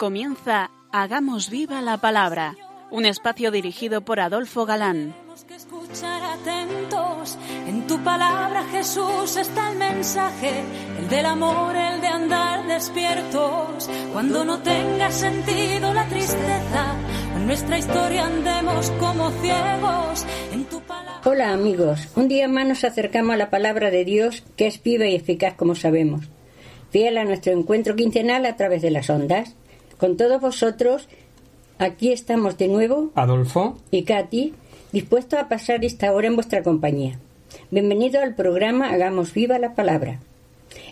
Comienza 0.00 0.70
Hagamos 0.92 1.50
viva 1.50 1.82
la 1.82 1.98
palabra, 1.98 2.56
un 2.90 3.04
espacio 3.04 3.50
dirigido 3.50 4.00
por 4.00 4.18
Adolfo 4.18 4.64
Galán. 4.64 5.12
Tenemos 5.12 5.44
que 5.44 5.54
escuchar 5.56 6.22
atentos. 6.22 7.36
En 7.66 7.86
tu 7.86 8.02
palabra, 8.02 8.64
Jesús, 8.72 9.36
está 9.36 9.70
el 9.70 9.76
mensaje, 9.76 10.62
el 10.98 11.08
del 11.10 11.26
amor, 11.26 11.76
el 11.76 12.00
de 12.00 12.06
andar 12.06 12.66
despiertos. 12.66 13.90
Cuando 14.14 14.42
no 14.42 14.60
tenga 14.60 15.10
sentido 15.10 15.92
la 15.92 16.08
tristeza, 16.08 16.96
en 17.36 17.46
nuestra 17.46 17.78
historia 17.78 18.24
andemos 18.24 18.90
como 18.92 19.30
ciegos. 19.42 20.24
En 20.50 20.64
tu 20.64 20.80
palabra. 20.80 21.20
Hola 21.26 21.52
amigos, 21.52 22.08
un 22.16 22.26
día 22.26 22.48
más 22.48 22.66
nos 22.66 22.84
acercamos 22.84 23.34
a 23.34 23.36
la 23.36 23.50
palabra 23.50 23.90
de 23.90 24.06
Dios 24.06 24.44
que 24.56 24.66
es 24.66 24.82
viva 24.82 25.04
y 25.04 25.14
eficaz 25.14 25.56
como 25.56 25.74
sabemos. 25.74 26.24
Fiel 26.88 27.18
a 27.18 27.24
nuestro 27.24 27.52
encuentro 27.52 27.96
quincenal 27.96 28.46
a 28.46 28.56
través 28.56 28.80
de 28.80 28.92
las 28.92 29.10
ondas. 29.10 29.56
Con 30.00 30.16
todos 30.16 30.40
vosotros, 30.40 31.08
aquí 31.76 32.10
estamos 32.10 32.56
de 32.56 32.68
nuevo, 32.68 33.10
Adolfo, 33.16 33.76
y 33.90 34.04
Katy, 34.04 34.54
dispuestos 34.92 35.38
a 35.38 35.50
pasar 35.50 35.84
esta 35.84 36.10
hora 36.14 36.26
en 36.26 36.36
vuestra 36.36 36.62
compañía. 36.62 37.18
Bienvenido 37.70 38.22
al 38.22 38.34
programa 38.34 38.88
Hagamos 38.88 39.34
viva 39.34 39.58
la 39.58 39.74
palabra. 39.74 40.18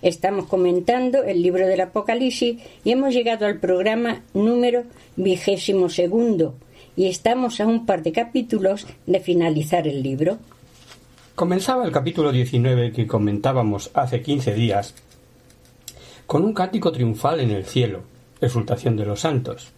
Estamos 0.03 0.45
comentando 0.45 1.23
el 1.23 1.41
libro 1.41 1.67
del 1.67 1.81
Apocalipsis 1.81 2.61
y 2.85 2.93
hemos 2.93 3.15
llegado 3.15 3.47
al 3.47 3.61
programa 3.61 4.21
número 4.35 4.85
vigésimo 5.17 5.89
segundo 5.89 6.55
y 6.95 7.07
estamos 7.07 7.63
a 7.63 7.67
un 7.67 7.87
par 7.87 8.03
de 8.03 8.13
capítulos 8.13 8.87
de 9.07 9.21
finalizar 9.21 9.89
el 9.89 10.03
libro. 10.03 10.37
comenzaba 11.35 11.87
el 11.87 11.93
capítulo 11.93 12.31
19 12.31 12.93
que 12.93 13.07
comentábamos 13.07 13.91
hace 13.95 14.21
15 14.21 14.53
días 14.53 14.95
con 16.27 16.45
un 16.45 16.53
cántico 16.53 16.93
triunfal 16.93 17.41
en 17.41 17.53
el 17.53 17.65
cielo, 17.65 18.03
exultación 18.41 18.97
de 18.97 19.05
los 19.05 19.21
santos. 19.21 19.73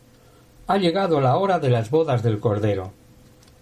Ha 0.67 0.77
llegado 0.77 1.21
la 1.21 1.37
hora 1.37 1.59
de 1.59 1.71
las 1.71 1.91
bodas 1.91 2.23
del 2.23 2.39
Cordero. 2.39 2.93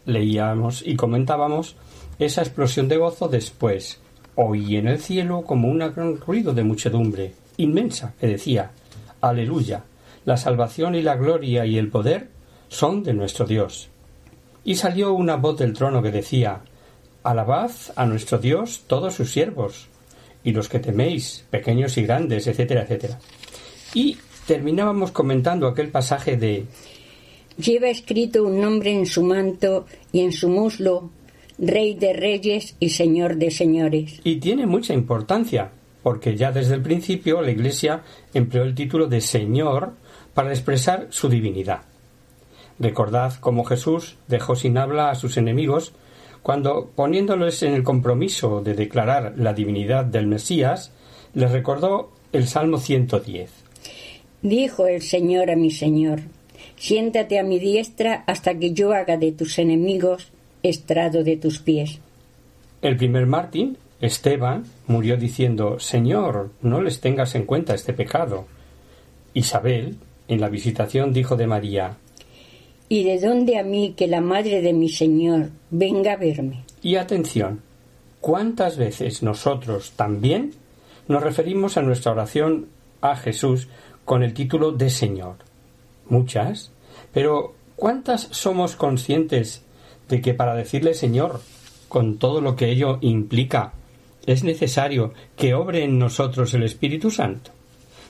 Leíamos 0.05 0.87
y 0.87 0.97
comentábamos 0.97 1.77
esa 2.19 2.43
explosión 2.43 2.89
de 2.89 2.97
gozo 2.97 3.29
después. 3.29 4.01
Oí 4.35 4.77
en 4.77 4.89
el 4.89 4.99
cielo 4.99 5.43
como 5.43 5.69
un 5.69 5.79
gran 5.79 6.21
ruido 6.21 6.53
de 6.53 6.65
muchedumbre, 6.65 7.35
inmensa, 7.57 8.15
que 8.21 8.27
decía 8.27 8.71
Aleluya, 9.21 9.85
la 10.25 10.37
salvación 10.37 10.95
y 10.95 11.03
la 11.03 11.17
gloria 11.17 11.67
y 11.67 11.79
el 11.79 11.89
poder 11.89 12.29
son 12.69 13.03
de 13.03 13.15
nuestro 13.15 13.47
Dios. 13.47 13.89
Y 14.65 14.75
salió 14.77 15.13
una 15.13 15.37
voz 15.37 15.59
del 15.59 15.73
trono 15.73 16.03
que 16.03 16.11
decía 16.11 16.61
Alabad 17.23 17.71
a 17.97 18.07
nuestro 18.07 18.39
Dios 18.39 18.85
todos 18.87 19.15
sus 19.15 19.33
siervos, 19.33 19.89
y 20.45 20.53
los 20.53 20.69
que 20.69 20.79
teméis, 20.79 21.45
pequeños 21.51 21.97
y 21.99 22.03
grandes, 22.03 22.47
etcétera, 22.47 22.83
etcétera. 22.83 23.19
Y 23.95 24.19
terminábamos 24.49 25.13
comentando 25.13 25.69
aquel 25.69 25.91
pasaje 25.91 26.39
de 26.39 26.65
Lleva 27.59 27.89
escrito 27.89 28.45
un 28.45 28.61
nombre 28.61 28.93
en 28.93 29.05
su 29.05 29.23
manto 29.23 29.85
y 30.11 30.21
en 30.21 30.33
su 30.33 30.49
muslo, 30.49 31.11
Rey 31.59 31.95
de 31.95 32.15
Reyes 32.15 32.75
y 32.81 32.89
Señor 32.89 33.37
de 33.37 33.51
Señores. 33.51 34.21
Y 34.25 34.37
tiene 34.37 34.65
mucha 34.65 34.95
importancia, 34.95 35.71
porque 36.03 36.35
ya 36.35 36.51
desde 36.51 36.77
el 36.77 36.83
principio 36.83 37.43
la 37.43 37.51
Iglesia 37.51 38.05
empleó 38.33 38.63
el 38.63 38.75
título 38.75 39.07
de 39.07 39.21
Señor 39.21 39.93
para 40.33 40.51
expresar 40.51 41.09
su 41.11 41.29
divinidad. 41.29 41.83
Recordad 42.79 43.35
cómo 43.41 43.65
Jesús 43.65 44.17
dejó 44.29 44.57
sin 44.57 44.79
habla 44.79 45.11
a 45.11 45.15
sus 45.15 45.37
enemigos 45.37 45.93
cuando, 46.43 46.91
poniéndoles 46.95 47.63
en 47.65 47.75
el 47.75 47.83
compromiso 47.83 48.63
de 48.63 48.73
declarar 48.73 49.35
la 49.37 49.53
divinidad 49.53 50.07
del 50.07 50.27
Mesías, 50.27 50.93
les 51.35 51.51
recordó 51.51 52.13
el 52.33 52.47
Salmo 52.47 52.79
110. 52.79 53.58
Dijo 54.43 54.87
el 54.87 55.03
Señor 55.03 55.51
a 55.51 55.57
mi 55.57 55.71
Señor, 55.71 56.21
siéntate 56.77 57.39
a 57.39 57.43
mi 57.43 57.59
diestra 57.59 58.23
hasta 58.27 58.55
que 58.55 58.73
yo 58.73 58.93
haga 58.93 59.17
de 59.17 59.33
tus 59.33 59.59
enemigos 59.59 60.31
estrado 60.63 61.25
de 61.25 61.37
tus 61.37 61.59
pies. 61.59 61.99
El 62.81 62.97
primer 62.97 63.27
Martín, 63.27 63.77
Esteban, 64.01 64.65
murió 64.87 65.17
diciendo 65.17 65.81
Señor, 65.81 66.51
no 66.63 66.81
les 66.81 67.01
tengas 67.01 67.35
en 67.35 67.45
cuenta 67.45 67.75
este 67.75 67.93
pecado. 67.93 68.47
Isabel, 69.35 69.97
en 70.29 70.41
la 70.41 70.49
visitación, 70.49 71.13
dijo 71.13 71.37
de 71.37 71.47
María 71.47 71.97
¿Y 72.89 73.05
de 73.05 73.19
dónde 73.19 73.59
a 73.59 73.65
mí 73.65 73.95
que 73.97 74.07
la 74.07 74.21
madre 74.21 74.63
de 74.63 74.73
mi 74.73 74.89
Señor 74.89 75.51
venga 75.71 76.13
a 76.13 76.17
verme? 76.17 76.65
Y 76.81 76.97
atención, 76.97 77.61
¿cuántas 78.21 78.77
veces 78.77 79.23
nosotros 79.23 79.93
también 79.97 80.53
nos 81.09 81.23
referimos 81.23 81.77
a 81.77 81.83
nuestra 81.83 82.13
oración 82.13 82.69
a 83.01 83.17
Jesús 83.17 83.69
con 84.09 84.23
el 84.23 84.33
título 84.33 84.73
de 84.73 84.89
Señor? 84.89 85.37
Muchas, 86.09 86.73
pero 87.13 87.55
¿cuántas 87.77 88.23
somos 88.31 88.75
conscientes 88.75 89.63
de 90.09 90.23
que 90.23 90.33
para 90.33 90.55
decirle 90.55 90.95
Señor, 90.95 91.43
con 91.91 92.19
todo 92.19 92.41
lo 92.41 92.57
que 92.57 92.71
ello 92.71 92.97
implica, 93.03 93.75
es 94.25 94.45
necesario 94.45 95.13
que 95.37 95.53
obre 95.53 95.85
en 95.85 95.99
nosotros 95.99 96.55
el 96.55 96.63
Espíritu 96.63 97.11
Santo? 97.11 97.51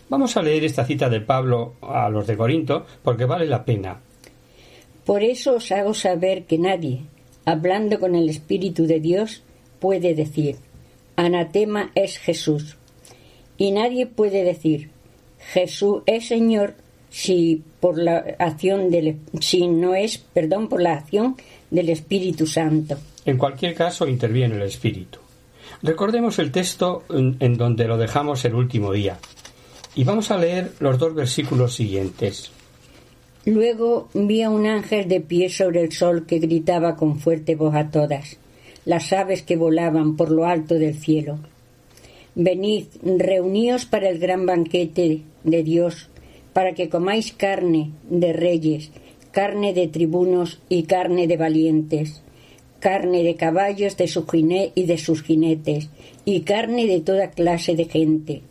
Vamos 0.08 0.36
a 0.36 0.42
leer 0.42 0.64
esta 0.64 0.84
cita 0.84 1.08
de 1.08 1.20
Pablo 1.20 1.74
a 1.82 2.08
los 2.08 2.28
de 2.28 2.36
Corinto 2.36 2.86
porque 3.02 3.24
vale 3.24 3.46
la 3.46 3.64
pena. 3.64 3.98
Por 5.04 5.24
eso 5.24 5.56
os 5.56 5.72
hago 5.72 5.94
saber 5.94 6.44
que 6.44 6.58
nadie, 6.58 7.00
hablando 7.44 7.98
con 7.98 8.14
el 8.14 8.28
Espíritu 8.28 8.86
de 8.86 9.00
Dios, 9.00 9.42
puede 9.80 10.14
decir, 10.14 10.58
Anatema 11.16 11.90
es 11.96 12.18
Jesús. 12.18 12.76
Y 13.56 13.72
nadie 13.72 14.06
puede 14.06 14.44
decir, 14.44 14.92
Jesús 15.52 16.02
es 16.06 16.28
Señor 16.28 16.74
si 17.10 17.62
por 17.80 17.98
la 17.98 18.18
acción 18.38 18.90
del 18.90 19.16
si 19.40 19.66
no 19.66 19.94
es, 19.94 20.18
perdón, 20.18 20.68
por 20.68 20.82
la 20.82 20.94
acción 20.94 21.36
del 21.70 21.88
Espíritu 21.88 22.46
Santo. 22.46 22.98
En 23.24 23.38
cualquier 23.38 23.74
caso 23.74 24.06
interviene 24.06 24.56
el 24.56 24.62
Espíritu. 24.62 25.18
Recordemos 25.82 26.38
el 26.38 26.50
texto 26.50 27.04
en, 27.10 27.56
donde 27.56 27.86
lo 27.86 27.96
dejamos 27.96 28.44
el 28.44 28.54
último 28.54 28.92
día. 28.92 29.18
Y 29.94 30.04
vamos 30.04 30.30
a 30.30 30.38
leer 30.38 30.72
los 30.80 30.98
dos 30.98 31.14
versículos 31.14 31.74
siguientes. 31.74 32.50
Luego 33.44 34.08
vi 34.12 34.42
a 34.42 34.50
un 34.50 34.66
ángel 34.66 35.08
de 35.08 35.20
pie 35.20 35.48
sobre 35.48 35.82
el 35.82 35.92
sol 35.92 36.26
que 36.26 36.38
gritaba 36.38 36.96
con 36.96 37.18
fuerte 37.18 37.54
voz 37.54 37.74
a 37.74 37.90
todas, 37.90 38.36
las 38.84 39.12
aves 39.12 39.42
que 39.42 39.56
volaban 39.56 40.16
por 40.16 40.30
lo 40.30 40.44
alto 40.44 40.74
del 40.74 40.94
cielo. 40.94 41.38
Venid, 42.34 42.86
reuníos 43.02 43.86
para 43.86 44.08
el 44.08 44.18
gran 44.18 44.46
banquete 44.46 45.22
de 45.50 45.62
Dios, 45.62 46.08
para 46.52 46.74
que 46.74 46.88
comáis 46.88 47.32
carne 47.32 47.92
de 48.08 48.32
reyes, 48.32 48.90
carne 49.32 49.72
de 49.72 49.88
tribunos 49.88 50.60
y 50.68 50.84
carne 50.84 51.26
de 51.26 51.36
valientes, 51.36 52.22
carne 52.80 53.22
de 53.22 53.36
caballos 53.36 53.96
de 53.96 54.08
su 54.08 54.26
jiné 54.26 54.72
y 54.74 54.86
de 54.86 54.98
sus 54.98 55.22
jinetes, 55.22 55.90
y 56.24 56.40
carne 56.42 56.86
de 56.86 57.00
toda 57.00 57.30
clase 57.30 57.74
de 57.74 57.84
gente, 57.84 58.42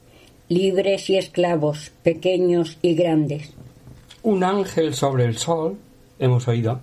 libres 0.50 1.10
y 1.10 1.18
esclavos, 1.18 1.92
pequeños 2.04 2.78
y 2.82 2.96
grandes. 2.96 3.54
Un 4.24 4.44
ángel 4.44 4.94
sobre 4.94 5.26
el 5.26 5.38
sol, 5.38 5.78
hemos 6.20 6.48
oído, 6.48 6.82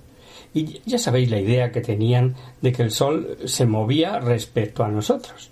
y 0.54 0.80
ya 0.86 0.98
sabéis 0.98 1.30
la 1.30 1.40
idea 1.40 1.72
que 1.72 1.80
tenían 1.80 2.34
de 2.60 2.72
que 2.72 2.82
el 2.82 2.90
sol 2.90 3.38
se 3.44 3.66
movía 3.66 4.20
respecto 4.20 4.84
a 4.84 4.88
nosotros. 4.88 5.50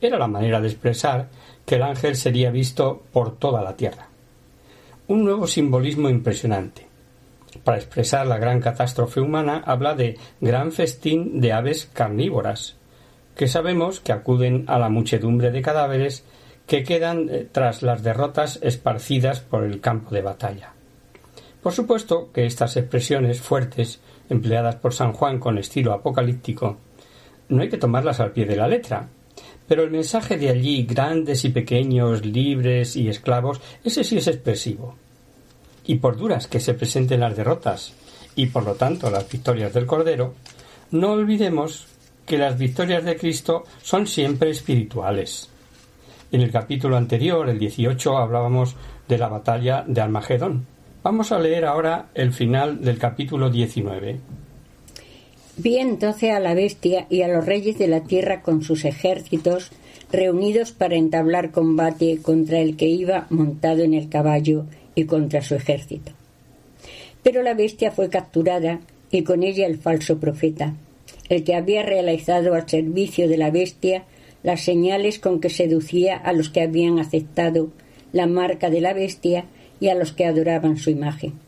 Era 0.00 0.18
la 0.18 0.26
manera 0.26 0.60
de 0.60 0.68
expresar 0.68 1.28
que 1.68 1.74
el 1.74 1.82
ángel 1.82 2.16
sería 2.16 2.50
visto 2.50 3.02
por 3.12 3.36
toda 3.36 3.60
la 3.60 3.76
tierra. 3.76 4.08
Un 5.06 5.22
nuevo 5.22 5.46
simbolismo 5.46 6.08
impresionante. 6.08 6.86
Para 7.62 7.76
expresar 7.76 8.26
la 8.26 8.38
gran 8.38 8.62
catástrofe 8.62 9.20
humana 9.20 9.62
habla 9.66 9.94
de 9.94 10.16
gran 10.40 10.72
festín 10.72 11.42
de 11.42 11.52
aves 11.52 11.90
carnívoras, 11.92 12.76
que 13.36 13.48
sabemos 13.48 14.00
que 14.00 14.12
acuden 14.12 14.64
a 14.66 14.78
la 14.78 14.88
muchedumbre 14.88 15.50
de 15.50 15.60
cadáveres 15.60 16.24
que 16.66 16.84
quedan 16.84 17.28
eh, 17.28 17.46
tras 17.52 17.82
las 17.82 18.02
derrotas 18.02 18.58
esparcidas 18.62 19.40
por 19.40 19.64
el 19.64 19.82
campo 19.82 20.14
de 20.14 20.22
batalla. 20.22 20.72
Por 21.62 21.74
supuesto 21.74 22.30
que 22.32 22.46
estas 22.46 22.78
expresiones 22.78 23.42
fuertes, 23.42 24.00
empleadas 24.30 24.76
por 24.76 24.94
San 24.94 25.12
Juan 25.12 25.38
con 25.38 25.58
estilo 25.58 25.92
apocalíptico, 25.92 26.78
no 27.50 27.60
hay 27.60 27.68
que 27.68 27.76
tomarlas 27.76 28.20
al 28.20 28.32
pie 28.32 28.46
de 28.46 28.56
la 28.56 28.68
letra, 28.68 29.08
pero 29.68 29.84
el 29.84 29.90
mensaje 29.90 30.38
de 30.38 30.48
allí, 30.48 30.84
grandes 30.84 31.44
y 31.44 31.50
pequeños, 31.50 32.24
libres 32.24 32.96
y 32.96 33.08
esclavos, 33.08 33.60
ese 33.84 34.02
sí 34.02 34.16
es 34.16 34.26
expresivo. 34.26 34.96
Y 35.86 35.96
por 35.96 36.16
duras 36.16 36.46
que 36.46 36.58
se 36.58 36.74
presenten 36.74 37.20
las 37.20 37.36
derrotas 37.36 37.92
y 38.34 38.46
por 38.46 38.64
lo 38.64 38.74
tanto 38.74 39.10
las 39.10 39.30
victorias 39.30 39.72
del 39.74 39.86
Cordero, 39.86 40.34
no 40.90 41.12
olvidemos 41.12 41.86
que 42.24 42.38
las 42.38 42.58
victorias 42.58 43.04
de 43.04 43.16
Cristo 43.16 43.64
son 43.82 44.06
siempre 44.06 44.50
espirituales. 44.50 45.50
En 46.32 46.42
el 46.42 46.50
capítulo 46.50 46.96
anterior, 46.96 47.48
el 47.48 47.58
18, 47.58 48.18
hablábamos 48.18 48.74
de 49.06 49.18
la 49.18 49.28
batalla 49.28 49.84
de 49.86 50.00
Almagedón. 50.00 50.66
Vamos 51.02 51.32
a 51.32 51.38
leer 51.38 51.64
ahora 51.64 52.08
el 52.14 52.32
final 52.32 52.82
del 52.82 52.98
capítulo 52.98 53.48
19. 53.48 54.20
Vi 55.58 55.78
entonces 55.78 56.30
a 56.30 56.38
la 56.38 56.54
bestia 56.54 57.06
y 57.10 57.22
a 57.22 57.28
los 57.28 57.44
reyes 57.44 57.78
de 57.78 57.88
la 57.88 58.04
tierra 58.04 58.42
con 58.42 58.62
sus 58.62 58.84
ejércitos 58.84 59.72
reunidos 60.12 60.70
para 60.70 60.94
entablar 60.94 61.50
combate 61.50 62.18
contra 62.22 62.60
el 62.60 62.76
que 62.76 62.86
iba 62.86 63.26
montado 63.28 63.82
en 63.82 63.92
el 63.92 64.08
caballo 64.08 64.66
y 64.94 65.04
contra 65.04 65.42
su 65.42 65.56
ejército. 65.56 66.12
Pero 67.24 67.42
la 67.42 67.54
bestia 67.54 67.90
fue 67.90 68.08
capturada 68.08 68.78
y 69.10 69.24
con 69.24 69.42
ella 69.42 69.66
el 69.66 69.78
falso 69.78 70.18
profeta, 70.18 70.74
el 71.28 71.42
que 71.42 71.56
había 71.56 71.82
realizado 71.82 72.54
al 72.54 72.68
servicio 72.68 73.28
de 73.28 73.36
la 73.36 73.50
bestia 73.50 74.04
las 74.44 74.60
señales 74.60 75.18
con 75.18 75.40
que 75.40 75.50
seducía 75.50 76.16
a 76.16 76.32
los 76.32 76.50
que 76.50 76.62
habían 76.62 77.00
aceptado 77.00 77.70
la 78.12 78.28
marca 78.28 78.70
de 78.70 78.80
la 78.80 78.92
bestia 78.92 79.46
y 79.80 79.88
a 79.88 79.96
los 79.96 80.12
que 80.12 80.24
adoraban 80.24 80.76
su 80.76 80.90
imagen. 80.90 81.47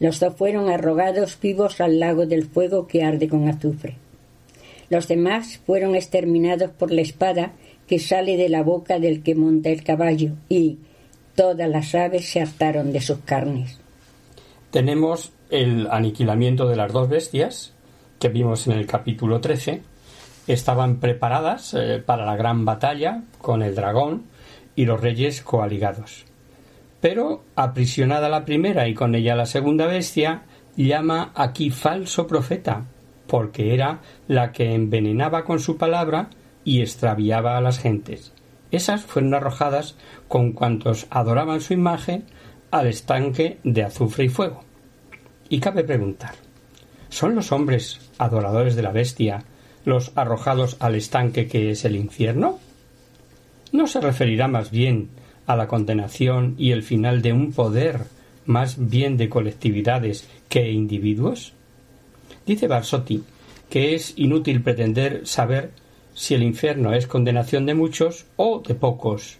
Los 0.00 0.20
dos 0.20 0.34
fueron 0.36 0.70
arrogados 0.70 1.38
vivos 1.40 1.80
al 1.80 1.98
lago 1.98 2.26
del 2.26 2.44
fuego 2.44 2.86
que 2.86 3.02
arde 3.02 3.28
con 3.28 3.48
azufre. 3.48 3.96
Los 4.90 5.08
demás 5.08 5.60
fueron 5.66 5.94
exterminados 5.94 6.70
por 6.70 6.90
la 6.90 7.02
espada 7.02 7.52
que 7.86 7.98
sale 7.98 8.36
de 8.36 8.48
la 8.48 8.62
boca 8.62 8.98
del 8.98 9.22
que 9.22 9.34
monta 9.34 9.70
el 9.70 9.82
caballo 9.82 10.32
y 10.48 10.78
todas 11.34 11.68
las 11.68 11.94
aves 11.94 12.28
se 12.28 12.40
hartaron 12.40 12.92
de 12.92 13.00
sus 13.00 13.18
carnes. 13.18 13.80
Tenemos 14.70 15.32
el 15.50 15.88
aniquilamiento 15.90 16.68
de 16.68 16.76
las 16.76 16.92
dos 16.92 17.08
bestias 17.08 17.72
que 18.18 18.28
vimos 18.28 18.66
en 18.66 18.74
el 18.74 18.86
capítulo 18.86 19.40
13. 19.40 19.82
Estaban 20.46 21.00
preparadas 21.00 21.74
eh, 21.74 22.02
para 22.04 22.26
la 22.26 22.36
gran 22.36 22.64
batalla 22.64 23.22
con 23.40 23.62
el 23.62 23.74
dragón 23.74 24.24
y 24.76 24.84
los 24.84 25.00
reyes 25.00 25.42
coaligados. 25.42 26.27
Pero, 27.00 27.44
aprisionada 27.54 28.28
la 28.28 28.44
primera 28.44 28.88
y 28.88 28.94
con 28.94 29.14
ella 29.14 29.36
la 29.36 29.46
segunda 29.46 29.86
bestia, 29.86 30.42
llama 30.76 31.32
aquí 31.34 31.70
falso 31.70 32.26
profeta, 32.26 32.86
porque 33.26 33.74
era 33.74 34.00
la 34.26 34.52
que 34.52 34.74
envenenaba 34.74 35.44
con 35.44 35.60
su 35.60 35.76
palabra 35.76 36.30
y 36.64 36.80
extraviaba 36.80 37.56
a 37.56 37.60
las 37.60 37.78
gentes. 37.78 38.32
Esas 38.70 39.02
fueron 39.02 39.34
arrojadas 39.34 39.96
con 40.26 40.52
cuantos 40.52 41.06
adoraban 41.10 41.60
su 41.60 41.72
imagen 41.72 42.24
al 42.70 42.86
estanque 42.86 43.58
de 43.64 43.84
azufre 43.84 44.24
y 44.24 44.28
fuego. 44.28 44.64
Y 45.48 45.60
cabe 45.60 45.84
preguntar, 45.84 46.34
¿son 47.08 47.34
los 47.34 47.52
hombres 47.52 48.10
adoradores 48.18 48.76
de 48.76 48.82
la 48.82 48.92
bestia 48.92 49.44
los 49.84 50.12
arrojados 50.16 50.76
al 50.80 50.96
estanque 50.96 51.46
que 51.46 51.70
es 51.70 51.84
el 51.84 51.96
infierno? 51.96 52.58
¿No 53.72 53.86
se 53.86 54.00
referirá 54.00 54.48
más 54.48 54.70
bien 54.70 55.08
a 55.48 55.56
la 55.56 55.66
condenación 55.66 56.54
y 56.56 56.70
el 56.70 56.84
final 56.84 57.22
de 57.22 57.32
un 57.32 57.52
poder 57.52 58.02
más 58.46 58.76
bien 58.78 59.16
de 59.16 59.28
colectividades 59.28 60.28
que 60.48 60.70
individuos? 60.70 61.54
Dice 62.46 62.68
Barsotti 62.68 63.24
que 63.68 63.94
es 63.94 64.14
inútil 64.16 64.62
pretender 64.62 65.26
saber 65.26 65.70
si 66.14 66.34
el 66.34 66.42
infierno 66.42 66.94
es 66.94 67.06
condenación 67.06 67.66
de 67.66 67.74
muchos 67.74 68.26
o 68.36 68.62
de 68.66 68.74
pocos, 68.74 69.38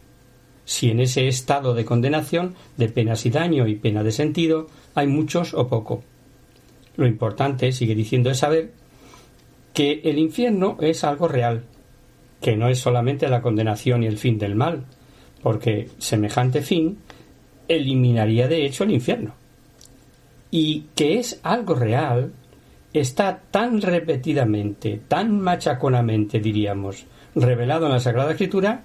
si 0.64 0.90
en 0.90 1.00
ese 1.00 1.28
estado 1.28 1.74
de 1.74 1.84
condenación 1.84 2.54
de 2.76 2.88
penas 2.88 3.24
y 3.26 3.30
daño 3.30 3.66
y 3.66 3.76
pena 3.76 4.02
de 4.02 4.12
sentido 4.12 4.68
hay 4.94 5.06
muchos 5.06 5.54
o 5.54 5.68
poco. 5.68 6.02
Lo 6.96 7.06
importante, 7.06 7.72
sigue 7.72 7.94
diciendo, 7.94 8.30
es 8.30 8.38
saber 8.38 8.72
que 9.72 10.00
el 10.04 10.18
infierno 10.18 10.76
es 10.80 11.04
algo 11.04 11.28
real, 11.28 11.64
que 12.40 12.56
no 12.56 12.68
es 12.68 12.78
solamente 12.78 13.28
la 13.28 13.42
condenación 13.42 14.02
y 14.02 14.06
el 14.06 14.18
fin 14.18 14.38
del 14.38 14.56
mal, 14.56 14.84
porque 15.42 15.88
semejante 15.98 16.62
fin 16.62 16.98
eliminaría 17.68 18.48
de 18.48 18.64
hecho 18.64 18.84
el 18.84 18.92
infierno. 18.92 19.34
Y 20.50 20.86
que 20.94 21.18
es 21.18 21.40
algo 21.42 21.74
real 21.74 22.32
está 22.92 23.42
tan 23.50 23.80
repetidamente, 23.80 25.00
tan 25.08 25.40
machaconamente, 25.40 26.40
diríamos, 26.40 27.06
revelado 27.34 27.86
en 27.86 27.92
la 27.92 28.00
Sagrada 28.00 28.32
Escritura, 28.32 28.82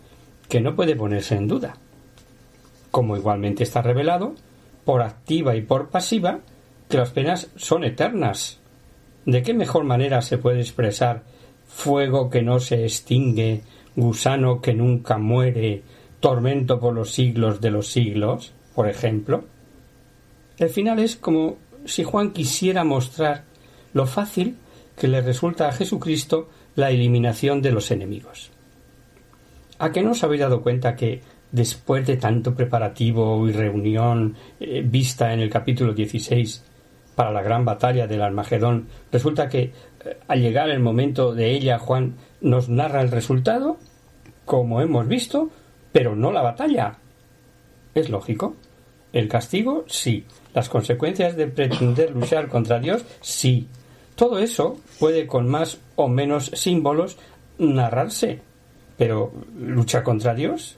que 0.50 0.62
no 0.62 0.76
puede 0.76 0.96
ponerse 0.96 1.36
en 1.36 1.48
duda. 1.48 1.78
Como 2.92 3.16
igualmente 3.16 3.64
está 3.64 3.82
revelado, 3.82 4.36
por 4.86 5.02
activa 5.02 5.56
y 5.56 5.62
por 5.62 5.90
pasiva, 5.90 6.42
que 6.90 6.98
las 6.98 7.12
penas 7.12 7.50
son 7.56 7.86
eternas. 7.86 8.60
¿De 9.26 9.42
qué 9.42 9.54
mejor 9.54 9.86
manera 9.86 10.22
se 10.22 10.38
puede 10.38 10.60
expresar 10.60 11.24
fuego 11.66 12.30
que 12.30 12.42
no 12.42 12.60
se 12.60 12.84
extingue, 12.84 13.62
gusano 13.96 14.62
que 14.62 14.74
nunca 14.74 15.18
muere, 15.18 15.82
tormento 16.24 16.80
por 16.80 16.94
los 16.94 17.12
siglos 17.12 17.60
de 17.60 17.70
los 17.70 17.90
siglos, 17.90 18.54
por 18.74 18.88
ejemplo. 18.88 19.44
El 20.58 20.70
final 20.70 21.00
es 21.00 21.18
como 21.18 21.58
si 21.84 22.06
Juan 22.06 22.32
quisiera 22.32 22.86
mostrar 22.86 23.44
lo 23.92 24.08
fácil 24.08 24.56
que 24.98 25.10
le 25.10 25.20
resulta 25.20 25.68
a 25.68 25.74
Jesucristo 25.74 26.48
la 26.78 26.92
eliminación 26.92 27.62
de 27.62 27.74
los 27.74 27.92
enemigos. 27.92 28.52
¿A 29.80 29.92
qué 29.92 30.02
no 30.02 30.12
os 30.12 30.24
habéis 30.24 30.40
dado 30.40 30.62
cuenta 30.62 30.96
que 30.96 31.20
después 31.52 32.08
de 32.08 32.16
tanto 32.16 32.56
preparativo 32.56 33.46
y 33.50 33.52
reunión 33.52 34.38
eh, 34.62 34.82
vista 34.82 35.34
en 35.34 35.42
el 35.42 35.50
capítulo 35.50 35.92
16 35.92 36.64
para 37.16 37.32
la 37.32 37.42
gran 37.42 37.66
batalla 37.66 38.08
del 38.08 38.22
Armagedón, 38.22 38.88
resulta 39.12 39.50
que 39.50 39.64
eh, 40.06 40.18
al 40.30 40.42
llegar 40.42 40.70
el 40.70 40.80
momento 40.80 41.34
de 41.34 41.52
ella 41.52 41.80
Juan 41.80 42.16
nos 42.40 42.70
narra 42.70 43.02
el 43.02 43.12
resultado, 43.12 43.78
como 44.46 44.80
hemos 44.80 45.06
visto, 45.10 45.52
pero 45.94 46.16
no 46.16 46.34
la 46.34 46.42
batalla. 46.42 46.98
¿Es 47.96 48.10
lógico? 48.10 48.56
El 49.14 49.30
castigo, 49.30 49.86
sí. 49.88 50.26
Las 50.54 50.68
consecuencias 50.68 51.38
de 51.38 51.48
pretender 51.48 52.12
luchar 52.12 52.50
contra 52.50 52.80
Dios, 52.80 53.06
sí. 53.22 53.68
Todo 54.16 54.40
eso 54.40 54.78
puede 55.00 55.28
con 55.28 55.48
más 55.48 55.80
o 55.96 56.10
menos 56.10 56.52
símbolos 56.56 57.18
narrarse. 57.60 58.42
Pero, 58.98 59.32
¿lucha 59.56 60.04
contra 60.04 60.34
Dios? 60.34 60.78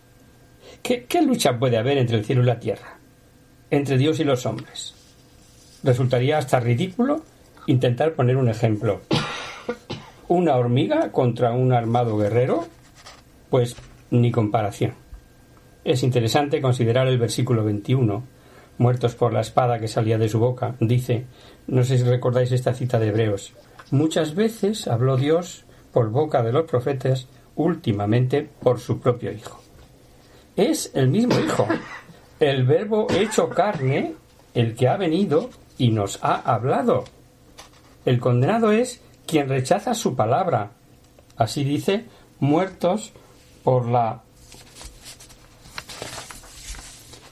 ¿Qué, 0.84 1.06
¿Qué, 1.06 1.22
lucha 1.22 1.58
puede 1.58 1.78
haber 1.78 1.98
entre 1.98 2.18
el 2.18 2.26
cielo 2.26 2.44
y 2.44 2.46
la 2.46 2.60
tierra? 2.60 2.98
Entre 3.72 3.98
Dios 3.98 4.20
y 4.20 4.26
los 4.26 4.46
hombres. 4.46 4.94
Resultaría 5.84 6.38
hasta 6.38 6.60
ridículo 6.60 7.24
intentar 7.68 8.14
poner 8.14 8.36
un 8.38 8.50
ejemplo. 8.50 9.02
¿Una 10.28 10.56
hormiga 10.56 11.12
contra 11.12 11.52
un 11.52 11.72
armado 11.72 12.18
guerrero? 12.18 12.66
Pues 13.50 13.76
ni 14.12 14.32
comparación. 14.32 15.05
Es 15.86 16.02
interesante 16.02 16.62
considerar 16.62 17.08
el 17.08 17.20
versículo 17.20 17.64
21, 17.64 18.24
muertos 18.80 19.14
por 19.14 19.32
la 19.32 19.42
espada 19.42 19.80
que 19.80 19.88
salía 19.88 20.18
de 20.18 20.28
su 20.28 20.40
boca. 20.40 20.76
Dice, 20.80 21.26
no 21.68 21.84
sé 21.84 22.00
si 22.00 22.04
recordáis 22.04 22.52
esta 22.52 22.74
cita 22.74 22.98
de 22.98 23.10
Hebreos, 23.10 23.54
muchas 23.92 24.34
veces 24.34 24.88
habló 24.88 25.16
Dios 25.16 25.64
por 25.94 26.10
boca 26.10 26.42
de 26.42 26.52
los 26.52 26.66
profetas, 26.66 27.28
últimamente 27.56 28.50
por 28.64 28.80
su 28.80 29.00
propio 29.00 29.32
Hijo. 29.32 29.62
Es 30.56 30.90
el 30.96 31.08
mismo 31.08 31.40
Hijo, 31.40 31.68
el 32.40 32.66
verbo 32.66 33.06
hecho 33.12 33.48
carne, 33.48 34.16
el 34.56 34.76
que 34.76 34.88
ha 34.88 34.98
venido 34.98 35.52
y 35.78 35.92
nos 35.92 36.18
ha 36.24 36.38
hablado. 36.52 37.04
El 38.06 38.20
condenado 38.20 38.72
es 38.72 39.02
quien 39.28 39.48
rechaza 39.50 39.94
su 39.94 40.16
palabra. 40.16 40.72
Así 41.38 41.64
dice, 41.64 42.06
muertos 42.40 43.14
por 43.64 43.88
la 43.88 44.25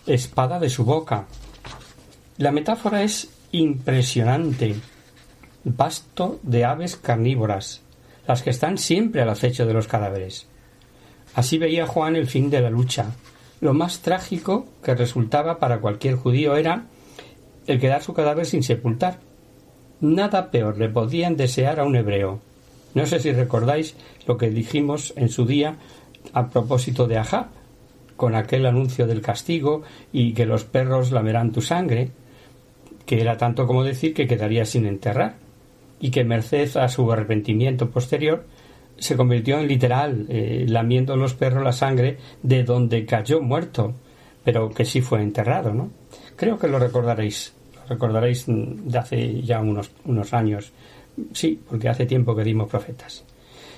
espada 0.05 0.60
de 0.60 0.69
su 0.69 0.86
boca. 0.86 1.25
La 2.38 2.51
metáfora 2.51 3.03
es 3.03 3.29
impresionante. 3.51 4.75
Pasto 5.77 6.39
de 6.43 6.65
aves 6.65 6.98
carnívoras, 6.98 7.81
las 8.27 8.41
que 8.41 8.50
están 8.50 8.77
siempre 8.77 9.22
al 9.22 9.29
acecho 9.29 9.65
de 9.65 9.74
los 9.74 9.88
cadáveres. 9.88 10.48
Así 11.36 11.57
veía 11.57 11.88
Juan 11.88 12.15
el 12.15 12.27
fin 12.27 12.50
de 12.50 12.62
la 12.62 12.69
lucha. 12.69 13.12
Lo 13.62 13.74
más 13.74 14.00
trágico 14.00 14.67
que 14.83 14.93
resultaba 14.93 15.57
para 15.57 15.79
cualquier 15.79 16.15
judío 16.15 16.55
era 16.57 16.86
el 17.65 17.79
quedar 17.79 18.03
su 18.03 18.13
cadáver 18.13 18.45
sin 18.45 18.62
sepultar. 18.62 19.19
Nada 20.01 20.51
peor 20.51 20.77
le 20.77 20.89
podían 20.89 21.38
desear 21.38 21.79
a 21.79 21.86
un 21.86 21.95
hebreo. 21.95 22.41
No 22.93 23.05
sé 23.05 23.19
si 23.19 23.31
recordáis 23.31 23.95
lo 24.27 24.38
que 24.38 24.50
dijimos 24.50 25.13
en 25.15 25.29
su 25.29 25.45
día 25.45 25.77
a 26.33 26.50
propósito 26.50 27.07
de 27.07 27.17
Ahab, 27.17 27.48
con 28.15 28.36
aquel 28.36 28.65
anuncio 28.65 29.08
del 29.08 29.22
castigo 29.22 29.84
y 30.12 30.34
que 30.34 30.46
los 30.46 30.63
perros 30.63 31.12
lamerán 31.12 31.51
tu 31.51 31.62
sangre, 31.62 32.12
que 33.05 33.22
era 33.22 33.38
tanto 33.38 33.67
como 33.67 33.84
decir 33.84 34.13
que 34.13 34.27
quedaría 34.27 34.65
sin 34.65 34.86
enterrar, 34.86 35.36
y 36.00 36.12
que 36.12 36.24
merced 36.24 36.75
a 36.77 36.89
su 36.89 37.10
arrepentimiento 37.12 37.89
posterior 37.89 38.46
se 38.98 39.15
convirtió 39.15 39.60
en 39.60 39.67
literal, 39.67 40.25
eh, 40.29 40.65
lamiendo 40.67 41.15
los 41.15 41.34
perros 41.34 41.63
la 41.63 41.72
sangre 41.72 42.17
de 42.41 42.63
donde 42.63 43.05
cayó 43.05 43.41
muerto, 43.41 43.93
pero 44.43 44.70
que 44.70 44.86
sí 44.86 45.01
fue 45.01 45.22
enterrado, 45.22 45.74
¿no? 45.74 45.89
Creo 46.36 46.58
que 46.58 46.67
lo 46.67 46.77
recordaréis, 46.77 47.53
lo 47.75 47.86
recordaréis 47.88 48.46
de 48.48 48.98
hace 48.98 49.41
ya 49.41 49.62
unos, 49.62 49.91
unos 50.05 50.34
años, 50.34 50.72
sí, 51.34 51.60
porque 51.67 51.89
hace 51.89 52.05
tiempo 52.05 52.36
que 52.36 52.43
dimos 52.43 52.70
profetas. 52.70 53.24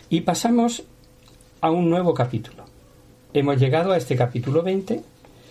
Y 0.09 0.21
pasamos 0.21 0.83
a 1.61 1.71
un 1.71 1.89
nuevo 1.89 2.13
capítulo 2.13 2.64
hemos 3.39 3.59
llegado 3.59 3.91
a 3.91 3.97
este 3.97 4.15
capítulo 4.15 4.63
20, 4.63 5.01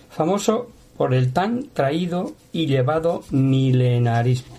famoso 0.08 0.70
por 0.96 1.12
el 1.12 1.32
tan 1.32 1.68
traído 1.72 2.32
y 2.52 2.66
llevado 2.66 3.24
milenarismo, 3.30 4.56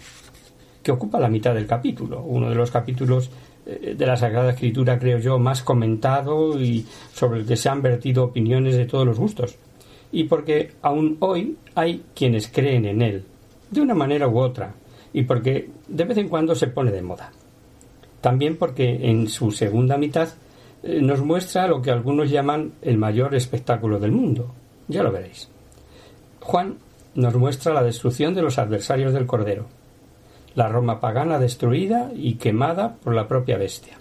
que 0.83 0.91
ocupa 0.91 1.19
la 1.19 1.29
mitad 1.29 1.53
del 1.53 1.65
capítulo, 1.65 2.21
uno 2.21 2.49
de 2.49 2.55
los 2.55 2.71
capítulos 2.71 3.29
eh, 3.65 3.95
de 3.97 4.05
la 4.05 4.17
Sagrada 4.17 4.51
Escritura, 4.51 4.99
creo 4.99 5.17
yo, 5.19 5.39
más 5.39 5.63
comentado 5.63 6.61
y 6.61 6.85
sobre 7.13 7.39
el 7.39 7.45
que 7.45 7.55
se 7.55 7.69
han 7.69 7.81
vertido 7.81 8.25
opiniones 8.25 8.75
de 8.75 8.85
todos 8.85 9.05
los 9.05 9.19
gustos. 9.19 9.57
y 10.11 10.25
porque 10.25 10.71
aún 10.81 11.17
hoy 11.19 11.57
hay 11.73 12.03
quienes 12.15 12.47
creen 12.47 12.85
en 12.85 13.01
él, 13.01 13.25
de 13.71 13.81
una 13.81 13.95
manera 13.95 14.27
u 14.27 14.37
otra, 14.37 14.73
y 15.13 15.23
porque 15.23 15.69
de 15.87 16.03
vez 16.05 16.17
en 16.17 16.29
cuando 16.29 16.55
se 16.55 16.67
pone 16.67 16.91
de 16.91 17.01
moda. 17.01 17.31
También 18.21 18.55
porque 18.55 19.09
en 19.09 19.27
su 19.27 19.51
segunda 19.51 19.97
mitad 19.97 20.29
eh, 20.85 21.01
nos 21.01 21.21
muestra 21.21 21.67
lo 21.67 21.81
que 21.81 21.89
algunos 21.89 22.29
llaman 22.29 22.73
el 22.83 22.97
mayor 22.97 23.33
espectáculo 23.33 23.99
del 23.99 24.11
mundo. 24.11 24.53
Ya 24.87 25.01
lo 25.01 25.11
veréis. 25.11 25.49
Juan 26.41 26.77
nos 27.15 27.33
muestra 27.33 27.73
la 27.73 27.81
destrucción 27.81 28.35
de 28.35 28.43
los 28.43 28.59
adversarios 28.59 29.11
del 29.11 29.25
Cordero, 29.25 29.65
la 30.53 30.69
Roma 30.69 30.99
pagana 30.99 31.39
destruida 31.39 32.11
y 32.13 32.35
quemada 32.35 32.97
por 33.03 33.15
la 33.15 33.27
propia 33.27 33.57
bestia, 33.57 33.97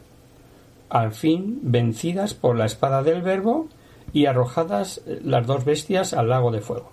al 0.91 1.13
fin 1.13 1.61
vencidas 1.63 2.35
por 2.35 2.55
la 2.55 2.67
espada 2.67 3.03
del 3.03 3.23
Verbo 3.23 3.69
y 4.13 4.27
arrojadas 4.27 5.01
eh, 5.07 5.21
las 5.25 5.47
dos 5.47 5.65
bestias 5.65 6.13
al 6.13 6.29
lago 6.29 6.51
de 6.51 6.61
fuego. 6.61 6.91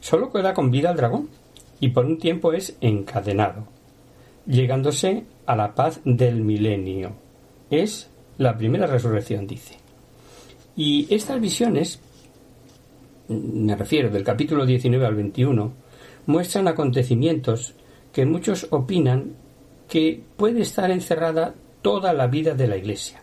Solo 0.00 0.32
queda 0.32 0.52
con 0.52 0.72
vida 0.72 0.90
el 0.90 0.96
dragón, 0.96 1.28
y 1.78 1.90
por 1.90 2.06
un 2.06 2.18
tiempo 2.18 2.52
es 2.52 2.76
encadenado, 2.80 3.64
llegándose 4.46 5.24
a 5.46 5.54
la 5.54 5.74
paz 5.74 6.00
del 6.04 6.40
milenio. 6.40 7.12
Es 7.70 8.08
la 8.38 8.56
primera 8.56 8.86
resurrección, 8.86 9.46
dice. 9.46 9.76
Y 10.76 11.12
estas 11.14 11.40
visiones 11.40 12.00
me 13.28 13.76
refiero 13.76 14.10
del 14.10 14.24
capítulo 14.24 14.66
19 14.66 15.06
al 15.06 15.14
21, 15.14 15.72
muestran 16.26 16.68
acontecimientos 16.68 17.74
que 18.12 18.26
muchos 18.26 18.66
opinan 18.70 19.34
que 19.88 20.22
puede 20.36 20.62
estar 20.62 20.90
encerrada 20.90 21.54
toda 21.82 22.12
la 22.12 22.26
vida 22.26 22.54
de 22.54 22.68
la 22.68 22.76
Iglesia, 22.76 23.22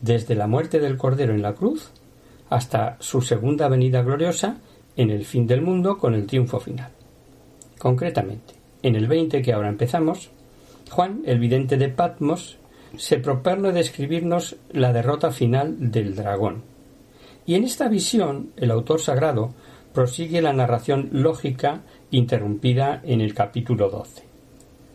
desde 0.00 0.34
la 0.34 0.46
muerte 0.46 0.80
del 0.80 0.96
Cordero 0.96 1.34
en 1.34 1.42
la 1.42 1.54
cruz 1.54 1.90
hasta 2.48 2.96
su 3.00 3.22
segunda 3.22 3.68
venida 3.68 4.02
gloriosa 4.02 4.58
en 4.96 5.10
el 5.10 5.24
fin 5.24 5.46
del 5.46 5.62
mundo 5.62 5.98
con 5.98 6.14
el 6.14 6.26
triunfo 6.26 6.60
final. 6.60 6.90
Concretamente, 7.78 8.54
en 8.82 8.94
el 8.94 9.08
20 9.08 9.42
que 9.42 9.52
ahora 9.52 9.68
empezamos, 9.68 10.30
Juan, 10.90 11.22
el 11.26 11.38
vidente 11.38 11.76
de 11.76 11.88
Patmos, 11.88 12.58
se 12.96 13.18
propone 13.18 13.72
describirnos 13.72 14.56
la 14.70 14.92
derrota 14.92 15.30
final 15.30 15.90
del 15.90 16.14
dragón, 16.14 16.62
y 17.46 17.54
en 17.54 17.64
esta 17.64 17.88
visión, 17.88 18.50
el 18.56 18.72
autor 18.72 19.00
sagrado 19.00 19.54
prosigue 19.92 20.42
la 20.42 20.52
narración 20.52 21.08
lógica 21.12 21.82
interrumpida 22.10 23.00
en 23.04 23.20
el 23.20 23.34
capítulo 23.34 23.88
12, 23.88 24.24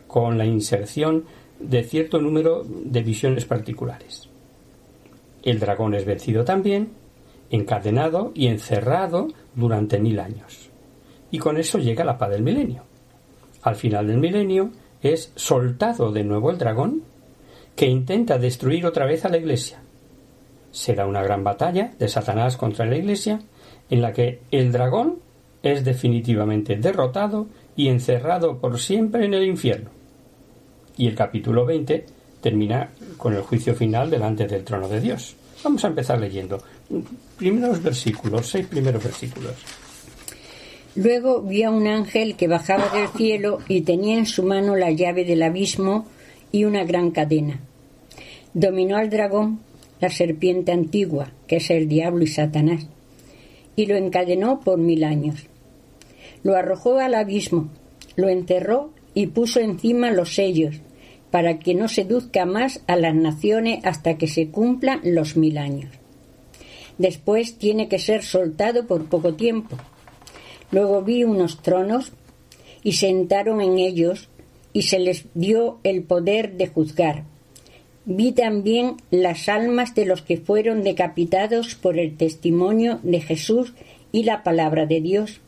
con 0.05 0.37
la 0.37 0.45
inserción 0.45 1.23
de 1.59 1.83
cierto 1.83 2.19
número 2.19 2.63
de 2.65 3.01
visiones 3.01 3.45
particulares. 3.45 4.29
El 5.43 5.59
dragón 5.59 5.95
es 5.95 6.05
vencido 6.05 6.43
también, 6.43 6.91
encadenado 7.49 8.31
y 8.35 8.47
encerrado 8.47 9.29
durante 9.55 9.99
mil 9.99 10.19
años. 10.19 10.69
Y 11.31 11.39
con 11.39 11.57
eso 11.57 11.79
llega 11.79 12.03
la 12.03 12.17
paz 12.17 12.31
del 12.31 12.43
milenio. 12.43 12.83
Al 13.63 13.75
final 13.75 14.07
del 14.07 14.17
milenio 14.17 14.71
es 15.01 15.31
soltado 15.35 16.11
de 16.11 16.23
nuevo 16.23 16.51
el 16.51 16.57
dragón 16.57 17.03
que 17.75 17.87
intenta 17.87 18.37
destruir 18.37 18.85
otra 18.85 19.05
vez 19.05 19.25
a 19.25 19.29
la 19.29 19.37
iglesia, 19.37 19.81
será 20.71 21.05
una 21.05 21.21
gran 21.21 21.43
batalla 21.43 21.91
de 21.99 22.07
Satanás 22.07 22.57
contra 22.57 22.85
la 22.85 22.97
Iglesia, 22.97 23.39
en 23.89 24.01
la 24.01 24.13
que 24.13 24.39
el 24.51 24.71
dragón 24.71 25.19
es 25.61 25.83
definitivamente 25.83 26.77
derrotado 26.77 27.47
y 27.75 27.89
encerrado 27.89 28.57
por 28.57 28.79
siempre 28.79 29.25
en 29.25 29.33
el 29.33 29.45
infierno. 29.45 29.89
Y 30.97 31.07
el 31.07 31.15
capítulo 31.15 31.65
20 31.65 32.05
termina 32.41 32.89
con 33.17 33.33
el 33.33 33.41
juicio 33.41 33.75
final 33.75 34.09
delante 34.09 34.47
del 34.47 34.63
trono 34.63 34.87
de 34.87 35.01
Dios. 35.01 35.35
Vamos 35.63 35.83
a 35.83 35.87
empezar 35.87 36.19
leyendo. 36.19 36.61
Primeros 37.37 37.83
versículos, 37.83 38.47
seis 38.47 38.65
primeros 38.65 39.03
versículos. 39.03 39.53
Luego 40.95 41.41
vi 41.41 41.63
a 41.63 41.69
un 41.69 41.87
ángel 41.87 42.35
que 42.35 42.47
bajaba 42.47 42.89
del 42.89 43.07
cielo 43.09 43.59
y 43.67 43.81
tenía 43.81 44.17
en 44.17 44.25
su 44.25 44.43
mano 44.43 44.75
la 44.75 44.91
llave 44.91 45.23
del 45.23 45.43
abismo 45.43 46.07
y 46.51 46.65
una 46.65 46.83
gran 46.83 47.11
cadena. 47.11 47.59
Dominó 48.53 48.97
al 48.97 49.09
dragón 49.09 49.59
la 49.99 50.09
serpiente 50.09 50.71
antigua, 50.71 51.31
que 51.47 51.57
es 51.57 51.69
el 51.69 51.87
diablo 51.87 52.23
y 52.23 52.27
Satanás, 52.27 52.87
y 53.75 53.85
lo 53.85 53.95
encadenó 53.95 54.59
por 54.59 54.77
mil 54.77 55.03
años. 55.03 55.45
Lo 56.43 56.55
arrojó 56.55 56.97
al 56.97 57.13
abismo, 57.13 57.69
lo 58.15 58.27
enterró 58.27 58.91
y 59.13 59.27
puso 59.27 59.59
encima 59.59 60.11
los 60.11 60.35
sellos, 60.35 60.81
para 61.29 61.59
que 61.59 61.73
no 61.73 61.87
seduzca 61.87 62.45
más 62.45 62.81
a 62.87 62.97
las 62.97 63.15
naciones 63.15 63.85
hasta 63.85 64.17
que 64.17 64.27
se 64.27 64.49
cumplan 64.49 64.99
los 65.03 65.37
mil 65.37 65.57
años. 65.57 65.91
Después 66.97 67.57
tiene 67.57 67.87
que 67.87 67.99
ser 67.99 68.21
soltado 68.21 68.85
por 68.85 69.05
poco 69.05 69.33
tiempo. 69.33 69.77
Luego 70.71 71.01
vi 71.01 71.23
unos 71.23 71.61
tronos 71.61 72.11
y 72.83 72.93
sentaron 72.93 73.61
en 73.61 73.79
ellos 73.79 74.29
y 74.73 74.83
se 74.83 74.99
les 74.99 75.25
dio 75.33 75.79
el 75.83 76.03
poder 76.03 76.53
de 76.53 76.67
juzgar 76.67 77.25
Vi 78.05 78.31
también 78.31 78.97
las 79.11 79.47
almas 79.47 79.93
de 79.93 80.05
los 80.05 80.23
que 80.23 80.37
fueron 80.37 80.83
decapitados 80.83 81.75
por 81.75 81.99
el 81.99 82.17
testimonio 82.17 82.99
de 83.03 83.21
Jesús 83.21 83.73
y 84.11 84.23
la 84.23 84.41
palabra 84.41 84.87
de 84.87 85.01
Dios, 85.01 85.39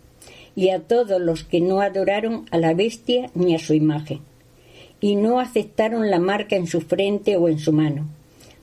y 0.56 0.70
a 0.70 0.82
todos 0.82 1.20
los 1.20 1.44
que 1.44 1.62
no 1.62 1.82
adoraron 1.82 2.46
a 2.52 2.60
la 2.60 2.76
bestia 2.76 3.32
ni 3.34 3.56
a 3.56 3.60
su 3.60 3.74
imagen, 3.74 4.20
y 5.02 5.16
no 5.16 5.40
aceptaron 5.40 6.12
la 6.12 6.20
marca 6.20 6.56
en 6.56 6.68
su 6.68 6.82
frente 6.82 7.38
o 7.38 7.50
en 7.50 7.58
su 7.58 7.74
mano. 7.74 8.06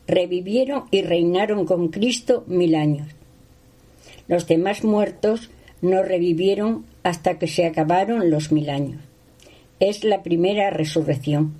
Revivieron 0.06 0.84
y 0.92 1.02
reinaron 1.02 1.66
con 1.66 1.88
Cristo 1.88 2.44
mil 2.46 2.76
años. 2.76 3.08
Los 4.28 4.46
demás 4.46 4.84
muertos 4.84 5.50
no 5.82 6.04
revivieron 6.04 6.84
hasta 7.02 7.40
que 7.40 7.48
se 7.48 7.66
acabaron 7.66 8.30
los 8.30 8.52
mil 8.52 8.70
años. 8.70 9.09
Es 9.80 10.04
la 10.04 10.22
primera 10.22 10.70
resurrección. 10.70 11.54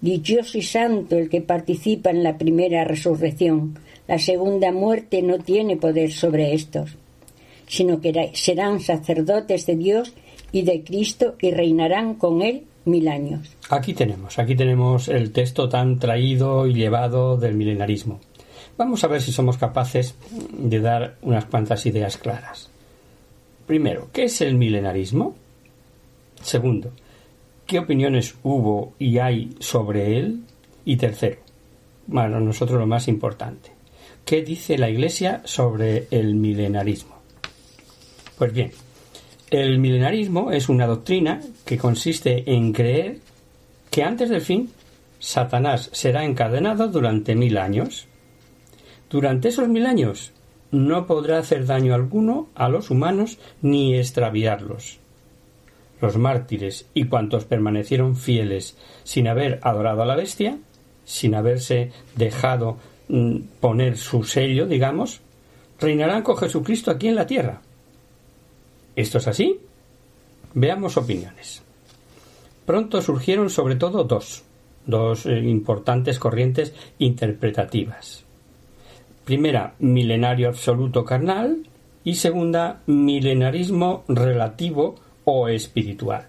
Dichoso 0.00 0.58
y 0.58 0.62
santo 0.62 1.16
el 1.16 1.28
que 1.28 1.40
participa 1.40 2.10
en 2.10 2.24
la 2.24 2.36
primera 2.36 2.82
resurrección. 2.82 3.78
La 4.08 4.18
segunda 4.18 4.72
muerte 4.72 5.22
no 5.22 5.38
tiene 5.38 5.76
poder 5.76 6.10
sobre 6.10 6.52
estos, 6.54 6.96
sino 7.68 8.00
que 8.00 8.32
serán 8.34 8.80
sacerdotes 8.80 9.64
de 9.66 9.76
Dios 9.76 10.12
y 10.50 10.62
de 10.62 10.82
Cristo 10.82 11.36
y 11.40 11.52
reinarán 11.52 12.16
con 12.16 12.42
él 12.42 12.64
mil 12.84 13.06
años. 13.06 13.56
Aquí 13.70 13.94
tenemos, 13.94 14.40
aquí 14.40 14.56
tenemos 14.56 15.06
el 15.06 15.30
texto 15.30 15.68
tan 15.68 16.00
traído 16.00 16.66
y 16.66 16.74
llevado 16.74 17.36
del 17.36 17.54
milenarismo. 17.54 18.18
Vamos 18.76 19.04
a 19.04 19.06
ver 19.06 19.22
si 19.22 19.30
somos 19.30 19.58
capaces 19.58 20.16
de 20.50 20.80
dar 20.80 21.16
unas 21.22 21.44
cuantas 21.44 21.86
ideas 21.86 22.18
claras. 22.18 22.68
Primero, 23.66 24.08
¿qué 24.12 24.24
es 24.24 24.40
el 24.40 24.56
milenarismo? 24.56 25.36
Segundo, 26.42 26.90
qué 27.66 27.78
opiniones 27.78 28.34
hubo 28.42 28.94
y 28.98 29.18
hay 29.18 29.56
sobre 29.60 30.18
él. 30.18 30.42
Y 30.84 30.96
tercero, 30.96 31.38
bueno, 32.06 32.40
nosotros 32.40 32.78
lo 32.78 32.86
más 32.86 33.06
importante, 33.06 33.70
¿qué 34.24 34.42
dice 34.42 34.76
la 34.76 34.90
Iglesia 34.90 35.42
sobre 35.44 36.08
el 36.10 36.34
milenarismo? 36.34 37.22
Pues 38.36 38.52
bien, 38.52 38.72
el 39.50 39.78
milenarismo 39.78 40.50
es 40.50 40.68
una 40.68 40.86
doctrina 40.86 41.40
que 41.64 41.78
consiste 41.78 42.50
en 42.52 42.72
creer 42.72 43.18
que 43.90 44.02
antes 44.02 44.30
del 44.30 44.40
fin 44.40 44.70
Satanás 45.20 45.88
será 45.92 46.24
encadenado 46.24 46.88
durante 46.88 47.36
mil 47.36 47.58
años. 47.58 48.08
Durante 49.08 49.50
esos 49.50 49.68
mil 49.68 49.86
años 49.86 50.32
no 50.72 51.06
podrá 51.06 51.38
hacer 51.38 51.66
daño 51.66 51.94
alguno 51.94 52.48
a 52.56 52.68
los 52.68 52.90
humanos 52.90 53.38
ni 53.60 53.94
extraviarlos 53.94 55.01
los 56.02 56.18
mártires 56.18 56.86
y 56.92 57.04
cuantos 57.04 57.44
permanecieron 57.44 58.16
fieles 58.16 58.76
sin 59.04 59.28
haber 59.28 59.60
adorado 59.62 60.02
a 60.02 60.06
la 60.06 60.16
bestia, 60.16 60.58
sin 61.04 61.34
haberse 61.36 61.92
dejado 62.16 62.76
mm, 63.08 63.36
poner 63.60 63.96
su 63.96 64.24
sello, 64.24 64.66
digamos, 64.66 65.20
reinarán 65.78 66.22
con 66.22 66.36
Jesucristo 66.36 66.90
aquí 66.90 67.06
en 67.06 67.14
la 67.14 67.26
tierra. 67.26 67.62
¿Esto 68.96 69.18
es 69.18 69.28
así? 69.28 69.60
Veamos 70.54 70.96
opiniones. 70.96 71.62
Pronto 72.66 73.00
surgieron 73.00 73.48
sobre 73.48 73.76
todo 73.76 74.02
dos, 74.02 74.42
dos 74.84 75.24
eh, 75.26 75.38
importantes 75.38 76.18
corrientes 76.18 76.74
interpretativas. 76.98 78.24
Primera, 79.24 79.74
milenario 79.78 80.48
absoluto 80.48 81.04
carnal 81.04 81.68
y 82.02 82.16
segunda, 82.16 82.80
milenarismo 82.86 84.04
relativo 84.08 84.96
o 85.24 85.48
espiritual. 85.48 86.28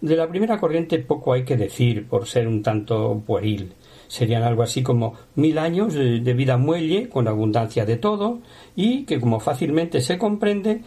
De 0.00 0.14
la 0.14 0.28
primera 0.28 0.58
corriente 0.58 0.98
poco 0.98 1.32
hay 1.32 1.44
que 1.44 1.56
decir 1.56 2.06
por 2.06 2.26
ser 2.26 2.46
un 2.46 2.62
tanto 2.62 3.22
pueril. 3.26 3.72
Serían 4.08 4.42
algo 4.42 4.62
así 4.62 4.82
como 4.82 5.14
mil 5.34 5.58
años 5.58 5.94
de 5.94 6.34
vida 6.34 6.56
muelle, 6.56 7.08
con 7.08 7.26
abundancia 7.26 7.84
de 7.84 7.96
todo, 7.96 8.40
y 8.76 9.04
que, 9.04 9.18
como 9.18 9.40
fácilmente 9.40 10.00
se 10.00 10.18
comprende, 10.18 10.82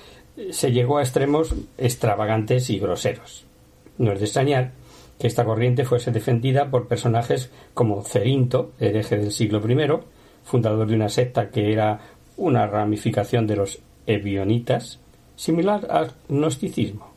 se 0.51 0.71
llegó 0.71 0.99
a 0.99 1.01
extremos 1.01 1.53
extravagantes 1.77 2.69
y 2.69 2.79
groseros. 2.79 3.45
No 3.97 4.13
es 4.13 4.19
de 4.19 4.25
extrañar 4.25 4.71
que 5.19 5.27
esta 5.27 5.43
corriente 5.43 5.83
fuese 5.83 6.11
defendida 6.11 6.69
por 6.69 6.87
personajes 6.87 7.51
como 7.73 8.03
Cerinto, 8.03 8.71
hereje 8.79 9.17
del 9.17 9.31
siglo 9.31 9.59
I, 9.59 9.99
fundador 10.43 10.87
de 10.87 10.95
una 10.95 11.09
secta 11.09 11.49
que 11.49 11.73
era 11.73 11.99
una 12.37 12.67
ramificación 12.67 13.45
de 13.45 13.57
los 13.57 13.79
ebionitas, 14.07 14.99
similar 15.39 15.87
al 15.89 16.11
gnosticismo. 16.27 17.07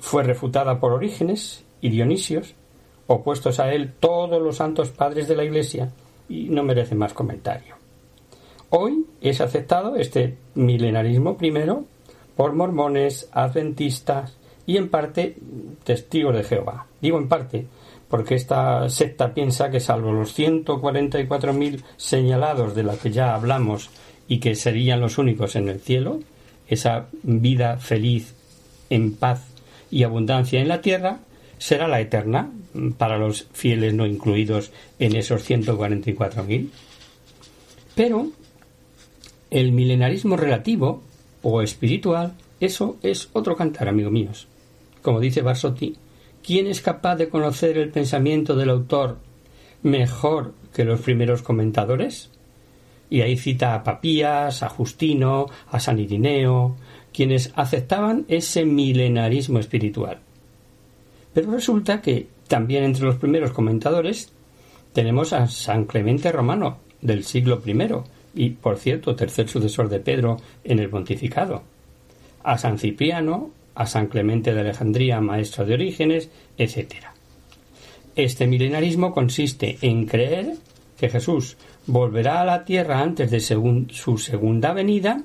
Fue 0.00 0.24
refutada 0.24 0.80
por 0.80 0.92
Orígenes 0.92 1.64
y 1.80 1.90
Dionisios, 1.90 2.54
opuestos 3.06 3.60
a 3.60 3.72
él 3.72 3.92
todos 4.00 4.42
los 4.42 4.56
santos 4.56 4.90
padres 4.90 5.28
de 5.28 5.36
la 5.36 5.44
Iglesia, 5.44 5.92
y 6.28 6.48
no 6.48 6.64
merece 6.64 6.96
más 6.96 7.14
comentario. 7.14 7.76
Hoy 8.70 9.06
es 9.20 9.40
aceptado 9.40 9.94
este 9.94 10.36
milenarismo 10.56 11.38
primero 11.38 11.84
por 12.36 12.52
mormones, 12.52 13.28
adventistas 13.32 14.36
y 14.66 14.76
en 14.76 14.90
parte 14.90 15.36
testigos 15.84 16.34
de 16.34 16.42
Jehová. 16.42 16.86
Digo 17.00 17.16
en 17.18 17.28
parte 17.28 17.66
porque 18.08 18.34
esta 18.34 18.88
secta 18.90 19.32
piensa 19.32 19.70
que 19.70 19.80
salvo 19.80 20.12
los 20.12 20.36
144.000 20.36 21.82
señalados 21.96 22.74
de 22.74 22.82
la 22.82 22.96
que 22.96 23.12
ya 23.12 23.34
hablamos 23.34 23.90
y 24.26 24.40
que 24.40 24.56
serían 24.56 25.00
los 25.00 25.16
únicos 25.16 25.56
en 25.56 25.68
el 25.68 25.80
cielo, 25.80 26.20
esa 26.68 27.08
vida 27.22 27.78
feliz, 27.78 28.34
en 28.90 29.14
paz 29.14 29.46
y 29.90 30.02
abundancia 30.02 30.60
en 30.60 30.68
la 30.68 30.80
tierra, 30.80 31.20
será 31.58 31.88
la 31.88 32.00
eterna 32.00 32.50
para 32.96 33.18
los 33.18 33.48
fieles 33.52 33.94
no 33.94 34.06
incluidos 34.06 34.70
en 34.98 35.16
esos 35.16 35.48
144.000. 35.48 36.68
Pero 37.94 38.30
el 39.50 39.72
milenarismo 39.72 40.36
relativo 40.36 41.02
o 41.42 41.62
espiritual, 41.62 42.34
eso 42.60 42.96
es 43.02 43.28
otro 43.32 43.56
cantar, 43.56 43.88
amigos 43.88 44.12
míos. 44.12 44.48
Como 45.02 45.20
dice 45.20 45.42
Barsotti, 45.42 45.96
¿quién 46.42 46.66
es 46.66 46.80
capaz 46.80 47.16
de 47.16 47.28
conocer 47.28 47.78
el 47.78 47.90
pensamiento 47.90 48.54
del 48.54 48.70
autor 48.70 49.18
mejor 49.82 50.54
que 50.74 50.84
los 50.84 51.00
primeros 51.00 51.42
comentadores? 51.42 52.30
Y 53.10 53.22
ahí 53.22 53.36
cita 53.36 53.74
a 53.74 53.82
Papías, 53.82 54.62
a 54.62 54.68
Justino, 54.68 55.46
a 55.70 55.80
San 55.80 55.98
Irineo, 55.98 56.76
quienes 57.12 57.52
aceptaban 57.56 58.26
ese 58.28 58.64
milenarismo 58.64 59.58
espiritual. 59.58 60.18
Pero 61.32 61.50
resulta 61.52 62.00
que 62.00 62.28
también 62.48 62.84
entre 62.84 63.04
los 63.04 63.16
primeros 63.16 63.52
comentadores 63.52 64.32
tenemos 64.92 65.32
a 65.32 65.46
San 65.48 65.84
Clemente 65.84 66.32
Romano 66.32 66.78
del 67.00 67.24
siglo 67.24 67.62
I 67.64 67.74
y, 68.34 68.50
por 68.50 68.78
cierto, 68.78 69.14
tercer 69.14 69.48
sucesor 69.48 69.88
de 69.88 70.00
Pedro 70.00 70.38
en 70.64 70.78
el 70.78 70.90
pontificado, 70.90 71.62
a 72.42 72.58
San 72.58 72.78
Cipriano, 72.78 73.50
a 73.74 73.86
San 73.86 74.08
Clemente 74.08 74.54
de 74.54 74.60
Alejandría, 74.60 75.20
maestro 75.20 75.64
de 75.64 75.74
Orígenes, 75.74 76.30
etc. 76.56 77.06
Este 78.16 78.46
milenarismo 78.46 79.12
consiste 79.12 79.78
en 79.82 80.06
creer 80.06 80.54
que 80.98 81.08
Jesús 81.08 81.56
volverá 81.88 82.42
a 82.42 82.44
la 82.44 82.64
tierra 82.66 83.00
antes 83.00 83.30
de 83.30 83.40
su 83.40 84.18
segunda 84.18 84.72
venida 84.74 85.22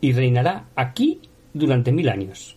y 0.00 0.12
reinará 0.12 0.64
aquí 0.74 1.20
durante 1.52 1.92
mil 1.92 2.08
años, 2.08 2.56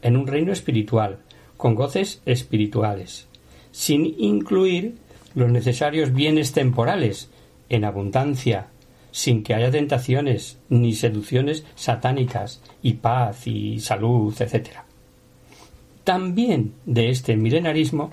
en 0.00 0.16
un 0.16 0.26
reino 0.26 0.50
espiritual, 0.50 1.18
con 1.58 1.74
goces 1.74 2.22
espirituales, 2.24 3.28
sin 3.70 4.06
incluir 4.18 4.96
los 5.34 5.50
necesarios 5.50 6.14
bienes 6.14 6.52
temporales 6.52 7.30
en 7.68 7.84
abundancia, 7.84 8.68
sin 9.10 9.42
que 9.42 9.54
haya 9.54 9.70
tentaciones 9.70 10.58
ni 10.70 10.94
seducciones 10.94 11.66
satánicas 11.74 12.62
y 12.82 12.94
paz 12.94 13.46
y 13.46 13.78
salud, 13.80 14.34
etc. 14.40 14.70
También 16.02 16.72
de 16.86 17.10
este 17.10 17.36
milenarismo 17.36 18.10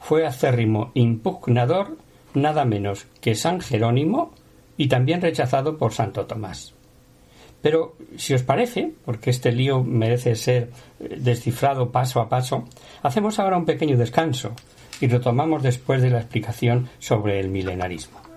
fue 0.00 0.26
acérrimo 0.26 0.90
impugnador 0.92 1.96
nada 2.34 2.64
menos 2.64 3.06
que 3.20 3.34
San 3.34 3.60
Jerónimo 3.60 4.32
y 4.76 4.88
también 4.88 5.20
rechazado 5.20 5.76
por 5.76 5.92
Santo 5.92 6.26
Tomás. 6.26 6.74
Pero, 7.62 7.94
si 8.16 8.34
os 8.34 8.42
parece, 8.42 8.92
porque 9.04 9.30
este 9.30 9.52
lío 9.52 9.84
merece 9.84 10.34
ser 10.34 10.70
eh, 10.98 11.16
descifrado 11.18 11.90
paso 11.90 12.20
a 12.20 12.28
paso, 12.28 12.64
hacemos 13.02 13.38
ahora 13.38 13.56
un 13.56 13.64
pequeño 13.64 13.96
descanso 13.96 14.52
y 15.00 15.06
retomamos 15.06 15.62
después 15.62 16.02
de 16.02 16.10
la 16.10 16.18
explicación 16.18 16.88
sobre 16.98 17.38
el 17.38 17.48
milenarismo. 17.48 18.31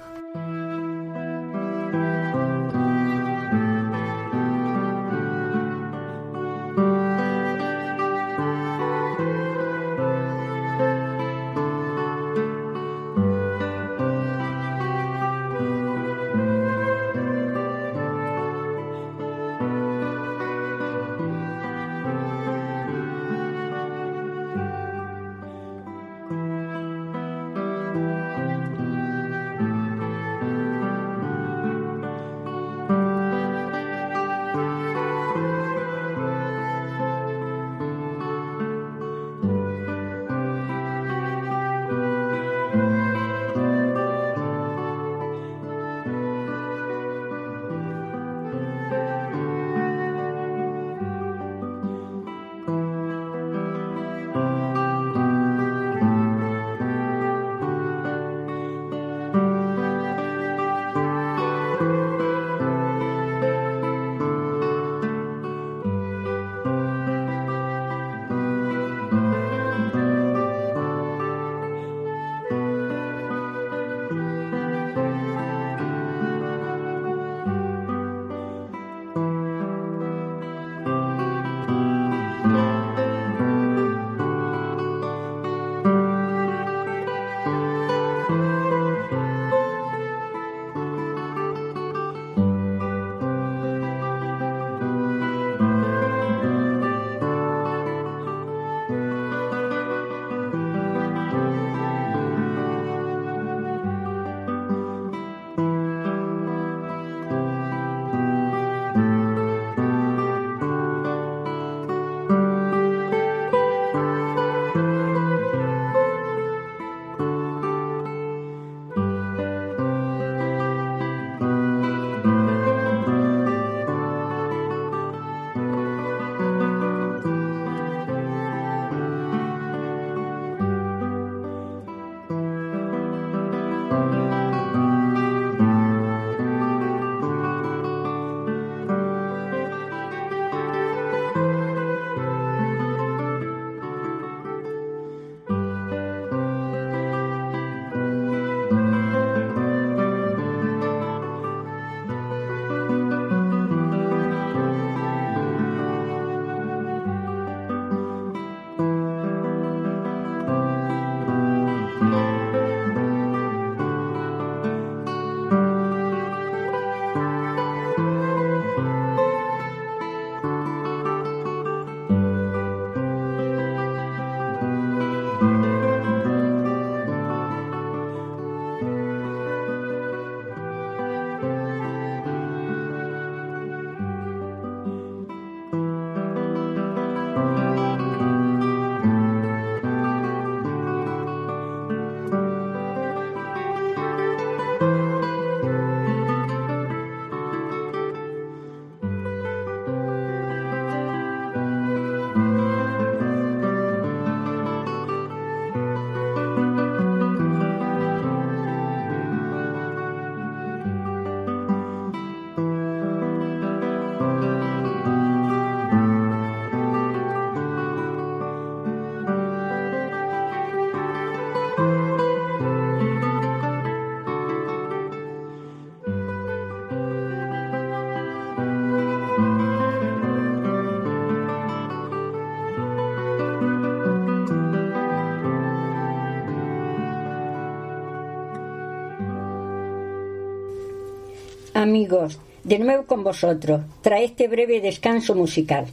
Amigos, 241.86 242.40
de 242.64 242.80
nuevo 242.80 243.06
con 243.06 243.24
vosotros, 243.24 243.82
tras 244.02 244.22
este 244.22 244.48
breve 244.48 244.82
descanso 244.82 245.36
musical. 245.36 245.86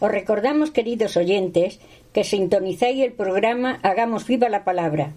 Os 0.00 0.10
recordamos, 0.10 0.72
queridos 0.72 1.16
oyentes, 1.16 1.78
que 2.12 2.24
sintonizáis 2.24 3.04
el 3.04 3.12
programa 3.12 3.78
Hagamos 3.84 4.26
viva 4.26 4.48
la 4.48 4.64
palabra. 4.64 5.12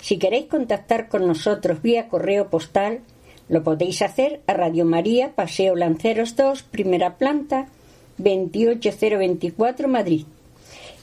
Si 0.00 0.16
queréis 0.16 0.46
contactar 0.46 1.10
con 1.10 1.26
nosotros 1.26 1.82
vía 1.82 2.08
correo 2.08 2.48
postal, 2.48 3.00
lo 3.50 3.62
podéis 3.62 4.00
hacer 4.00 4.40
a 4.46 4.54
Radio 4.54 4.86
María, 4.86 5.32
Paseo 5.34 5.76
Lanceros 5.76 6.34
2, 6.34 6.62
primera 6.62 7.18
planta, 7.18 7.66
28024 8.16 9.86
Madrid. 9.86 10.24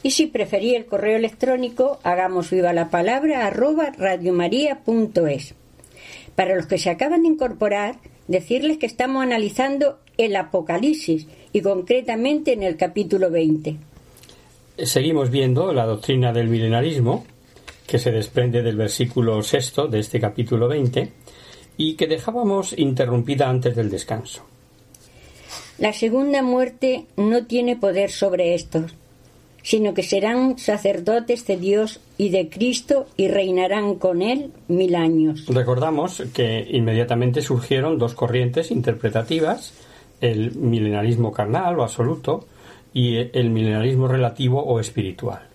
Y 0.01 0.09
si 0.09 0.25
preferís 0.25 0.73
el 0.73 0.87
correo 0.87 1.17
electrónico, 1.17 1.99
hagamos 2.01 2.49
viva 2.49 2.73
la 2.73 2.89
palabra 2.89 3.45
arroba 3.45 3.91
radiomaria.es. 3.95 5.53
Para 6.33 6.55
los 6.55 6.65
que 6.65 6.79
se 6.79 6.89
acaban 6.89 7.21
de 7.21 7.27
incorporar, 7.27 7.97
decirles 8.29 8.77
que 8.77 8.85
estamos 8.85 9.23
analizando 9.23 9.97
el 10.17 10.35
Apocalipsis 10.35 11.27
y 11.51 11.61
concretamente 11.61 12.53
en 12.53 12.63
el 12.63 12.77
capítulo 12.77 13.31
20. 13.31 13.75
Seguimos 14.77 15.31
viendo 15.31 15.73
la 15.73 15.85
doctrina 15.85 16.31
del 16.31 16.47
milenarismo, 16.47 17.25
que 17.87 17.97
se 17.97 18.11
desprende 18.11 18.61
del 18.61 18.77
versículo 18.77 19.41
sexto 19.41 19.87
de 19.87 19.99
este 19.99 20.19
capítulo 20.19 20.67
20 20.67 21.11
y 21.75 21.95
que 21.95 22.05
dejábamos 22.05 22.77
interrumpida 22.77 23.49
antes 23.49 23.75
del 23.75 23.89
descanso. 23.89 24.45
La 25.79 25.91
segunda 25.91 26.43
muerte 26.43 27.05
no 27.17 27.47
tiene 27.47 27.77
poder 27.77 28.11
sobre 28.11 28.53
estos, 28.53 28.93
sino 29.63 29.93
que 29.93 30.03
serán 30.03 30.57
sacerdotes 30.57 31.45
de 31.45 31.57
Dios 31.57 31.99
y 32.17 32.29
de 32.29 32.49
Cristo 32.49 33.07
y 33.17 33.27
reinarán 33.27 33.95
con 33.95 34.21
él 34.21 34.51
mil 34.67 34.95
años. 34.95 35.45
Recordamos 35.47 36.23
que 36.33 36.67
inmediatamente 36.69 37.41
surgieron 37.41 37.97
dos 37.97 38.13
corrientes 38.13 38.71
interpretativas, 38.71 39.73
el 40.21 40.55
milenarismo 40.55 41.31
carnal 41.31 41.79
o 41.79 41.83
absoluto 41.83 42.45
y 42.93 43.17
el 43.17 43.49
milenarismo 43.49 44.07
relativo 44.07 44.63
o 44.63 44.79
espiritual. 44.79 45.49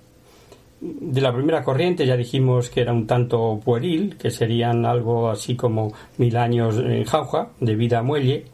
De 0.80 1.20
la 1.20 1.32
primera 1.32 1.64
corriente 1.64 2.06
ya 2.06 2.16
dijimos 2.16 2.68
que 2.68 2.82
era 2.82 2.92
un 2.92 3.06
tanto 3.06 3.58
pueril, 3.64 4.16
que 4.18 4.30
serían 4.30 4.84
algo 4.84 5.30
así 5.30 5.56
como 5.56 5.92
mil 6.18 6.36
años 6.36 6.76
en 6.76 7.04
jauja, 7.04 7.48
de 7.58 7.74
vida 7.74 8.00
a 8.00 8.02
muelle, 8.02 8.44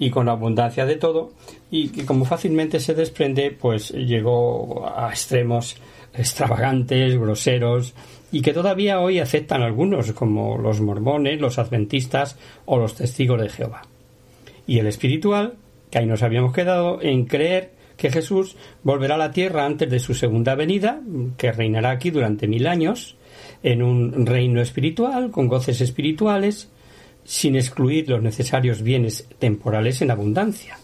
y 0.00 0.10
con 0.10 0.30
abundancia 0.30 0.86
de 0.86 0.96
todo, 0.96 1.30
y 1.70 1.90
que 1.90 2.06
como 2.06 2.24
fácilmente 2.24 2.80
se 2.80 2.94
desprende, 2.94 3.50
pues 3.50 3.90
llegó 3.90 4.90
a 4.96 5.10
extremos 5.10 5.76
extravagantes, 6.14 7.16
groseros, 7.18 7.94
y 8.32 8.40
que 8.40 8.54
todavía 8.54 8.98
hoy 8.98 9.18
aceptan 9.18 9.62
algunos, 9.62 10.10
como 10.12 10.56
los 10.56 10.80
mormones, 10.80 11.38
los 11.38 11.58
adventistas 11.58 12.38
o 12.64 12.78
los 12.78 12.94
testigos 12.94 13.42
de 13.42 13.50
Jehová. 13.50 13.82
Y 14.66 14.78
el 14.78 14.86
espiritual, 14.86 15.54
que 15.90 15.98
ahí 15.98 16.06
nos 16.06 16.22
habíamos 16.22 16.54
quedado 16.54 17.02
en 17.02 17.26
creer 17.26 17.72
que 17.98 18.10
Jesús 18.10 18.56
volverá 18.82 19.16
a 19.16 19.18
la 19.18 19.32
tierra 19.32 19.66
antes 19.66 19.90
de 19.90 19.98
su 19.98 20.14
segunda 20.14 20.54
venida, 20.54 21.02
que 21.36 21.52
reinará 21.52 21.90
aquí 21.90 22.10
durante 22.10 22.48
mil 22.48 22.66
años, 22.66 23.16
en 23.62 23.82
un 23.82 24.24
reino 24.24 24.62
espiritual, 24.62 25.30
con 25.30 25.46
goces 25.46 25.82
espirituales, 25.82 26.70
sin 27.24 27.56
excluir 27.56 28.08
los 28.08 28.22
necesarios 28.22 28.82
bienes 28.82 29.26
temporales 29.38 30.02
en 30.02 30.10
abundancia 30.10 30.78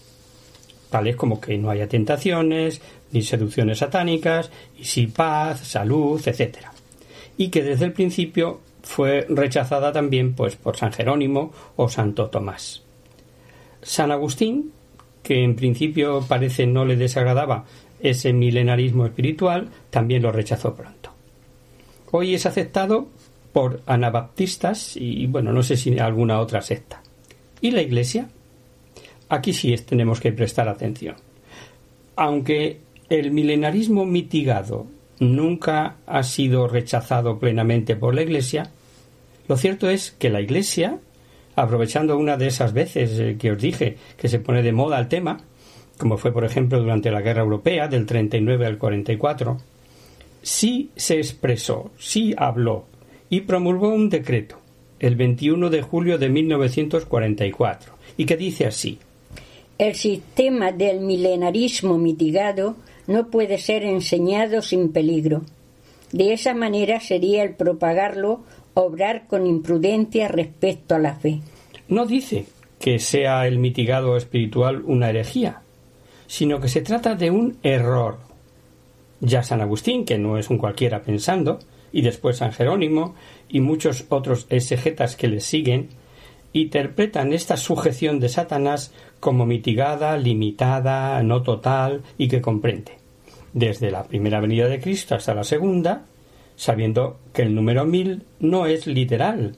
tales 0.89 1.15
como 1.15 1.39
que 1.39 1.57
no 1.57 1.69
haya 1.69 1.87
tentaciones, 1.87 2.81
ni 3.11 3.21
seducciones 3.21 3.79
satánicas, 3.79 4.51
y 4.77 4.85
sí 4.85 5.07
paz, 5.07 5.59
salud, 5.59 6.21
etc. 6.25 6.57
Y 7.37 7.49
que 7.49 7.63
desde 7.63 7.85
el 7.85 7.93
principio 7.93 8.61
fue 8.83 9.25
rechazada 9.29 9.91
también 9.91 10.33
pues 10.33 10.55
por 10.55 10.77
San 10.77 10.91
Jerónimo 10.91 11.51
o 11.75 11.89
Santo 11.89 12.29
Tomás. 12.29 12.83
San 13.81 14.11
Agustín, 14.11 14.71
que 15.23 15.43
en 15.43 15.55
principio 15.55 16.23
parece 16.27 16.65
no 16.65 16.85
le 16.85 16.95
desagradaba 16.95 17.65
ese 17.99 18.31
milenarismo 18.33 19.05
espiritual, 19.05 19.69
también 19.89 20.21
lo 20.21 20.31
rechazó 20.31 20.75
pronto. 20.75 21.11
Hoy 22.11 22.33
es 22.33 22.45
aceptado 22.45 23.07
por 23.57 23.81
anabaptistas 23.87 24.95
y 24.97 25.25
bueno, 25.25 25.51
no 25.51 25.63
sé 25.63 25.77
si 25.77 25.97
alguna 25.97 26.41
otra 26.41 26.61
secta. 26.61 27.01
¿Y 27.59 27.71
la 27.71 27.81
Iglesia? 27.81 28.29
Aquí 29.29 29.51
sí 29.51 29.75
tenemos 29.77 30.19
que 30.19 30.31
prestar 30.31 30.69
atención. 30.69 31.15
Aunque 32.15 32.81
el 33.09 33.31
milenarismo 33.31 34.05
mitigado 34.05 34.85
nunca 35.19 35.95
ha 36.05 36.21
sido 36.21 36.67
rechazado 36.67 37.39
plenamente 37.39 37.95
por 37.95 38.13
la 38.13 38.21
Iglesia, 38.21 38.69
lo 39.47 39.57
cierto 39.57 39.89
es 39.89 40.11
que 40.11 40.29
la 40.29 40.41
Iglesia, 40.41 40.99
aprovechando 41.55 42.15
una 42.15 42.37
de 42.37 42.45
esas 42.45 42.73
veces 42.73 43.19
eh, 43.19 43.37
que 43.39 43.53
os 43.53 43.57
dije 43.59 43.97
que 44.17 44.27
se 44.27 44.37
pone 44.37 44.61
de 44.61 44.71
moda 44.71 44.99
el 44.99 45.07
tema, 45.07 45.39
como 45.97 46.19
fue 46.19 46.31
por 46.31 46.45
ejemplo 46.45 46.79
durante 46.79 47.09
la 47.09 47.21
Guerra 47.21 47.41
Europea 47.41 47.87
del 47.87 48.05
39 48.05 48.67
al 48.67 48.77
44, 48.77 49.57
sí 50.43 50.91
se 50.95 51.17
expresó, 51.17 51.89
sí 51.97 52.35
habló 52.37 52.85
y 53.29 53.41
promulgó 53.41 53.89
un 53.89 54.09
decreto 54.09 54.59
el 54.99 55.15
21 55.15 55.69
de 55.69 55.81
julio 55.81 56.17
de 56.17 56.29
1944 56.29 57.93
y 58.17 58.25
que 58.25 58.37
dice 58.37 58.65
así 58.65 58.99
el 59.77 59.93
sistema 59.93 60.71
del 60.71 61.01
milenarismo 61.01 61.99
mitigado 61.99 62.75
no 63.05 63.27
puede 63.27 63.59
ser 63.59 63.83
enseñado 63.83 64.63
sin 64.63 64.91
peligro. 64.91 65.43
De 66.11 66.33
esa 66.33 66.55
manera 66.55 66.99
sería 66.99 67.43
el 67.43 67.53
propagarlo 67.53 68.41
obrar 68.73 69.27
con 69.27 69.45
imprudencia 69.45 70.27
respecto 70.29 70.95
a 70.95 70.99
la 70.99 71.13
fe. 71.13 71.41
No 71.87 72.07
dice 72.07 72.45
que 72.79 72.97
sea 72.97 73.47
el 73.47 73.59
mitigado 73.59 74.17
espiritual 74.17 74.81
una 74.83 75.09
herejía, 75.09 75.61
sino 76.25 76.59
que 76.59 76.69
se 76.69 76.81
trata 76.81 77.13
de 77.13 77.29
un 77.29 77.57
error. 77.61 78.17
Ya 79.19 79.43
San 79.43 79.61
Agustín, 79.61 80.05
que 80.05 80.17
no 80.17 80.39
es 80.39 80.49
un 80.49 80.57
cualquiera 80.57 81.01
pensando, 81.01 81.59
y 81.91 82.01
después 82.01 82.37
San 82.37 82.51
Jerónimo 82.51 83.15
y 83.49 83.61
muchos 83.61 84.05
otros 84.09 84.47
exegetas 84.49 85.15
que 85.15 85.27
le 85.27 85.39
siguen, 85.39 85.89
interpretan 86.53 87.33
esta 87.33 87.57
sujeción 87.57 88.19
de 88.19 88.29
Satanás 88.29 88.93
como 89.19 89.45
mitigada, 89.45 90.17
limitada, 90.17 91.21
no 91.23 91.43
total 91.43 92.03
y 92.17 92.27
que 92.27 92.41
comprende, 92.41 92.93
desde 93.53 93.91
la 93.91 94.03
primera 94.03 94.39
venida 94.39 94.67
de 94.67 94.79
Cristo 94.79 95.15
hasta 95.15 95.33
la 95.33 95.43
segunda, 95.43 96.05
sabiendo 96.55 97.19
que 97.33 97.43
el 97.43 97.53
número 97.53 97.85
mil 97.85 98.23
no 98.39 98.65
es 98.65 98.87
literal, 98.87 99.55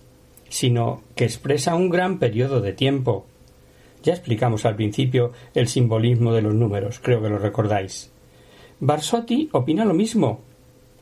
sino 0.50 1.02
que 1.16 1.26
expresa 1.26 1.76
un 1.76 1.90
gran 1.90 2.20
periodo 2.20 2.62
de 2.62 2.74
tiempo. 2.74 3.26
Ya 4.04 4.14
explicamos 4.14 4.66
al 4.66 4.76
principio 4.76 5.34
el 5.54 5.68
simbolismo 5.68 6.34
de 6.34 6.42
los 6.42 6.54
números, 6.54 7.00
creo 7.02 7.22
que 7.22 7.30
lo 7.30 7.38
recordáis. 7.38 8.12
Barsotti 8.80 9.50
opina 9.52 9.84
lo 9.84 9.94
mismo, 9.94 10.42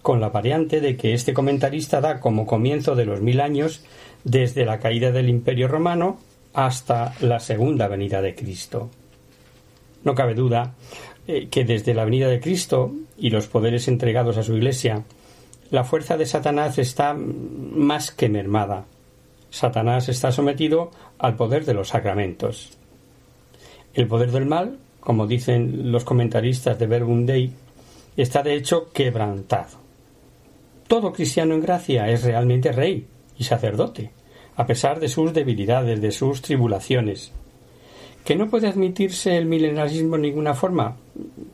con 0.02 0.20
la 0.20 0.30
variante 0.30 0.82
de 0.82 0.96
que 0.96 1.14
este 1.14 1.34
comentarista 1.34 2.02
da 2.02 2.20
como 2.20 2.46
comienzo 2.46 2.96
de 2.96 3.06
los 3.06 3.22
mil 3.22 3.42
años 3.42 3.84
desde 4.24 4.66
la 4.66 4.80
caída 4.80 5.12
del 5.12 5.30
Imperio 5.30 5.68
romano 5.68 6.20
hasta 6.54 7.14
la 7.22 7.40
segunda 7.40 7.88
venida 7.88 8.22
de 8.22 8.36
Cristo. 8.36 8.90
No 10.04 10.16
cabe 10.16 10.34
duda 10.34 10.74
eh, 11.28 11.48
que 11.50 11.66
desde 11.66 11.94
la 11.94 12.06
venida 12.06 12.28
de 12.28 12.40
Cristo 12.40 12.94
y 13.18 13.30
los 13.30 13.48
poderes 13.48 13.88
entregados 13.88 14.38
a 14.38 14.44
su 14.44 14.56
Iglesia, 14.56 15.04
la 15.70 15.84
fuerza 15.84 16.18
de 16.18 16.26
Satanás 16.26 16.78
está 16.78 17.14
más 17.14 18.12
que 18.12 18.30
mermada. 18.30 18.86
Satanás 19.50 20.10
está 20.10 20.32
sometido 20.32 20.92
al 21.20 21.36
poder 21.36 21.66
de 21.66 21.74
los 21.74 21.90
sacramentos. 21.90 22.78
El 23.94 24.08
poder 24.08 24.32
del 24.32 24.46
mal, 24.46 24.78
como 25.00 25.28
dicen 25.28 25.92
los 25.92 26.06
comentaristas 26.06 26.78
de 26.80 26.88
Verbum 26.88 27.26
está 28.16 28.44
de 28.44 28.56
hecho 28.56 28.90
quebrantado. 28.92 29.87
Todo 30.88 31.12
cristiano 31.12 31.54
en 31.54 31.62
gracia 31.62 32.10
es 32.10 32.24
realmente 32.24 32.72
rey 32.72 33.06
y 33.38 33.44
sacerdote, 33.44 34.12
a 34.56 34.66
pesar 34.66 35.00
de 35.00 35.10
sus 35.10 35.34
debilidades, 35.34 36.02
de 36.02 36.12
sus 36.12 36.42
tribulaciones. 36.42 37.34
¿Que 38.24 38.36
no 38.36 38.50
puede 38.50 38.68
admitirse 38.68 39.38
el 39.38 39.46
milenarismo 39.46 40.16
en 40.16 40.22
ninguna 40.22 40.54
forma? 40.54 40.96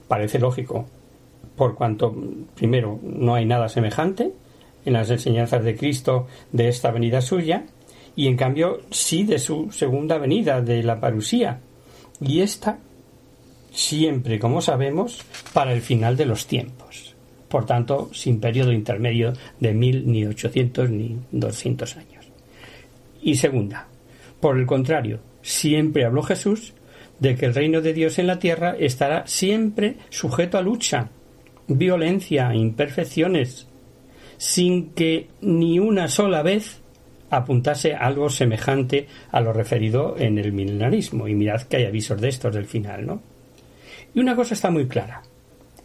Parece 0.08 0.40
lógico, 0.40 0.86
por 1.56 1.76
cuanto, 1.76 2.16
primero, 2.56 3.00
no 3.04 3.36
hay 3.36 3.46
nada 3.46 3.70
semejante 3.70 4.32
en 4.86 4.94
las 4.94 5.10
enseñanzas 5.10 5.64
de 5.64 5.76
Cristo 5.76 6.28
de 6.52 6.68
esta 6.68 6.92
venida 6.92 7.22
suya, 7.22 7.66
y 8.16 8.28
en 8.28 8.38
cambio 8.38 8.82
sí 8.92 9.24
de 9.24 9.40
su 9.40 9.72
segunda 9.72 10.18
venida, 10.18 10.62
de 10.62 10.84
la 10.84 11.00
parusía, 11.00 11.60
y 12.22 12.42
esta 12.42 12.78
siempre, 13.72 14.40
como 14.40 14.62
sabemos, 14.62 15.24
para 15.54 15.74
el 15.74 15.82
final 15.82 16.16
de 16.18 16.26
los 16.26 16.46
tiempos. 16.46 17.13
Por 17.54 17.68
tanto, 17.68 18.10
sin 18.12 18.40
periodo 18.40 18.72
intermedio 18.72 19.34
de 19.60 19.76
mil, 19.76 20.12
ni 20.12 20.26
ochocientos, 20.26 20.90
ni 20.90 21.20
doscientos 21.32 21.96
años. 21.98 22.26
Y 23.22 23.36
segunda, 23.36 23.86
por 24.40 24.58
el 24.58 24.66
contrario, 24.66 25.20
siempre 25.44 26.04
habló 26.04 26.24
Jesús 26.24 26.74
de 27.20 27.36
que 27.36 27.46
el 27.46 27.54
reino 27.54 27.80
de 27.82 27.94
Dios 27.94 28.18
en 28.18 28.26
la 28.26 28.40
tierra 28.40 28.76
estará 28.80 29.28
siempre 29.28 29.98
sujeto 30.10 30.58
a 30.58 30.64
lucha, 30.64 31.12
violencia, 31.68 32.56
imperfecciones, 32.56 33.68
sin 34.38 34.90
que 34.94 35.28
ni 35.42 35.78
una 35.78 36.08
sola 36.08 36.42
vez 36.42 36.82
apuntase 37.30 37.94
algo 37.94 38.32
semejante 38.32 39.06
a 39.32 39.42
lo 39.42 39.54
referido 39.54 40.16
en 40.18 40.40
el 40.40 40.54
milenarismo. 40.54 41.28
Y 41.28 41.36
mirad 41.36 41.62
que 41.62 41.78
hay 41.78 41.86
avisos 41.86 42.20
de 42.20 42.30
estos 42.30 42.52
del 42.52 42.66
final, 42.66 43.06
¿no? 43.06 43.22
Y 44.16 44.22
una 44.22 44.36
cosa 44.36 44.56
está 44.56 44.72
muy 44.72 44.88
clara. 44.88 45.22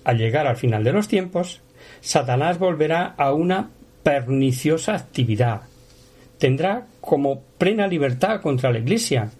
Al 0.08 0.16
llegar 0.16 0.46
al 0.46 0.56
final 0.56 0.84
de 0.84 0.92
los 0.94 1.06
tiempos, 1.06 1.60
Satanás 2.00 2.58
volverá 2.58 3.14
a 3.18 3.34
una 3.34 3.68
perniciosa 4.02 4.94
actividad. 4.94 5.64
Tendrá 6.38 6.86
como 7.02 7.42
plena 7.58 7.86
libertad 7.86 8.40
contra 8.40 8.72
la 8.72 8.78
Iglesia. 8.78 9.30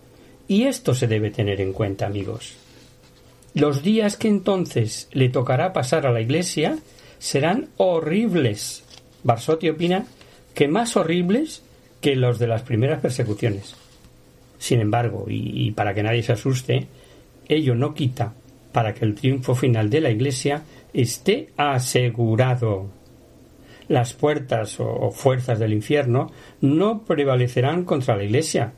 Y 0.46 0.64
esto 0.64 0.92
se 0.92 1.06
debe 1.06 1.30
tener 1.30 1.62
en 1.62 1.72
cuenta, 1.72 2.04
amigos. 2.04 2.54
Los 3.54 3.82
días 3.82 4.18
que 4.18 4.28
entonces 4.28 5.08
le 5.12 5.30
tocará 5.30 5.72
pasar 5.72 6.06
a 6.06 6.12
la 6.12 6.20
Iglesia 6.20 6.76
serán 7.18 7.70
horribles. 7.78 8.84
Barsotti 9.22 9.70
opina 9.70 10.04
que 10.52 10.68
más 10.68 10.98
horribles 10.98 11.62
que 12.02 12.14
los 12.14 12.38
de 12.38 12.46
las 12.46 12.60
primeras 12.60 13.00
persecuciones. 13.00 13.74
Sin 14.58 14.80
embargo, 14.80 15.24
y, 15.30 15.70
para 15.70 15.94
que 15.94 16.02
nadie 16.02 16.22
se 16.22 16.32
asuste, 16.32 16.88
ello 17.48 17.74
no 17.74 17.94
quita 17.94 18.34
para 18.72 18.94
que 18.94 19.04
el 19.04 19.14
triunfo 19.14 19.54
final 19.54 19.90
de 19.90 20.00
la 20.00 20.10
Iglesia 20.10 20.62
esté 20.92 21.48
asegurado. 21.56 22.86
Las 23.88 24.12
puertas 24.12 24.78
o 24.80 25.10
fuerzas 25.10 25.58
del 25.58 25.72
infierno 25.72 26.30
no 26.60 27.04
prevalecerán 27.04 27.84
contra 27.84 28.16
la 28.16 28.24
Iglesia. 28.24 28.72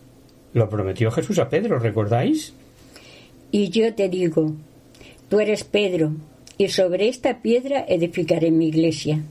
Lo 0.52 0.68
prometió 0.68 1.10
Jesús 1.10 1.38
a 1.38 1.48
Pedro, 1.48 1.78
¿recordáis? 1.78 2.54
Y 3.52 3.70
yo 3.70 3.94
te 3.94 4.08
digo, 4.08 4.52
tú 5.28 5.40
eres 5.40 5.64
Pedro, 5.64 6.12
y 6.56 6.68
sobre 6.68 7.08
esta 7.08 7.40
piedra 7.42 7.84
edificaré 7.88 8.50
mi 8.50 8.68
iglesia, 8.68 9.22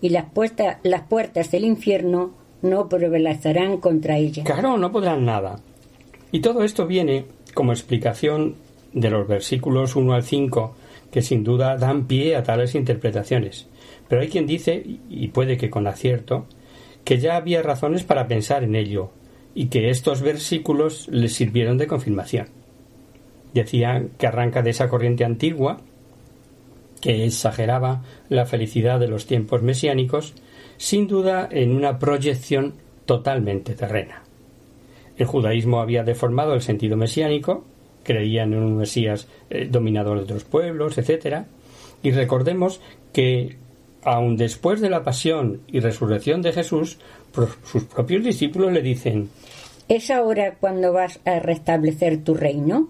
y 0.00 0.08
las, 0.08 0.30
puertas, 0.30 0.78
las 0.82 1.02
puertas 1.02 1.50
del 1.50 1.64
infierno 1.64 2.32
no 2.62 2.88
prevalecerán 2.88 3.76
contra 3.78 4.16
ella. 4.16 4.44
Claro, 4.44 4.78
no 4.78 4.90
podrán 4.90 5.24
nada. 5.24 5.60
Y 6.30 6.40
todo 6.40 6.64
esto 6.64 6.86
viene 6.86 7.26
como 7.54 7.72
explicación 7.72 8.56
de 8.92 9.10
los 9.10 9.26
versículos 9.26 9.96
1 9.96 10.12
al 10.12 10.22
5, 10.22 10.74
que 11.10 11.22
sin 11.22 11.44
duda 11.44 11.76
dan 11.76 12.06
pie 12.06 12.36
a 12.36 12.42
tales 12.42 12.74
interpretaciones. 12.74 13.68
Pero 14.08 14.22
hay 14.22 14.28
quien 14.28 14.46
dice, 14.46 14.82
y 15.08 15.28
puede 15.28 15.56
que 15.56 15.70
con 15.70 15.86
acierto, 15.86 16.46
que 17.04 17.18
ya 17.18 17.36
había 17.36 17.62
razones 17.62 18.04
para 18.04 18.28
pensar 18.28 18.64
en 18.64 18.74
ello, 18.74 19.10
y 19.54 19.66
que 19.66 19.90
estos 19.90 20.22
versículos 20.22 21.08
les 21.08 21.34
sirvieron 21.34 21.78
de 21.78 21.86
confirmación. 21.86 22.48
Decían 23.52 24.10
que 24.18 24.26
arranca 24.26 24.62
de 24.62 24.70
esa 24.70 24.88
corriente 24.88 25.24
antigua, 25.24 25.80
que 27.00 27.24
exageraba 27.24 28.02
la 28.28 28.46
felicidad 28.46 29.00
de 29.00 29.08
los 29.08 29.26
tiempos 29.26 29.62
mesiánicos, 29.62 30.34
sin 30.76 31.08
duda 31.08 31.48
en 31.50 31.74
una 31.74 31.98
proyección 31.98 32.74
totalmente 33.04 33.74
terrena. 33.74 34.22
El 35.18 35.26
judaísmo 35.26 35.80
había 35.80 36.04
deformado 36.04 36.54
el 36.54 36.62
sentido 36.62 36.96
mesiánico, 36.96 37.64
creían 38.02 38.52
en 38.52 38.62
un 38.62 38.76
Mesías 38.78 39.28
eh, 39.50 39.68
dominador 39.70 40.18
de 40.18 40.24
otros 40.24 40.44
pueblos, 40.44 40.98
etc. 40.98 41.44
Y 42.02 42.10
recordemos 42.12 42.80
que, 43.12 43.56
aun 44.02 44.36
después 44.36 44.80
de 44.80 44.90
la 44.90 45.04
pasión 45.04 45.60
y 45.66 45.80
resurrección 45.80 46.42
de 46.42 46.52
Jesús, 46.52 46.98
sus 47.64 47.84
propios 47.84 48.24
discípulos 48.24 48.72
le 48.72 48.82
dicen 48.82 49.30
¿Es 49.88 50.10
ahora 50.10 50.54
cuando 50.58 50.92
vas 50.92 51.20
a 51.24 51.38
restablecer 51.40 52.22
tu 52.24 52.34
reino? 52.34 52.88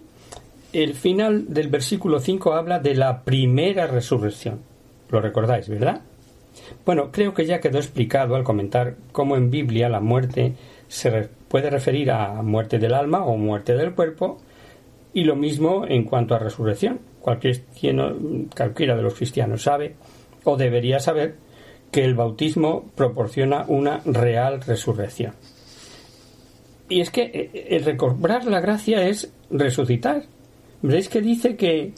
El 0.73 0.95
final 0.95 1.53
del 1.53 1.69
versículo 1.69 2.21
5 2.21 2.55
habla 2.55 2.79
de 2.79 2.95
la 2.95 3.23
primera 3.23 3.87
resurrección. 3.87 4.61
Lo 5.11 5.21
recordáis, 5.21 5.69
¿verdad? 5.69 6.03
Bueno, 6.85 7.11
creo 7.11 7.35
que 7.35 7.47
ya 7.47 7.61
quedó 7.61 7.79
explicado 7.79 8.37
al 8.37 8.45
comentar 8.45 8.95
cómo 9.13 9.37
en 9.37 9.51
Biblia 9.51 9.89
la 9.89 10.01
muerte 10.01 10.55
se 10.89 11.29
puede 11.49 11.71
referir 11.71 12.11
a 12.11 12.41
muerte 12.43 12.79
del 12.79 12.95
alma 12.95 13.25
o 13.25 13.37
muerte 13.37 13.75
del 13.75 13.95
cuerpo, 13.95 14.39
y 15.15 15.25
lo 15.25 15.37
mismo 15.37 15.87
en 15.87 16.05
cuanto 16.05 16.35
a 16.35 16.39
resurrección. 16.39 17.01
cualquiera 17.21 18.97
de 18.97 19.03
los 19.03 19.15
cristianos 19.15 19.63
sabe 19.63 19.95
o 20.45 20.57
debería 20.57 20.99
saber 20.99 21.37
que 21.91 22.05
el 22.05 22.15
bautismo 22.15 22.91
proporciona 22.95 23.65
una 23.69 24.01
real 24.05 24.63
resurrección. 24.63 25.35
Y 26.89 27.01
es 27.01 27.11
que 27.11 27.23
eh, 27.23 27.67
el 27.71 27.85
recobrar 27.85 28.45
la 28.47 28.61
gracia 28.61 29.07
es 29.07 29.33
resucitar. 29.51 30.25
¿Veis 30.81 31.09
que 31.09 31.21
dice 31.21 31.55
que 31.57 31.93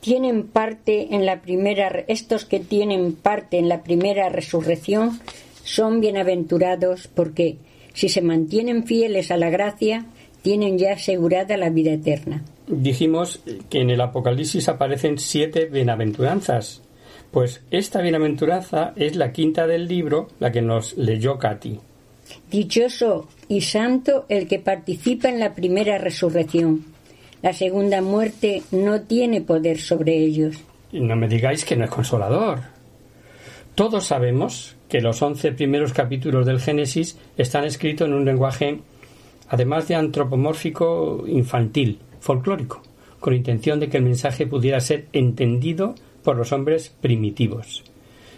tienen 0.00 0.48
parte 0.48 1.14
en 1.14 1.24
la 1.24 1.40
primera 1.42 2.04
estos 2.08 2.44
que 2.44 2.58
tienen 2.58 3.14
parte 3.14 3.58
en 3.58 3.68
la 3.68 3.84
primera 3.84 4.28
resurrección 4.28 5.20
son 5.62 6.00
bienaventurados 6.00 7.06
porque 7.06 7.58
si 7.94 8.08
se 8.08 8.20
mantienen 8.20 8.84
fieles 8.84 9.30
a 9.30 9.36
la 9.36 9.48
gracia 9.48 10.06
tienen 10.42 10.78
ya 10.78 10.92
asegurada 10.92 11.56
la 11.56 11.70
vida 11.70 11.92
eterna. 11.92 12.42
Dijimos 12.66 13.40
que 13.70 13.80
en 13.80 13.90
el 13.90 14.00
Apocalipsis 14.00 14.68
aparecen 14.68 15.18
siete 15.18 15.66
bienaventuranzas. 15.66 16.82
Pues 17.30 17.62
esta 17.70 18.02
bienaventuranza 18.02 18.92
es 18.96 19.16
la 19.16 19.32
quinta 19.32 19.66
del 19.66 19.88
libro, 19.88 20.28
la 20.38 20.52
que 20.52 20.62
nos 20.62 20.96
leyó 20.98 21.38
Katy. 21.38 21.78
Dichoso 22.50 23.28
y 23.48 23.62
santo 23.62 24.26
el 24.28 24.46
que 24.46 24.58
participa 24.58 25.28
en 25.28 25.40
la 25.40 25.54
primera 25.54 25.98
resurrección. 25.98 26.84
La 27.42 27.52
segunda 27.52 28.02
muerte 28.02 28.62
no 28.70 29.02
tiene 29.02 29.40
poder 29.40 29.78
sobre 29.78 30.16
ellos. 30.16 30.56
Y 30.92 31.00
no 31.00 31.16
me 31.16 31.26
digáis 31.26 31.64
que 31.64 31.74
no 31.74 31.84
es 31.84 31.90
consolador. 31.90 32.60
Todos 33.74 34.04
sabemos 34.04 34.76
que 34.88 35.00
los 35.00 35.22
once 35.22 35.52
primeros 35.52 35.94
capítulos 35.94 36.46
del 36.46 36.60
Génesis 36.60 37.16
están 37.38 37.64
escritos 37.64 38.06
en 38.06 38.14
un 38.14 38.26
lenguaje, 38.26 38.80
además 39.52 39.86
de 39.86 39.96
antropomórfico, 39.96 41.24
infantil, 41.28 41.98
folclórico, 42.20 42.80
con 43.20 43.34
intención 43.34 43.80
de 43.80 43.90
que 43.90 43.98
el 43.98 44.02
mensaje 44.02 44.46
pudiera 44.46 44.80
ser 44.80 45.08
entendido 45.12 45.94
por 46.24 46.38
los 46.38 46.52
hombres 46.52 46.88
primitivos. 47.02 47.84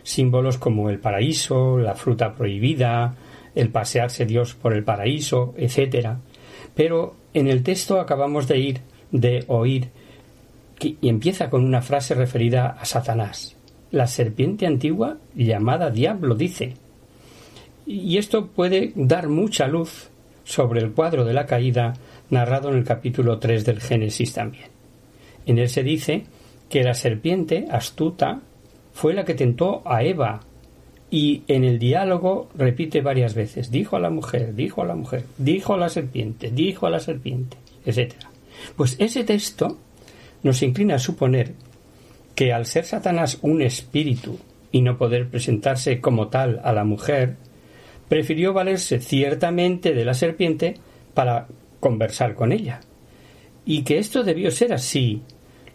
Símbolos 0.03 0.59
como 0.59 0.91
el 0.91 0.99
paraíso, 0.99 1.79
la 1.79 1.95
fruta 1.95 2.35
prohibida, 2.35 3.15
el 3.55 3.69
pasearse 3.69 4.27
Dios 4.27 4.55
por 4.55 4.75
el 4.75 4.83
paraíso, 4.83 5.55
etc. 5.57 6.17
Pero 6.75 7.15
en 7.33 7.47
el 7.47 7.63
texto 7.63 8.01
acabamos 8.01 8.49
de 8.49 8.59
ir, 8.59 8.81
de 9.13 9.45
oír, 9.47 9.91
y 10.81 11.09
empieza 11.09 11.49
con 11.49 11.65
una 11.65 11.81
frase 11.81 12.17
referida 12.17 12.77
a 12.81 12.85
Satanás. 12.85 13.55
La 13.93 14.09
serpiente 14.09 14.67
antigua 14.67 15.19
llamada 15.37 15.91
diablo 15.91 16.35
dice. 16.35 16.75
Y 17.87 18.19
esto 18.19 18.49
puede 18.49 18.93
dar 18.97 19.29
mucha 19.29 19.69
luz 19.69 20.11
sobre 20.45 20.81
el 20.81 20.93
cuadro 20.93 21.25
de 21.25 21.35
la 21.35 21.47
caída 21.47 21.95
narrado 22.31 22.71
en 22.71 22.77
el 22.77 22.85
capítulo 22.85 23.39
3 23.39 23.65
del 23.65 23.81
Génesis 23.81 24.33
también. 24.33 24.69
En 25.47 25.59
él 25.59 25.69
se 25.69 25.83
dice 25.83 26.25
que 26.69 26.83
la 26.83 26.95
serpiente 26.95 27.67
astuta 27.71 28.41
fue 28.93 29.15
la 29.15 29.25
que 29.25 29.35
tentó 29.35 29.83
a 29.85 30.03
Eva 30.03 30.41
y 31.11 31.43
en 31.49 31.65
el 31.65 31.79
diálogo 31.79 32.49
repite 32.57 33.01
varias 33.01 33.35
veces 33.35 33.71
dijo 33.71 33.97
a 33.97 34.01
la 34.01 34.11
mujer, 34.11 34.55
dijo 34.55 34.83
a 34.83 34.87
la 34.87 34.95
mujer, 34.95 35.25
dijo 35.39 35.75
a 35.75 35.79
la 35.79 35.89
serpiente, 35.89 36.51
dijo 36.51 36.87
a 36.87 36.91
la 36.91 37.01
serpiente, 37.01 37.57
etc. 37.85 38.15
Pues 38.77 38.97
ese 38.99 39.25
texto 39.25 39.79
nos 40.43 40.63
inclina 40.63 40.97
a 40.97 40.99
suponer 40.99 41.55
que 42.35 42.53
al 42.53 42.67
ser 42.67 42.85
Satanás 42.85 43.39
un 43.43 43.63
espíritu 43.63 44.39
y 44.73 44.83
no 44.83 44.99
poder 44.99 45.29
presentarse 45.29 46.01
como 46.01 46.29
tal 46.29 46.61
a 46.65 46.73
la 46.73 46.85
mujer, 46.85 47.37
prefirió 48.09 48.53
valerse 48.53 49.01
ciertamente 49.01 49.95
de 49.95 50.05
la 50.05 50.15
serpiente 50.15 50.75
para 51.15 51.47
conversar 51.81 52.35
con 52.35 52.53
ella. 52.53 52.81
Y 53.65 53.83
que 53.83 53.99
esto 53.99 54.23
debió 54.23 54.51
ser 54.51 54.73
así, 54.73 55.23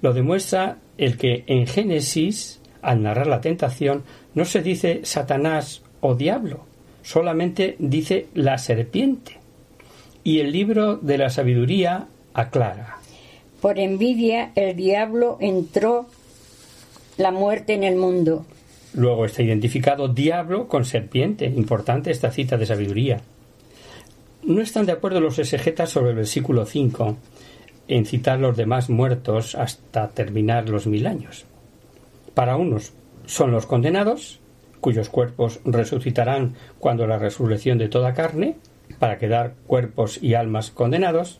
lo 0.01 0.13
demuestra 0.13 0.77
el 0.97 1.17
que 1.17 1.43
en 1.47 1.65
Génesis, 1.67 2.61
al 2.81 3.01
narrar 3.01 3.27
la 3.27 3.41
tentación, 3.41 4.03
no 4.33 4.45
se 4.45 4.61
dice 4.61 5.01
Satanás 5.03 5.81
o 6.01 6.15
diablo, 6.15 6.65
solamente 7.01 7.75
dice 7.79 8.27
la 8.33 8.57
serpiente. 8.57 9.39
Y 10.23 10.39
el 10.39 10.51
libro 10.51 10.97
de 10.97 11.17
la 11.17 11.29
sabiduría 11.29 12.07
aclara. 12.33 12.97
Por 13.61 13.79
envidia 13.79 14.51
el 14.55 14.75
diablo 14.75 15.37
entró 15.41 16.05
la 17.17 17.31
muerte 17.31 17.73
en 17.73 17.83
el 17.83 17.95
mundo. 17.95 18.45
Luego 18.93 19.25
está 19.25 19.43
identificado 19.43 20.07
diablo 20.07 20.67
con 20.67 20.85
serpiente. 20.85 21.45
Importante 21.45 22.11
esta 22.11 22.31
cita 22.31 22.57
de 22.57 22.65
sabiduría. 22.65 23.21
No 24.43 24.61
están 24.61 24.85
de 24.85 24.93
acuerdo 24.93 25.19
los 25.19 25.37
exegetas 25.37 25.89
sobre 25.89 26.11
el 26.11 26.15
versículo 26.15 26.65
5 26.65 27.17
en 27.87 28.05
citar 28.05 28.39
los 28.39 28.55
demás 28.55 28.89
muertos 28.89 29.55
hasta 29.55 30.09
terminar 30.09 30.69
los 30.69 30.87
mil 30.87 31.07
años. 31.07 31.45
Para 32.33 32.55
unos 32.55 32.93
son 33.25 33.51
los 33.51 33.65
condenados, 33.65 34.39
cuyos 34.79 35.09
cuerpos 35.09 35.59
resucitarán 35.65 36.55
cuando 36.77 37.07
la 37.07 37.17
resurrección 37.17 37.77
de 37.77 37.89
toda 37.89 38.13
carne, 38.13 38.55
para 38.97 39.17
quedar 39.17 39.55
cuerpos 39.67 40.21
y 40.21 40.35
almas 40.35 40.71
condenados, 40.71 41.39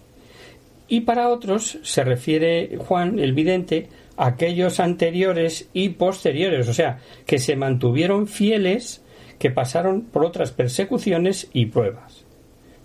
y 0.87 1.01
para 1.01 1.29
otros 1.29 1.77
se 1.83 2.03
refiere 2.03 2.77
Juan 2.79 3.19
el 3.19 3.33
vidente 3.33 3.87
aquellos 4.19 4.81
anteriores 4.81 5.69
y 5.71 5.89
posteriores, 5.89 6.67
o 6.67 6.73
sea, 6.73 6.99
que 7.25 7.39
se 7.39 7.55
mantuvieron 7.55 8.27
fieles, 8.27 9.01
que 9.39 9.49
pasaron 9.49 10.01
por 10.01 10.25
otras 10.25 10.51
persecuciones 10.51 11.47
y 11.53 11.67
pruebas. 11.67 12.25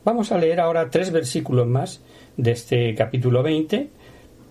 Vamos 0.05 0.31
a 0.31 0.39
leer 0.39 0.61
ahora 0.61 0.91
tres 0.91 1.11
versículos 1.11 1.67
más 1.67 2.01
de 2.37 2.53
este 2.53 2.95
capítulo 2.95 3.43
20, 3.43 3.89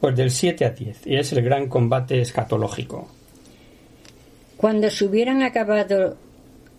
pues 0.02 0.16
del 0.16 0.30
7 0.30 0.66
a 0.66 0.72
10, 0.72 1.08
y 1.08 1.16
es 1.16 1.32
el 1.32 1.42
gran 1.42 1.70
combate 1.70 2.20
escatológico. 2.20 3.08
Cuando 4.58 4.90
se 4.90 5.06
hubieran 5.06 5.42
acabado 5.42 6.18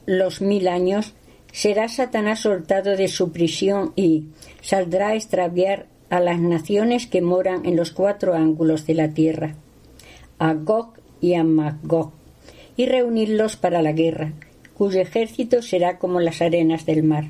los 0.05 0.43
mil 0.43 0.69
años, 0.69 1.15
será 1.51 1.89
Satanás 1.89 2.41
soltado 2.41 2.95
de 2.95 3.09
su 3.09 3.33
prisión 3.33 3.95
y 3.97 4.25
saldrá 4.61 5.09
a 5.09 5.15
extraviar 5.15 5.87
a 6.11 6.21
las 6.21 6.39
naciones 6.41 7.07
que 7.07 7.23
moran 7.23 7.65
en 7.65 7.77
los 7.77 7.91
cuatro 7.91 8.35
ángulos 8.35 8.87
de 8.87 8.95
la 8.95 9.15
tierra, 9.15 9.55
a 10.39 10.55
Gog 10.55 10.95
y 11.21 11.35
a 11.35 11.45
Magog, 11.45 12.13
y 12.77 12.87
reunirlos 12.87 13.57
para 13.57 13.83
la 13.83 13.93
guerra, 13.93 14.33
cuyo 14.77 15.01
ejército 15.01 15.63
será 15.63 15.99
como 15.99 16.21
las 16.21 16.43
arenas 16.43 16.87
del 16.87 17.03
mar. 17.03 17.27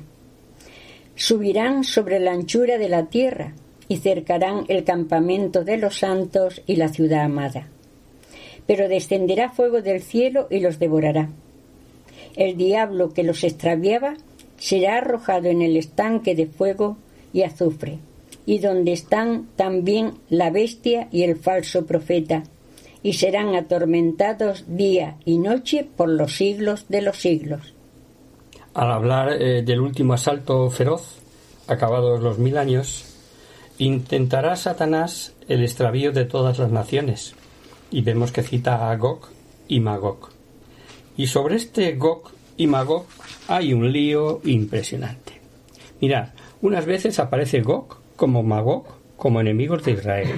Subirán 1.15 1.83
sobre 1.83 2.19
la 2.19 2.33
anchura 2.33 2.77
de 2.77 2.89
la 2.89 3.05
tierra 3.05 3.53
y 3.87 3.97
cercarán 3.97 4.65
el 4.67 4.83
campamento 4.83 5.63
de 5.63 5.77
los 5.77 5.99
santos 5.99 6.61
y 6.65 6.75
la 6.75 6.89
ciudad 6.89 7.21
amada. 7.21 7.67
Pero 8.67 8.89
descenderá 8.89 9.49
fuego 9.49 9.81
del 9.81 10.01
cielo 10.01 10.47
y 10.49 10.59
los 10.59 10.79
devorará. 10.79 11.29
El 12.35 12.57
diablo 12.57 13.13
que 13.13 13.23
los 13.23 13.43
extraviaba 13.43 14.15
será 14.57 14.97
arrojado 14.97 15.47
en 15.47 15.61
el 15.61 15.77
estanque 15.77 16.35
de 16.35 16.47
fuego 16.47 16.97
y 17.31 17.43
azufre, 17.43 17.99
y 18.45 18.59
donde 18.59 18.91
están 18.93 19.47
también 19.55 20.13
la 20.29 20.49
bestia 20.49 21.07
y 21.11 21.23
el 21.23 21.35
falso 21.35 21.85
profeta, 21.85 22.43
y 23.05 23.13
serán 23.13 23.53
atormentados 23.53 24.65
día 24.67 25.17
y 25.25 25.37
noche 25.37 25.87
por 25.95 26.09
los 26.09 26.37
siglos 26.37 26.85
de 26.89 27.03
los 27.03 27.17
siglos. 27.17 27.75
Al 28.73 28.91
hablar 28.91 29.39
eh, 29.39 29.61
del 29.61 29.79
último 29.81 30.15
asalto 30.15 30.71
feroz, 30.71 31.19
acabados 31.67 32.23
los 32.23 32.39
mil 32.39 32.57
años, 32.57 33.05
intentará 33.77 34.55
Satanás 34.55 35.35
el 35.47 35.61
extravío 35.61 36.13
de 36.13 36.25
todas 36.25 36.57
las 36.57 36.71
naciones, 36.71 37.35
y 37.91 38.01
vemos 38.01 38.31
que 38.31 38.41
cita 38.41 38.89
a 38.89 38.95
Gog 38.95 39.27
y 39.67 39.81
Magog. 39.81 40.29
Y 41.15 41.27
sobre 41.27 41.57
este 41.57 41.93
Gog 41.97 42.31
y 42.57 42.65
Magog 42.65 43.05
hay 43.47 43.71
un 43.71 43.91
lío 43.91 44.41
impresionante. 44.45 45.33
Mirad, 46.01 46.29
unas 46.63 46.87
veces 46.87 47.19
aparece 47.19 47.61
Gog 47.61 47.99
como 48.15 48.41
Magog 48.41 48.87
como 49.15 49.41
enemigos 49.41 49.83
de 49.83 49.91
Israel. 49.91 50.29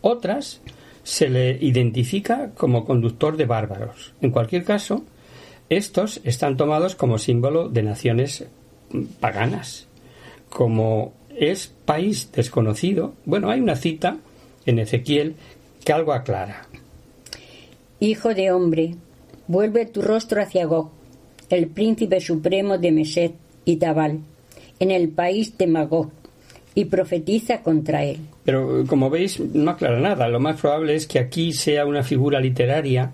Otras 0.00 0.60
se 1.02 1.28
le 1.28 1.58
identifica 1.60 2.50
como 2.56 2.84
conductor 2.84 3.36
de 3.36 3.46
bárbaros. 3.46 4.12
En 4.20 4.30
cualquier 4.30 4.64
caso, 4.64 5.04
estos 5.68 6.20
están 6.24 6.56
tomados 6.56 6.94
como 6.96 7.18
símbolo 7.18 7.68
de 7.68 7.82
naciones 7.82 8.44
paganas. 9.20 9.86
Como 10.48 11.12
es 11.36 11.72
país 11.84 12.30
desconocido, 12.32 13.14
bueno, 13.24 13.50
hay 13.50 13.60
una 13.60 13.76
cita 13.76 14.18
en 14.66 14.78
Ezequiel 14.78 15.36
que 15.84 15.92
algo 15.92 16.12
aclara. 16.12 16.66
Hijo 18.00 18.34
de 18.34 18.50
hombre, 18.50 18.96
vuelve 19.46 19.86
tu 19.86 20.02
rostro 20.02 20.42
hacia 20.42 20.66
Gog, 20.66 20.90
el 21.50 21.68
príncipe 21.68 22.20
supremo 22.20 22.78
de 22.78 22.92
Meset 22.92 23.34
y 23.64 23.76
Tabal, 23.76 24.20
en 24.78 24.90
el 24.90 25.08
país 25.10 25.56
de 25.58 25.66
Magog, 25.66 26.10
y 26.74 26.86
profetiza 26.86 27.62
contra 27.62 28.04
él. 28.04 28.18
Pero 28.44 28.84
como 28.86 29.10
veis, 29.10 29.38
no 29.40 29.70
aclara 29.70 30.00
nada. 30.00 30.28
Lo 30.28 30.40
más 30.40 30.60
probable 30.60 30.94
es 30.94 31.06
que 31.06 31.18
aquí 31.18 31.52
sea 31.52 31.86
una 31.86 32.02
figura 32.02 32.40
literaria 32.40 33.12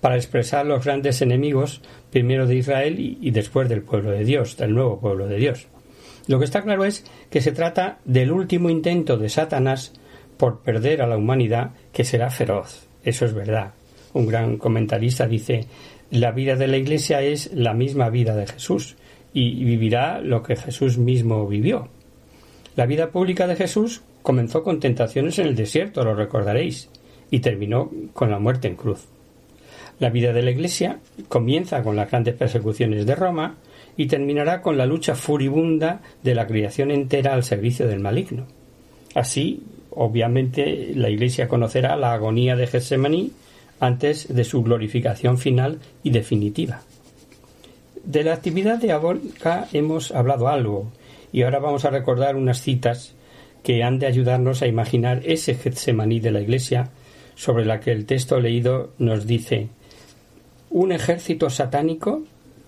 para 0.00 0.16
expresar 0.16 0.66
los 0.66 0.84
grandes 0.84 1.22
enemigos, 1.22 1.80
primero 2.10 2.46
de 2.46 2.56
Israel 2.56 2.96
y, 2.98 3.30
después 3.30 3.68
del 3.68 3.82
pueblo 3.82 4.10
de 4.10 4.24
Dios, 4.24 4.56
del 4.56 4.74
nuevo 4.74 5.00
pueblo 5.00 5.26
de 5.26 5.36
Dios. 5.36 5.66
Lo 6.26 6.38
que 6.38 6.44
está 6.44 6.62
claro 6.62 6.84
es 6.84 7.04
que 7.30 7.40
se 7.40 7.52
trata 7.52 7.98
del 8.04 8.32
último 8.32 8.70
intento 8.70 9.16
de 9.16 9.28
Satanás 9.28 9.92
por 10.36 10.60
perder 10.60 11.02
a 11.02 11.06
la 11.06 11.16
humanidad, 11.16 11.70
que 11.92 12.04
será 12.04 12.30
feroz. 12.30 12.86
Eso 13.02 13.24
es 13.24 13.34
verdad. 13.34 13.72
Un 14.12 14.26
gran 14.26 14.58
comentarista 14.58 15.26
dice 15.26 15.66
la 16.10 16.32
vida 16.32 16.56
de 16.56 16.68
la 16.68 16.76
Iglesia 16.76 17.22
es 17.22 17.52
la 17.54 17.74
misma 17.74 18.10
vida 18.10 18.36
de 18.36 18.46
Jesús 18.46 18.96
y 19.32 19.64
vivirá 19.64 20.20
lo 20.20 20.42
que 20.42 20.56
Jesús 20.56 20.98
mismo 20.98 21.46
vivió. 21.48 21.88
La 22.76 22.86
vida 22.86 23.10
pública 23.10 23.46
de 23.46 23.56
Jesús 23.56 24.02
comenzó 24.22 24.62
con 24.62 24.80
tentaciones 24.80 25.38
en 25.38 25.46
el 25.46 25.54
desierto, 25.54 26.04
lo 26.04 26.14
recordaréis, 26.14 26.88
y 27.30 27.40
terminó 27.40 27.90
con 28.12 28.30
la 28.30 28.38
muerte 28.38 28.68
en 28.68 28.76
cruz. 28.76 29.06
La 30.00 30.10
vida 30.10 30.32
de 30.32 30.42
la 30.42 30.50
Iglesia 30.50 30.98
comienza 31.28 31.82
con 31.82 31.94
las 31.94 32.10
grandes 32.10 32.34
persecuciones 32.34 33.06
de 33.06 33.14
Roma 33.14 33.56
y 33.96 34.06
terminará 34.06 34.60
con 34.60 34.76
la 34.76 34.86
lucha 34.86 35.14
furibunda 35.14 36.00
de 36.22 36.34
la 36.34 36.46
creación 36.46 36.90
entera 36.90 37.32
al 37.32 37.44
servicio 37.44 37.86
del 37.86 38.00
maligno. 38.00 38.46
Así, 39.14 39.62
obviamente, 39.90 40.92
la 40.96 41.10
Iglesia 41.10 41.46
conocerá 41.46 41.96
la 41.96 42.12
agonía 42.12 42.56
de 42.56 42.66
Getsemaní 42.66 43.30
antes 43.78 44.34
de 44.34 44.44
su 44.44 44.64
glorificación 44.64 45.38
final 45.38 45.78
y 46.02 46.10
definitiva. 46.10 46.82
De 48.02 48.24
la 48.24 48.34
actividad 48.34 48.78
diabólica 48.78 49.68
hemos 49.72 50.10
hablado 50.10 50.48
algo 50.48 50.90
y 51.34 51.42
ahora 51.42 51.58
vamos 51.58 51.84
a 51.84 51.90
recordar 51.90 52.36
unas 52.36 52.62
citas 52.62 53.12
que 53.64 53.82
han 53.82 53.98
de 53.98 54.06
ayudarnos 54.06 54.62
a 54.62 54.68
imaginar 54.68 55.20
ese 55.24 55.56
Getsemaní 55.56 56.20
de 56.20 56.30
la 56.30 56.40
Iglesia 56.40 56.90
sobre 57.34 57.64
la 57.64 57.80
que 57.80 57.90
el 57.90 58.06
texto 58.06 58.38
leído 58.38 58.92
nos 58.98 59.26
dice 59.26 59.66
un 60.70 60.92
ejército 60.92 61.50
satánico 61.50 62.22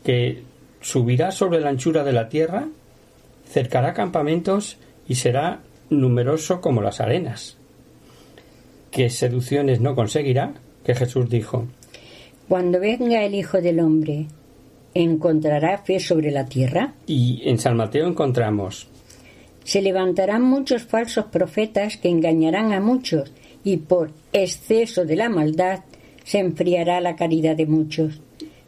que 0.04 0.42
subirá 0.80 1.30
sobre 1.30 1.60
la 1.60 1.68
anchura 1.68 2.02
de 2.02 2.12
la 2.12 2.28
tierra, 2.28 2.66
cercará 3.48 3.94
campamentos 3.94 4.78
y 5.06 5.14
será 5.14 5.60
numeroso 5.88 6.60
como 6.60 6.82
las 6.82 7.00
arenas. 7.00 7.56
¿Qué 8.90 9.10
seducciones 9.10 9.80
no 9.80 9.94
conseguirá? 9.94 10.54
que 10.84 10.96
Jesús 10.96 11.30
dijo, 11.30 11.66
Cuando 12.48 12.80
venga 12.80 13.22
el 13.24 13.34
Hijo 13.34 13.60
del 13.60 13.78
Hombre, 13.78 14.26
¿encontrará 15.02 15.76
fe 15.78 16.00
sobre 16.00 16.30
la 16.30 16.46
tierra? 16.46 16.94
Y 17.06 17.42
en 17.44 17.58
San 17.58 17.76
Mateo 17.76 18.08
encontramos, 18.08 18.88
Se 19.62 19.82
levantarán 19.82 20.42
muchos 20.42 20.84
falsos 20.84 21.26
profetas 21.26 21.98
que 21.98 22.08
engañarán 22.08 22.72
a 22.72 22.80
muchos, 22.80 23.30
y 23.62 23.76
por 23.76 24.12
exceso 24.32 25.04
de 25.04 25.16
la 25.16 25.28
maldad 25.28 25.80
se 26.24 26.38
enfriará 26.38 27.00
la 27.00 27.14
caridad 27.14 27.56
de 27.56 27.66
muchos. 27.66 28.20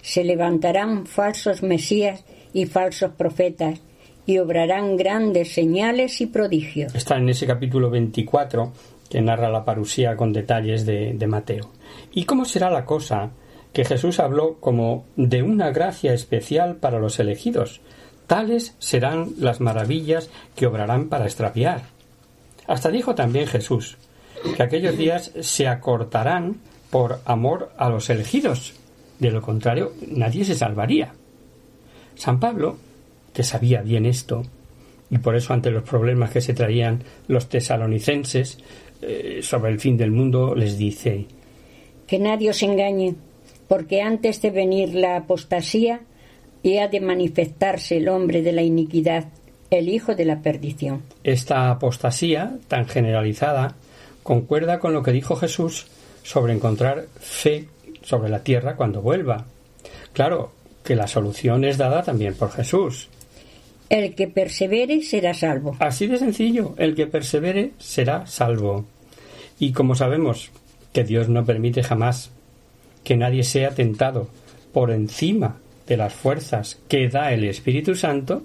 Se 0.02 0.22
levantarán 0.22 1.06
falsos 1.06 1.62
mesías 1.62 2.24
y 2.52 2.66
falsos 2.66 3.12
profetas, 3.12 3.80
y 4.26 4.38
obrarán 4.38 4.98
grandes 4.98 5.54
señales 5.54 6.20
y 6.20 6.26
prodigios. 6.26 6.94
Está 6.94 7.16
en 7.16 7.30
ese 7.30 7.46
capítulo 7.46 7.88
24 7.88 8.72
que 9.08 9.22
narra 9.22 9.48
la 9.48 9.64
parusía 9.64 10.14
con 10.14 10.34
detalles 10.34 10.84
de, 10.84 11.14
de 11.14 11.26
Mateo. 11.26 11.70
¿Y 12.12 12.24
cómo 12.24 12.44
será 12.44 12.68
la 12.68 12.84
cosa? 12.84 13.30
Que 13.72 13.84
Jesús 13.84 14.18
habló 14.18 14.56
como 14.60 15.04
de 15.16 15.42
una 15.42 15.70
gracia 15.70 16.12
especial 16.12 16.76
para 16.76 16.98
los 16.98 17.18
elegidos. 17.18 17.80
Tales 18.26 18.74
serán 18.78 19.32
las 19.38 19.60
maravillas 19.60 20.30
que 20.56 20.66
obrarán 20.66 21.08
para 21.08 21.24
extraviar. 21.24 21.82
Hasta 22.66 22.90
dijo 22.90 23.14
también 23.14 23.46
Jesús 23.46 23.96
que 24.56 24.62
aquellos 24.62 24.96
días 24.96 25.32
se 25.40 25.66
acortarán 25.66 26.60
por 26.90 27.20
amor 27.24 27.72
a 27.76 27.88
los 27.88 28.10
elegidos. 28.10 28.74
De 29.18 29.30
lo 29.30 29.42
contrario, 29.42 29.92
nadie 30.06 30.44
se 30.44 30.54
salvaría. 30.54 31.14
San 32.14 32.38
Pablo, 32.38 32.76
que 33.32 33.42
sabía 33.42 33.82
bien 33.82 34.06
esto, 34.06 34.42
y 35.10 35.18
por 35.18 35.36
eso 35.36 35.54
ante 35.54 35.70
los 35.70 35.82
problemas 35.82 36.30
que 36.30 36.40
se 36.40 36.54
traían 36.54 37.02
los 37.26 37.48
tesalonicenses 37.48 38.58
eh, 39.00 39.40
sobre 39.42 39.72
el 39.72 39.80
fin 39.80 39.96
del 39.96 40.10
mundo, 40.10 40.54
les 40.54 40.76
dice 40.76 41.26
que 42.06 42.18
nadie 42.18 42.50
os 42.50 42.62
engañe, 42.62 43.14
porque 43.68 44.02
antes 44.02 44.42
de 44.42 44.50
venir 44.50 44.94
la 44.94 45.16
apostasía 45.16 46.00
y 46.62 46.78
ha 46.78 46.88
de 46.88 47.00
manifestarse 47.00 47.98
el 47.98 48.08
hombre 48.08 48.42
de 48.42 48.52
la 48.52 48.62
iniquidad, 48.62 49.26
el 49.70 49.88
hijo 49.88 50.14
de 50.14 50.24
la 50.24 50.40
perdición. 50.40 51.02
Esta 51.22 51.70
apostasía 51.70 52.58
tan 52.68 52.86
generalizada 52.86 53.76
concuerda 54.22 54.78
con 54.78 54.92
lo 54.92 55.02
que 55.02 55.12
dijo 55.12 55.36
Jesús 55.36 55.86
sobre 56.22 56.54
encontrar 56.54 57.06
fe 57.20 57.68
sobre 58.02 58.30
la 58.30 58.42
tierra 58.42 58.76
cuando 58.76 59.02
vuelva. 59.02 59.44
Claro 60.12 60.52
que 60.82 60.96
la 60.96 61.06
solución 61.06 61.64
es 61.64 61.76
dada 61.76 62.02
también 62.02 62.34
por 62.34 62.50
Jesús. 62.50 63.08
El 63.90 64.14
que 64.14 64.28
persevere 64.28 65.02
será 65.02 65.32
salvo. 65.34 65.76
Así 65.78 66.06
de 66.06 66.18
sencillo, 66.18 66.74
el 66.78 66.94
que 66.94 67.06
persevere 67.06 67.72
será 67.78 68.26
salvo. 68.26 68.86
Y 69.58 69.72
como 69.72 69.94
sabemos 69.94 70.50
que 70.92 71.04
Dios 71.04 71.28
no 71.28 71.44
permite 71.44 71.82
jamás 71.82 72.30
que 73.08 73.16
nadie 73.16 73.42
sea 73.42 73.70
tentado 73.70 74.28
por 74.70 74.90
encima 74.90 75.56
de 75.86 75.96
las 75.96 76.12
fuerzas 76.12 76.78
que 76.88 77.08
da 77.08 77.32
el 77.32 77.42
Espíritu 77.44 77.94
Santo, 77.94 78.42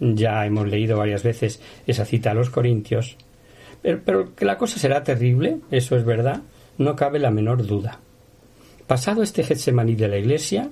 ya 0.00 0.44
hemos 0.44 0.66
leído 0.66 0.98
varias 0.98 1.22
veces 1.22 1.60
esa 1.86 2.04
cita 2.04 2.32
a 2.32 2.34
los 2.34 2.50
Corintios, 2.50 3.16
pero, 3.80 4.34
que 4.34 4.44
la 4.44 4.58
cosa 4.58 4.80
será 4.80 5.04
terrible, 5.04 5.58
eso 5.70 5.96
es 5.96 6.04
verdad, 6.04 6.42
no 6.78 6.96
cabe 6.96 7.20
la 7.20 7.30
menor 7.30 7.64
duda. 7.64 8.00
Pasado 8.88 9.22
este 9.22 9.44
Getsemaní 9.44 9.94
de 9.94 10.08
la 10.08 10.18
Iglesia, 10.18 10.70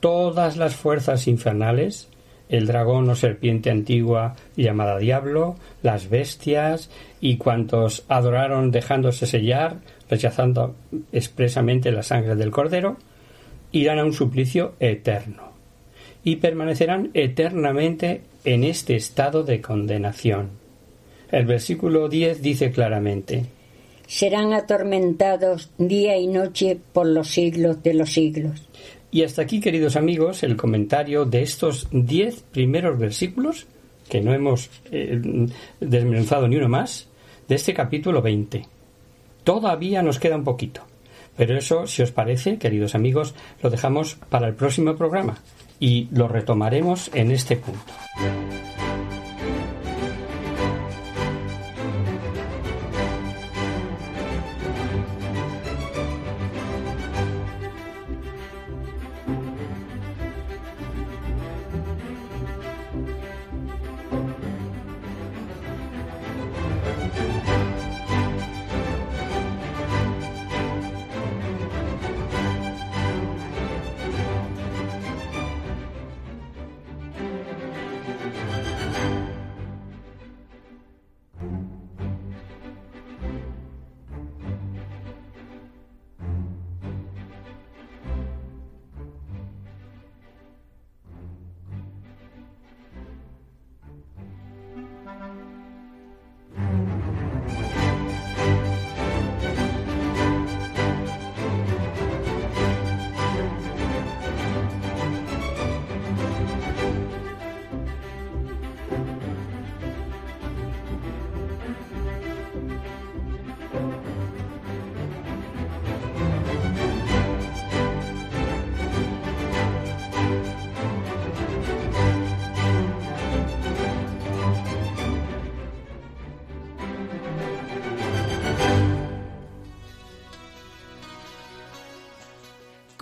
todas 0.00 0.56
las 0.56 0.74
fuerzas 0.74 1.28
infernales, 1.28 2.08
el 2.48 2.66
dragón 2.66 3.10
o 3.10 3.14
serpiente 3.14 3.70
antigua 3.70 4.36
llamada 4.56 4.98
diablo, 4.98 5.56
las 5.82 6.08
bestias 6.08 6.88
y 7.20 7.36
cuantos 7.36 8.06
adoraron 8.08 8.70
dejándose 8.70 9.26
sellar, 9.26 9.76
rechazando 10.14 10.76
expresamente 11.12 11.90
la 11.90 12.04
sangre 12.04 12.36
del 12.36 12.52
cordero, 12.52 12.96
irán 13.72 13.98
a 13.98 14.04
un 14.04 14.12
suplicio 14.12 14.74
eterno 14.78 15.52
y 16.22 16.36
permanecerán 16.36 17.10
eternamente 17.14 18.22
en 18.44 18.62
este 18.62 18.94
estado 18.94 19.42
de 19.42 19.60
condenación. 19.60 20.50
El 21.30 21.46
versículo 21.46 22.08
10 22.08 22.40
dice 22.42 22.70
claramente 22.70 23.46
Serán 24.06 24.52
atormentados 24.52 25.70
día 25.78 26.16
y 26.16 26.28
noche 26.28 26.78
por 26.92 27.06
los 27.06 27.28
siglos 27.28 27.82
de 27.82 27.94
los 27.94 28.12
siglos. 28.12 28.68
Y 29.10 29.24
hasta 29.24 29.42
aquí, 29.42 29.60
queridos 29.60 29.96
amigos, 29.96 30.44
el 30.44 30.56
comentario 30.56 31.24
de 31.24 31.42
estos 31.42 31.88
diez 31.90 32.42
primeros 32.52 32.98
versículos, 32.98 33.66
que 34.08 34.20
no 34.20 34.32
hemos 34.32 34.70
eh, 34.92 35.20
desmenuzado 35.80 36.46
ni 36.46 36.56
uno 36.56 36.68
más, 36.68 37.08
de 37.48 37.54
este 37.54 37.74
capítulo 37.74 38.22
20. 38.22 38.73
Todavía 39.44 40.02
nos 40.02 40.18
queda 40.18 40.36
un 40.36 40.44
poquito. 40.44 40.82
Pero 41.36 41.56
eso, 41.56 41.86
si 41.86 42.02
os 42.02 42.12
parece, 42.12 42.58
queridos 42.58 42.94
amigos, 42.94 43.34
lo 43.62 43.70
dejamos 43.70 44.16
para 44.28 44.46
el 44.48 44.54
próximo 44.54 44.96
programa 44.96 45.38
y 45.80 46.08
lo 46.12 46.28
retomaremos 46.28 47.10
en 47.14 47.30
este 47.30 47.56
punto. 47.56 47.92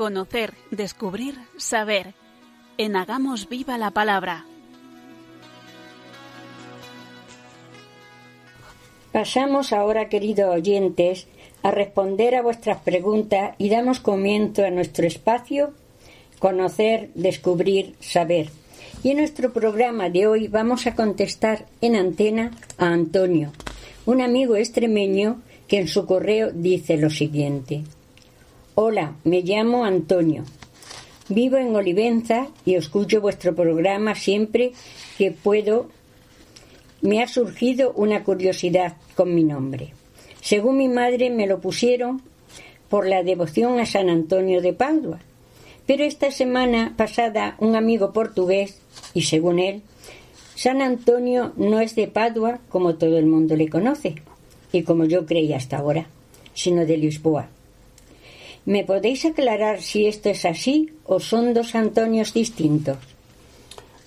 Conocer, 0.02 0.54
descubrir, 0.72 1.36
saber. 1.56 2.14
En 2.76 2.96
Hagamos 2.96 3.48
Viva 3.48 3.78
la 3.78 3.92
Palabra. 3.92 4.44
Pasamos 9.12 9.72
ahora, 9.72 10.08
queridos 10.08 10.52
oyentes, 10.52 11.28
a 11.62 11.70
responder 11.70 12.34
a 12.34 12.42
vuestras 12.42 12.78
preguntas 12.78 13.54
y 13.58 13.68
damos 13.68 14.00
comienzo 14.00 14.64
a 14.64 14.70
nuestro 14.70 15.06
espacio 15.06 15.72
Conocer, 16.40 17.10
Descubrir, 17.14 17.94
Saber. 18.00 18.48
Y 19.04 19.10
en 19.10 19.18
nuestro 19.18 19.52
programa 19.52 20.10
de 20.10 20.26
hoy 20.26 20.48
vamos 20.48 20.88
a 20.88 20.96
contestar 20.96 21.66
en 21.80 21.94
antena 21.94 22.50
a 22.76 22.88
Antonio, 22.88 23.52
un 24.04 24.20
amigo 24.20 24.56
extremeño 24.56 25.42
que 25.68 25.78
en 25.78 25.86
su 25.86 26.06
correo 26.06 26.50
dice 26.50 26.96
lo 26.96 27.08
siguiente. 27.08 27.84
Hola, 28.74 29.16
me 29.24 29.42
llamo 29.42 29.84
Antonio. 29.84 30.44
Vivo 31.28 31.58
en 31.58 31.76
Olivenza 31.76 32.48
y 32.64 32.74
escucho 32.74 33.20
vuestro 33.20 33.54
programa 33.54 34.14
siempre 34.14 34.72
que 35.18 35.30
puedo. 35.30 35.90
Me 37.02 37.22
ha 37.22 37.28
surgido 37.28 37.92
una 37.92 38.24
curiosidad 38.24 38.96
con 39.14 39.34
mi 39.34 39.44
nombre. 39.44 39.92
Según 40.40 40.78
mi 40.78 40.88
madre 40.88 41.28
me 41.28 41.46
lo 41.46 41.60
pusieron 41.60 42.22
por 42.88 43.06
la 43.06 43.22
devoción 43.22 43.78
a 43.78 43.84
San 43.84 44.08
Antonio 44.08 44.62
de 44.62 44.72
Padua. 44.72 45.18
Pero 45.86 46.04
esta 46.04 46.30
semana 46.30 46.94
pasada 46.96 47.56
un 47.58 47.76
amigo 47.76 48.14
portugués, 48.14 48.80
y 49.12 49.20
según 49.20 49.58
él, 49.58 49.82
San 50.54 50.80
Antonio 50.80 51.52
no 51.56 51.82
es 51.82 51.94
de 51.94 52.08
Padua 52.08 52.58
como 52.70 52.94
todo 52.94 53.18
el 53.18 53.26
mundo 53.26 53.54
le 53.54 53.68
conoce, 53.68 54.14
y 54.72 54.82
como 54.82 55.04
yo 55.04 55.26
creía 55.26 55.58
hasta 55.58 55.76
ahora, 55.76 56.06
sino 56.54 56.86
de 56.86 56.96
Lisboa. 56.96 57.50
¿Me 58.64 58.84
podéis 58.84 59.24
aclarar 59.24 59.80
si 59.80 60.06
esto 60.06 60.28
es 60.28 60.44
así 60.44 60.90
o 61.04 61.18
son 61.18 61.52
dos 61.52 61.74
Antonios 61.74 62.32
distintos? 62.32 62.96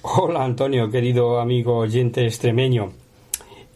Hola 0.01 0.45
Antonio, 0.45 0.89
querido 0.89 1.41
amigo 1.41 1.77
oyente 1.77 2.23
extremeño. 2.25 2.93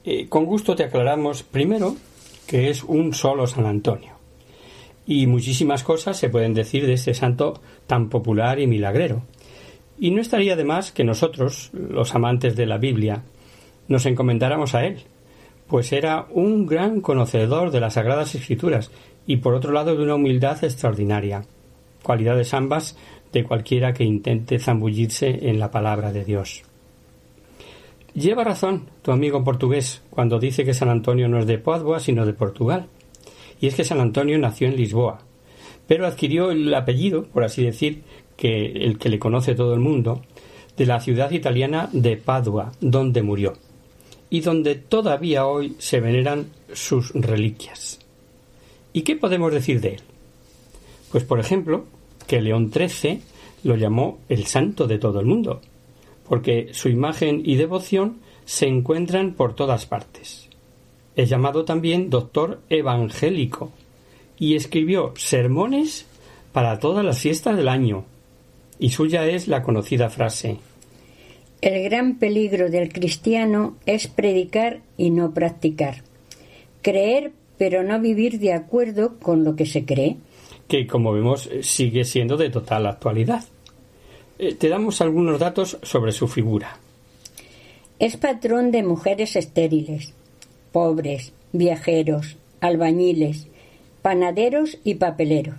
Eh, 0.05 0.29
con 0.29 0.45
gusto 0.45 0.77
te 0.77 0.85
aclaramos 0.85 1.43
primero 1.43 1.97
que 2.47 2.69
es 2.69 2.83
un 2.85 3.13
solo 3.13 3.45
San 3.45 3.65
Antonio. 3.65 4.13
Y 5.05 5.27
muchísimas 5.27 5.83
cosas 5.83 6.15
se 6.15 6.29
pueden 6.29 6.53
decir 6.53 6.85
de 6.85 6.93
este 6.93 7.13
santo 7.13 7.59
tan 7.85 8.07
popular 8.07 8.59
y 8.59 8.67
milagrero. 8.67 9.23
Y 9.99 10.11
no 10.11 10.21
estaría 10.21 10.55
de 10.55 10.63
más 10.63 10.93
que 10.93 11.03
nosotros, 11.03 11.71
los 11.73 12.15
amantes 12.15 12.55
de 12.55 12.65
la 12.65 12.77
Biblia, 12.77 13.23
nos 13.89 14.05
encomendáramos 14.05 14.75
a 14.75 14.85
él, 14.85 14.99
pues 15.67 15.91
era 15.91 16.25
un 16.31 16.65
gran 16.65 17.01
conocedor 17.01 17.69
de 17.71 17.81
las 17.81 17.95
Sagradas 17.95 18.33
Escrituras 18.33 18.91
y 19.29 19.37
por 19.37 19.53
otro 19.53 19.71
lado 19.71 19.95
de 19.95 20.01
una 20.01 20.15
humildad 20.15 20.63
extraordinaria, 20.63 21.45
cualidades 22.01 22.51
ambas 22.55 22.97
de 23.31 23.43
cualquiera 23.43 23.93
que 23.93 24.03
intente 24.03 24.57
zambullirse 24.57 25.47
en 25.47 25.59
la 25.59 25.69
palabra 25.69 26.11
de 26.11 26.25
Dios. 26.25 26.63
Lleva 28.15 28.43
razón 28.43 28.89
tu 29.03 29.11
amigo 29.11 29.43
portugués 29.43 30.01
cuando 30.09 30.39
dice 30.39 30.65
que 30.65 30.73
San 30.73 30.89
Antonio 30.89 31.29
no 31.29 31.37
es 31.37 31.45
de 31.45 31.59
Padua 31.59 31.99
sino 31.99 32.25
de 32.25 32.33
Portugal. 32.33 32.87
Y 33.61 33.67
es 33.67 33.75
que 33.75 33.83
San 33.83 33.99
Antonio 33.99 34.39
nació 34.39 34.67
en 34.67 34.75
Lisboa, 34.75 35.19
pero 35.85 36.07
adquirió 36.07 36.49
el 36.49 36.73
apellido, 36.73 37.25
por 37.25 37.43
así 37.43 37.63
decir, 37.63 38.01
que 38.35 38.65
el 38.65 38.97
que 38.97 39.09
le 39.09 39.19
conoce 39.19 39.53
todo 39.53 39.75
el 39.75 39.79
mundo, 39.79 40.23
de 40.75 40.87
la 40.87 40.99
ciudad 41.01 41.29
italiana 41.29 41.87
de 41.93 42.17
Padua, 42.17 42.71
donde 42.81 43.21
murió, 43.21 43.53
y 44.31 44.39
donde 44.39 44.73
todavía 44.73 45.45
hoy 45.45 45.75
se 45.77 45.99
veneran 45.99 46.47
sus 46.73 47.11
reliquias. 47.13 47.98
¿Y 48.93 49.01
qué 49.01 49.15
podemos 49.15 49.53
decir 49.53 49.81
de 49.81 49.95
él? 49.95 50.01
Pues, 51.11 51.23
por 51.23 51.39
ejemplo, 51.39 51.85
que 52.27 52.41
León 52.41 52.71
XIII 52.71 53.21
lo 53.63 53.75
llamó 53.75 54.19
el 54.29 54.45
santo 54.45 54.87
de 54.87 54.99
todo 54.99 55.19
el 55.19 55.25
mundo, 55.25 55.61
porque 56.27 56.69
su 56.73 56.89
imagen 56.89 57.41
y 57.43 57.55
devoción 57.55 58.19
se 58.45 58.67
encuentran 58.67 59.33
por 59.33 59.55
todas 59.55 59.85
partes. 59.85 60.49
Es 61.15 61.29
llamado 61.29 61.65
también 61.65 62.09
doctor 62.09 62.61
evangélico 62.69 63.71
y 64.37 64.55
escribió 64.55 65.13
sermones 65.17 66.05
para 66.53 66.79
todas 66.79 67.03
las 67.03 67.19
fiestas 67.19 67.57
del 67.57 67.67
año. 67.67 68.05
Y 68.79 68.91
suya 68.91 69.27
es 69.27 69.47
la 69.47 69.61
conocida 69.61 70.09
frase 70.09 70.57
El 71.61 71.83
gran 71.83 72.17
peligro 72.17 72.69
del 72.69 72.93
cristiano 72.93 73.75
es 73.85 74.07
predicar 74.07 74.79
y 74.97 75.09
no 75.09 75.33
practicar, 75.33 76.03
creer 76.81 77.33
pero 77.59 77.83
no 77.83 77.99
vivir 77.99 78.39
de 78.39 78.53
acuerdo 78.53 79.19
con 79.19 79.43
lo 79.43 79.55
que 79.55 79.67
se 79.67 79.85
cree. 79.85 80.17
Que, 80.67 80.87
como 80.87 81.11
vemos, 81.11 81.49
sigue 81.61 82.05
siendo 82.05 82.37
de 82.37 82.49
total 82.49 82.87
actualidad. 82.87 83.43
Eh, 84.39 84.55
te 84.55 84.69
damos 84.69 85.01
algunos 85.01 85.39
datos 85.39 85.77
sobre 85.83 86.13
su 86.13 86.27
figura. 86.27 86.79
Es 87.99 88.15
patrón 88.15 88.71
de 88.71 88.81
mujeres 88.81 89.35
estériles, 89.35 90.13
pobres, 90.71 91.33
viajeros, 91.51 92.37
albañiles, 92.61 93.47
panaderos 94.01 94.77
y 94.85 94.95
papeleros. 94.95 95.57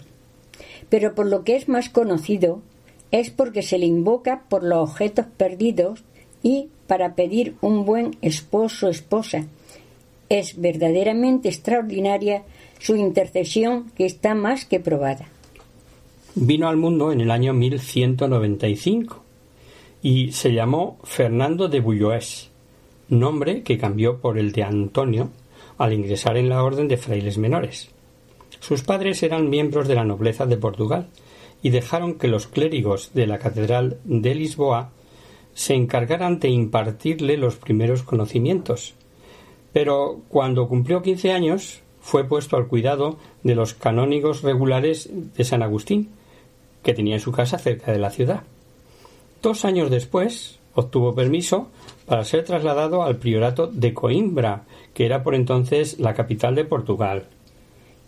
Pero 0.88 1.14
por 1.14 1.26
lo 1.26 1.44
que 1.44 1.56
es 1.56 1.68
más 1.68 1.90
conocido, 1.90 2.62
es 3.10 3.30
porque 3.30 3.62
se 3.62 3.78
le 3.78 3.84
invoca 3.84 4.44
por 4.48 4.64
los 4.64 4.88
objetos 4.88 5.26
perdidos 5.36 6.02
y 6.42 6.68
para 6.86 7.14
pedir 7.14 7.56
un 7.60 7.84
buen 7.84 8.16
esposo 8.22 8.86
o 8.86 8.90
esposa. 8.90 9.46
Es 10.30 10.60
verdaderamente 10.60 11.48
extraordinaria 11.48 12.44
su 12.78 12.96
intercesión 12.96 13.90
que 13.96 14.06
está 14.06 14.34
más 14.34 14.64
que 14.64 14.80
probada. 14.80 15.26
Vino 16.36 16.68
al 16.68 16.76
mundo 16.76 17.10
en 17.10 17.20
el 17.20 17.32
año 17.32 17.52
1195 17.52 19.24
y 20.02 20.30
se 20.30 20.52
llamó 20.52 20.98
Fernando 21.02 21.68
de 21.68 21.80
Bulloés, 21.80 22.48
nombre 23.08 23.62
que 23.64 23.76
cambió 23.76 24.18
por 24.18 24.38
el 24.38 24.52
de 24.52 24.62
Antonio 24.62 25.30
al 25.78 25.92
ingresar 25.92 26.36
en 26.36 26.48
la 26.48 26.62
orden 26.62 26.86
de 26.86 26.96
frailes 26.96 27.36
menores. 27.36 27.90
Sus 28.60 28.82
padres 28.82 29.22
eran 29.24 29.50
miembros 29.50 29.88
de 29.88 29.96
la 29.96 30.04
nobleza 30.04 30.46
de 30.46 30.56
Portugal 30.56 31.08
y 31.60 31.70
dejaron 31.70 32.14
que 32.14 32.28
los 32.28 32.46
clérigos 32.46 33.10
de 33.14 33.26
la 33.26 33.38
Catedral 33.38 33.98
de 34.04 34.34
Lisboa 34.36 34.92
se 35.54 35.74
encargaran 35.74 36.38
de 36.38 36.50
impartirle 36.50 37.36
los 37.36 37.56
primeros 37.56 38.04
conocimientos. 38.04 38.94
Pero 39.72 40.20
cuando 40.28 40.68
cumplió 40.68 41.02
quince 41.02 41.32
años 41.32 41.82
fue 42.00 42.24
puesto 42.24 42.56
al 42.56 42.66
cuidado 42.66 43.18
de 43.42 43.54
los 43.54 43.74
canónigos 43.74 44.42
regulares 44.42 45.08
de 45.12 45.44
San 45.44 45.62
Agustín, 45.62 46.08
que 46.82 46.94
tenía 46.94 47.14
en 47.14 47.20
su 47.20 47.32
casa 47.32 47.58
cerca 47.58 47.92
de 47.92 47.98
la 47.98 48.10
ciudad. 48.10 48.42
Dos 49.42 49.64
años 49.64 49.90
después 49.90 50.58
obtuvo 50.74 51.14
permiso 51.14 51.68
para 52.06 52.24
ser 52.24 52.44
trasladado 52.44 53.02
al 53.02 53.16
priorato 53.16 53.66
de 53.66 53.94
Coimbra, 53.94 54.64
que 54.94 55.06
era 55.06 55.22
por 55.22 55.34
entonces 55.34 55.98
la 55.98 56.14
capital 56.14 56.54
de 56.54 56.64
Portugal. 56.64 57.24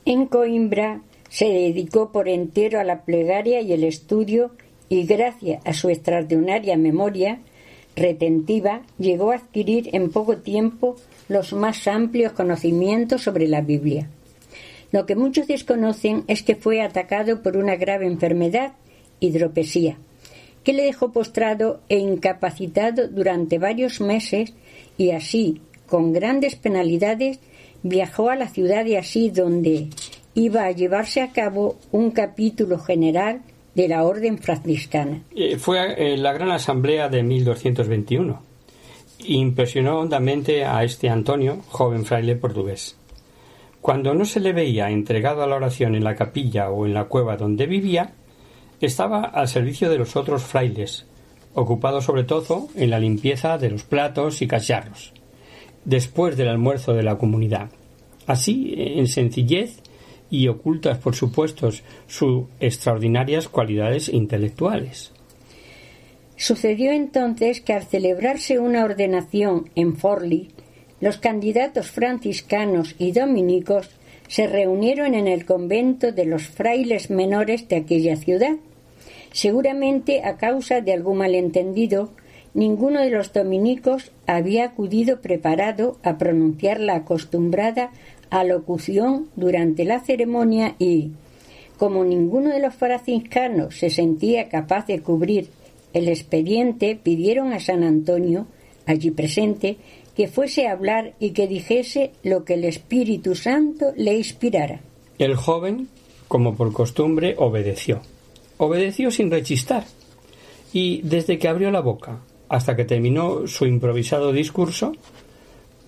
En 0.05 0.27
Coimbra 0.27 1.01
se 1.29 1.47
dedicó 1.47 2.13
por 2.13 2.29
entero 2.29 2.81
a 2.81 2.85
la 2.85 3.05
plegaria 3.05 3.61
y 3.61 3.73
el 3.73 3.85
estudio 3.85 4.51
y 4.89 5.05
gracias 5.05 5.65
a 5.65 5.73
su 5.73 5.89
extraordinaria 5.89 6.77
memoria 6.77 7.41
retentiva 7.97 8.83
llegó 8.99 9.31
a 9.31 9.37
adquirir 9.37 9.91
en 9.93 10.11
poco 10.11 10.39
tiempo 10.39 10.97
los 11.33 11.53
más 11.53 11.89
amplios 11.89 12.33
conocimientos 12.33 13.23
sobre 13.23 13.49
la 13.49 13.61
Biblia. 13.61 14.09
Lo 14.93 15.07
que 15.07 15.17
muchos 15.17 15.47
desconocen 15.47 16.25
es 16.29 16.43
que 16.43 16.55
fue 16.55 16.83
atacado 16.83 17.43
por 17.43 17.57
una 17.57 17.77
grave 17.77 18.07
enfermedad, 18.07 18.73
hidropesía, 19.21 19.97
que 20.65 20.75
le 20.75 20.85
dejó 20.85 21.13
postrado 21.13 21.81
e 21.89 21.99
incapacitado 21.99 23.09
durante 23.09 23.59
varios 23.59 24.01
meses 24.01 24.53
y 24.99 25.11
así, 25.13 25.61
con 25.87 26.13
grandes 26.13 26.57
penalidades, 26.57 27.41
viajó 27.83 28.31
a 28.31 28.37
la 28.37 28.49
ciudad 28.49 28.85
de 28.85 28.99
Así 28.99 29.31
donde 29.31 29.89
iba 30.35 30.65
a 30.65 30.73
llevarse 30.73 31.21
a 31.21 31.33
cabo 31.33 31.77
un 31.91 32.11
capítulo 32.11 32.79
general 32.79 33.43
de 33.75 33.89
la 33.89 34.05
Orden 34.05 34.39
franciscana. 34.39 35.23
Eh, 35.35 35.57
fue 35.57 36.13
en 36.13 36.23
la 36.23 36.33
Gran 36.33 36.51
Asamblea 36.51 37.09
de 37.09 37.23
1221. 37.23 38.52
Impresionó 39.25 40.01
hondamente 40.01 40.65
a 40.65 40.83
este 40.85 41.09
Antonio, 41.09 41.61
joven 41.69 42.05
fraile 42.05 42.37
portugués. 42.37 42.97
Cuando 43.81 44.15
no 44.15 44.25
se 44.25 44.41
le 44.41 44.53
veía 44.53 44.91
entregado 44.91 45.43
a 45.43 45.47
la 45.47 45.57
oración 45.57 45.95
en 45.95 46.05
la 46.05 46.15
capilla 46.15 46.71
o 46.71 46.87
en 46.87 46.95
la 46.95 47.05
cueva 47.05 47.37
donde 47.37 47.67
vivía, 47.67 48.13
estaba 48.81 49.25
al 49.25 49.49
servicio 49.49 49.91
de 49.91 49.99
los 49.99 50.17
otros 50.17 50.43
frailes, 50.43 51.07
ocupado 51.55 52.01
sobre 52.01 52.25
todo 52.25 52.69
en 52.75 52.91
la 52.91 52.99
limpieza 52.99 53.59
de 53.59 53.71
los 53.71 53.85
platos 53.85 54.43
y 54.43 54.47
cacharros, 54.47 55.13
después 55.85 56.37
del 56.37 56.49
almuerzo 56.49 56.95
de 56.95 57.03
la 57.03 57.19
comunidad. 57.19 57.71
Así, 58.27 58.75
en 58.77 59.07
sencillez 59.07 59.83
y 60.31 60.49
ocultas, 60.49 60.99
por 60.99 61.15
supuesto, 61.15 61.71
sus 62.07 62.45
extraordinarias 62.61 63.49
cualidades 63.49 64.09
intelectuales. 64.09 65.12
Sucedió 66.43 66.91
entonces 66.91 67.61
que 67.61 67.73
al 67.73 67.85
celebrarse 67.85 68.59
una 68.59 68.85
ordenación 68.85 69.71
en 69.77 69.95
Forli, 69.95 70.49
los 71.01 71.19
candidatos 71.19 71.93
franciscanos 71.93 72.97
y 72.99 73.13
dominicos 73.13 73.91
se 74.27 74.49
reunieron 74.49 75.15
en 75.15 75.29
el 75.29 75.47
convento 75.47 76.11
de 76.11 76.25
los 76.25 76.49
frailes 76.49 77.11
menores 77.11 77.69
de 77.69 77.77
aquella 77.77 78.17
ciudad. 78.17 78.57
Seguramente 79.31 80.25
a 80.25 80.37
causa 80.37 80.81
de 80.81 80.93
algún 80.93 81.19
malentendido, 81.19 82.11
ninguno 82.55 83.03
de 83.03 83.11
los 83.11 83.33
dominicos 83.33 84.11
había 84.27 84.65
acudido 84.65 85.21
preparado 85.21 85.99
a 86.03 86.19
pronunciar 86.19 86.81
la 86.81 86.97
acostumbrada 86.97 87.93
alocución 88.31 89.29
durante 89.37 89.85
la 89.85 90.01
ceremonia 90.01 90.75
y, 90.81 91.13
como 91.79 92.05
ninguno 92.05 92.51
de 92.51 92.59
los 92.59 92.75
franciscanos 92.75 93.79
se 93.79 93.91
sentía 93.91 94.49
capaz 94.49 94.89
de 94.89 95.03
cubrir 95.03 95.62
el 95.93 96.09
expediente, 96.09 96.99
pidieron 97.01 97.53
a 97.53 97.61
San 97.61 97.83
Antonio, 97.83 98.47
allí 98.87 99.11
presente, 99.11 99.77
que 100.17 100.29
fuese 100.29 100.67
a 100.67 100.73
hablar 100.73 101.15
y 101.19 101.31
que 101.31 101.47
dijese 101.47 102.13
lo 102.23 102.45
que 102.45 102.55
el 102.55 102.65
Espíritu 102.65 103.35
Santo 103.35 103.93
le 103.97 104.15
inspirara. 104.15 104.81
El 105.19 105.37
joven, 105.37 105.89
como 106.29 106.55
por 106.55 106.73
costumbre, 106.73 107.35
obedeció. 107.39 108.01
Obedeció 108.59 109.11
sin 109.11 109.31
rechistar, 109.31 109.85
y 110.73 111.03
desde 111.03 111.39
que 111.39 111.49
abrió 111.49 111.71
la 111.71 111.81
boca 111.81 112.21
hasta 112.49 112.77
que 112.77 112.85
terminó 112.85 113.47
su 113.47 113.67
improvisado 113.67 114.33
discurso, 114.33 114.93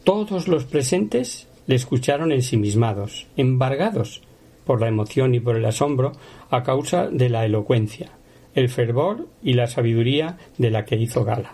todos 0.03 0.49
los 0.49 0.65
presentes 0.65 1.47
le 1.67 1.75
escucharon 1.75 2.33
ensimismados, 2.33 3.27
embargados 3.37 4.23
por 4.65 4.81
la 4.81 4.89
emoción 4.89 5.35
y 5.35 5.41
por 5.41 5.57
el 5.57 5.65
asombro 5.65 6.13
a 6.51 6.63
causa 6.63 7.09
de 7.09 7.29
la 7.29 7.45
elocuencia, 7.45 8.11
el 8.55 8.69
fervor 8.69 9.27
y 9.43 9.55
la 9.55 9.67
sabiduría 9.67 10.39
de 10.59 10.71
la 10.71 10.85
que 10.85 10.97
hizo 10.97 11.25
gala. 11.25 11.53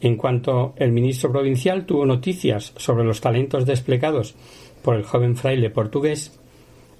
En 0.00 0.16
cuanto 0.16 0.74
el 0.76 0.92
ministro 0.92 1.32
provincial 1.32 1.86
tuvo 1.86 2.04
noticias 2.04 2.72
sobre 2.76 3.04
los 3.04 3.20
talentos 3.20 3.64
desplegados 3.64 4.34
por 4.82 4.96
el 4.96 5.04
joven 5.04 5.36
fraile 5.36 5.70
portugués, 5.70 6.38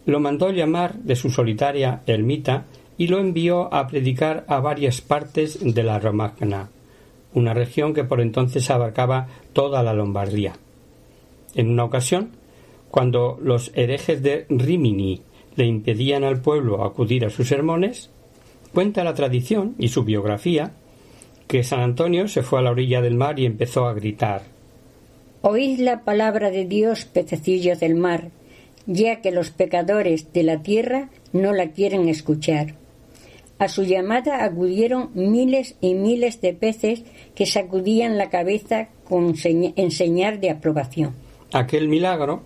lo 0.07 0.21
mandó 0.21 0.51
llamar 0.51 0.95
de 0.95 1.17
su 1.17 1.31
solitaria 1.31 2.03
ermita 2.07 2.65
y 2.97 3.09
lo 3.09 3.19
envió 3.19 3.73
a 3.75 3.87
predicar 3.89 4.45
a 4.49 4.61
varias 4.61 5.01
partes 5.01 5.59
de 5.63 5.83
la 5.83 5.99
Romagna, 5.99 6.71
una 7.35 7.53
región 7.53 7.93
que 7.93 8.05
por 8.05 8.21
entonces 8.21 8.71
abarcaba 8.71 9.29
toda 9.53 9.83
la 9.83 9.93
Lombardía. 9.93 10.55
En 11.55 11.71
una 11.71 11.85
ocasión, 11.85 12.31
cuando 12.91 13.39
los 13.43 13.73
herejes 13.75 14.23
de 14.23 14.47
Rimini 14.49 15.23
le 15.57 15.67
impedían 15.67 16.25
al 16.25 16.41
pueblo 16.41 16.85
acudir 16.85 17.25
a 17.25 17.31
sus 17.31 17.49
sermones, 17.49 18.11
cuenta 18.75 19.05
la 19.05 19.15
tradición 19.15 19.75
y 19.79 19.89
su 19.89 20.05
biografía 20.05 20.73
que 21.47 21.63
San 21.63 21.81
Antonio 21.81 22.29
se 22.29 22.43
fue 22.43 22.59
a 22.59 22.63
la 22.63 22.73
orilla 22.73 23.01
del 23.01 23.15
mar 23.15 23.39
y 23.39 23.47
empezó 23.47 23.87
a 23.87 23.95
gritar 23.95 24.43
Oíd 25.47 25.79
la 25.81 26.05
palabra 26.05 26.51
de 26.51 26.65
Dios, 26.65 27.05
pececillos 27.05 27.79
del 27.79 27.97
mar, 27.97 28.31
ya 28.87 29.21
que 29.21 29.31
los 29.31 29.51
pecadores 29.51 30.33
de 30.33 30.43
la 30.43 30.63
tierra 30.63 31.11
no 31.35 31.53
la 31.53 31.69
quieren 31.73 32.09
escuchar. 32.09 32.77
A 33.59 33.69
su 33.69 33.83
llamada 33.83 34.43
acudieron 34.43 35.11
miles 35.13 35.77
y 35.83 35.93
miles 35.93 36.41
de 36.41 36.55
peces 36.55 37.03
que 37.35 37.45
sacudían 37.45 38.17
la 38.17 38.31
cabeza 38.31 38.89
con 39.05 39.35
en 39.45 39.91
señal 39.91 40.41
de 40.41 40.49
aprobación. 40.49 41.13
Aquel 41.53 41.89
milagro 41.89 42.43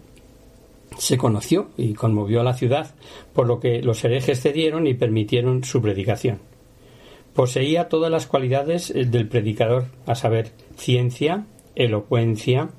se 0.97 1.19
conoció 1.19 1.69
y 1.77 1.95
conmovió 1.95 2.41
a 2.41 2.45
la 2.45 2.55
ciudad, 2.55 2.95
por 3.33 3.47
lo 3.47 3.61
que 3.61 3.83
los 3.83 4.03
herejes 4.05 4.41
cedieron 4.41 4.87
y 4.87 4.95
permitieron 4.95 5.65
su 5.65 5.83
predicación. 5.83 6.39
Poseía 7.35 7.89
todas 7.89 8.11
las 8.11 8.27
cualidades 8.27 8.93
del 8.93 9.29
predicador, 9.29 9.87
a 10.07 10.15
saber, 10.15 10.53
ciencia, 10.77 11.47
elocuencia, 11.77 12.71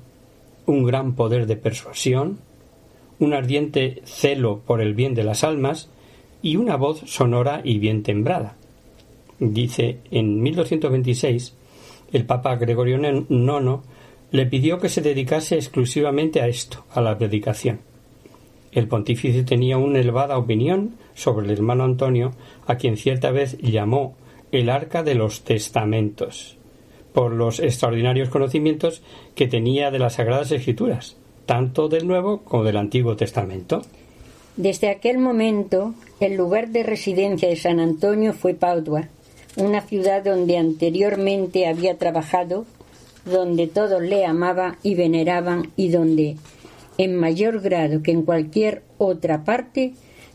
un 0.66 0.84
gran 0.84 1.14
poder 1.14 1.46
de 1.46 1.56
persuasión, 1.56 2.40
un 3.18 3.32
ardiente 3.32 4.02
celo 4.04 4.60
por 4.66 4.80
el 4.80 4.94
bien 4.94 5.14
de 5.14 5.24
las 5.24 5.44
almas 5.44 5.88
y 6.42 6.56
una 6.56 6.76
voz 6.76 7.02
sonora 7.06 7.60
y 7.64 7.78
bien 7.78 8.02
tembrada. 8.02 8.56
Dice, 9.38 9.98
en 10.10 10.42
1226, 10.42 11.54
el 12.12 12.26
Papa 12.26 12.56
Gregorio 12.56 12.98
IX 12.98 13.26
le 14.30 14.46
pidió 14.46 14.78
que 14.78 14.88
se 14.88 15.00
dedicase 15.00 15.56
exclusivamente 15.56 16.40
a 16.40 16.48
esto, 16.48 16.84
a 16.90 17.00
la 17.00 17.16
predicación. 17.16 17.89
El 18.72 18.86
pontífice 18.86 19.42
tenía 19.42 19.78
una 19.78 19.98
elevada 19.98 20.38
opinión 20.38 20.96
sobre 21.14 21.46
el 21.46 21.52
hermano 21.52 21.84
Antonio, 21.84 22.32
a 22.66 22.76
quien 22.76 22.96
cierta 22.96 23.30
vez 23.30 23.58
llamó 23.58 24.14
el 24.52 24.68
arca 24.68 25.02
de 25.02 25.14
los 25.14 25.42
testamentos, 25.42 26.56
por 27.12 27.32
los 27.32 27.60
extraordinarios 27.60 28.28
conocimientos 28.28 29.02
que 29.34 29.48
tenía 29.48 29.90
de 29.90 29.98
las 29.98 30.14
Sagradas 30.14 30.52
Escrituras, 30.52 31.16
tanto 31.46 31.88
del 31.88 32.06
Nuevo 32.06 32.42
como 32.42 32.64
del 32.64 32.76
Antiguo 32.76 33.16
Testamento. 33.16 33.82
Desde 34.56 34.90
aquel 34.90 35.18
momento, 35.18 35.94
el 36.20 36.36
lugar 36.36 36.68
de 36.68 36.82
residencia 36.82 37.48
de 37.48 37.56
San 37.56 37.80
Antonio 37.80 38.32
fue 38.32 38.54
Padua, 38.54 39.08
una 39.56 39.80
ciudad 39.80 40.24
donde 40.24 40.58
anteriormente 40.58 41.66
había 41.66 41.96
trabajado, 41.98 42.66
donde 43.24 43.66
todos 43.66 44.00
le 44.00 44.24
amaban 44.24 44.76
y 44.82 44.94
veneraban 44.94 45.70
y 45.76 45.90
donde, 45.90 46.36
en 47.00 47.16
mayor 47.16 47.62
grado 47.62 48.02
que 48.02 48.10
en 48.10 48.24
cualquier 48.24 48.82
otra 48.98 49.42
parte, 49.42 49.94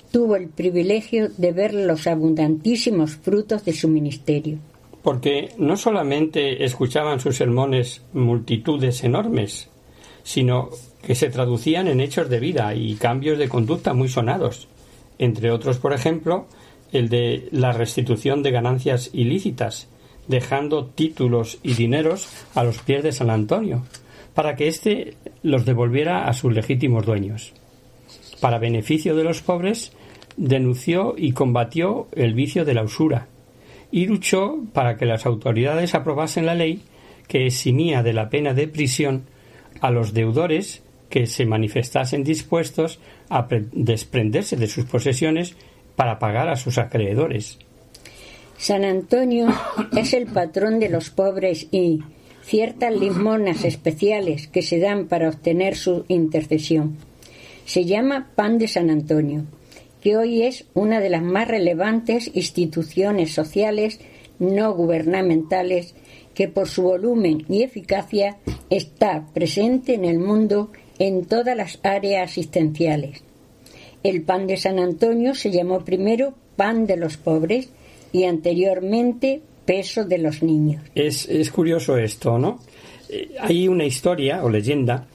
tuvo 0.09 0.35
el 0.35 0.49
privilegio 0.49 1.29
de 1.29 1.51
ver 1.51 1.75
los 1.75 2.07
abundantísimos 2.07 3.17
frutos 3.17 3.63
de 3.65 3.73
su 3.73 3.87
ministerio. 3.87 4.57
Porque 5.03 5.49
no 5.59 5.77
solamente 5.77 6.65
escuchaban 6.65 7.19
sus 7.19 7.35
sermones 7.35 8.01
multitudes 8.13 9.03
enormes, 9.03 9.69
sino 10.23 10.71
que 11.03 11.13
se 11.13 11.29
traducían 11.29 11.87
en 11.87 11.99
hechos 11.99 12.31
de 12.31 12.39
vida 12.39 12.73
y 12.73 12.95
cambios 12.95 13.37
de 13.37 13.47
conducta 13.47 13.93
muy 13.93 14.09
sonados, 14.09 14.67
entre 15.19 15.51
otros, 15.51 15.77
por 15.77 15.93
ejemplo, 15.93 16.47
el 16.91 17.09
de 17.09 17.47
la 17.51 17.73
restitución 17.73 18.41
de 18.41 18.49
ganancias 18.49 19.11
ilícitas, 19.13 19.87
dejando 20.27 20.87
títulos 20.87 21.59
y 21.61 21.75
dineros 21.75 22.27
a 22.55 22.63
los 22.63 22.79
pies 22.79 23.03
de 23.03 23.11
San 23.11 23.29
Antonio, 23.29 23.83
para 24.33 24.55
que 24.55 24.67
éste 24.67 25.15
los 25.45 25.63
devolviera 25.63 26.27
a 26.27 26.33
sus 26.33 26.53
legítimos 26.53 27.05
dueños. 27.05 27.53
Para 28.41 28.57
beneficio 28.57 29.15
de 29.15 29.23
los 29.23 29.41
pobres, 29.41 29.93
denunció 30.37 31.13
y 31.17 31.33
combatió 31.33 32.07
el 32.13 32.33
vicio 32.33 32.65
de 32.65 32.73
la 32.73 32.83
usura, 32.83 33.27
y 33.91 34.07
luchó 34.07 34.57
para 34.73 34.97
que 34.97 35.05
las 35.05 35.25
autoridades 35.25 35.93
aprobasen 35.93 36.47
la 36.47 36.55
ley 36.55 36.81
que 37.27 37.45
eximía 37.45 38.01
de 38.01 38.13
la 38.13 38.29
pena 38.29 38.53
de 38.53 38.67
prisión 38.67 39.25
a 39.81 39.91
los 39.91 40.13
deudores 40.13 40.81
que 41.09 41.27
se 41.27 41.45
manifestasen 41.45 42.23
dispuestos 42.23 42.99
a 43.29 43.47
desprenderse 43.71 44.57
de 44.57 44.67
sus 44.67 44.85
posesiones 44.85 45.55
para 45.95 46.17
pagar 46.17 46.49
a 46.49 46.55
sus 46.55 46.79
acreedores. 46.79 47.59
San 48.57 48.83
Antonio 48.83 49.47
es 49.95 50.13
el 50.13 50.25
patrón 50.25 50.79
de 50.79 50.89
los 50.89 51.11
pobres 51.11 51.67
y 51.71 52.01
ciertas 52.45 52.95
limonas 52.95 53.65
especiales 53.65 54.47
que 54.47 54.61
se 54.61 54.79
dan 54.79 55.07
para 55.07 55.29
obtener 55.29 55.75
su 55.75 56.05
intercesión. 56.07 56.97
Se 57.65 57.85
llama 57.85 58.31
Pan 58.35 58.59
de 58.59 58.67
San 58.67 58.91
Antonio, 58.91 59.45
que 60.01 60.15
hoy 60.15 60.43
es 60.43 60.65
una 60.75 60.99
de 60.99 61.09
las 61.09 61.23
más 61.23 61.47
relevantes 61.47 62.29
instituciones 62.35 63.33
sociales 63.33 63.99
no 64.37 64.75
gubernamentales 64.75 65.95
que 66.35 66.47
por 66.47 66.67
su 66.67 66.83
volumen 66.83 67.45
y 67.49 67.63
eficacia 67.63 68.37
está 68.69 69.25
presente 69.33 69.95
en 69.95 70.05
el 70.05 70.19
mundo 70.19 70.71
en 70.99 71.25
todas 71.25 71.57
las 71.57 71.79
áreas 71.81 72.29
asistenciales. 72.29 73.23
El 74.03 74.21
pan 74.21 74.45
de 74.45 74.57
San 74.57 74.77
Antonio 74.77 75.33
se 75.33 75.49
llamó 75.49 75.83
primero 75.83 76.35
pan 76.55 76.85
de 76.85 76.97
los 76.97 77.17
pobres 77.17 77.69
y 78.11 78.25
anteriormente 78.25 79.41
peso 79.65 80.05
de 80.05 80.17
los 80.17 80.43
niños. 80.43 80.81
Es, 80.93 81.27
curioso 81.51 81.97
esto, 81.97 82.37
¿no? 82.37 82.59
Eh, 83.09 83.35
hay 83.39 83.67
una 83.67 83.85
historia 83.85 84.43
o 84.43 84.49
leyenda 84.49 85.07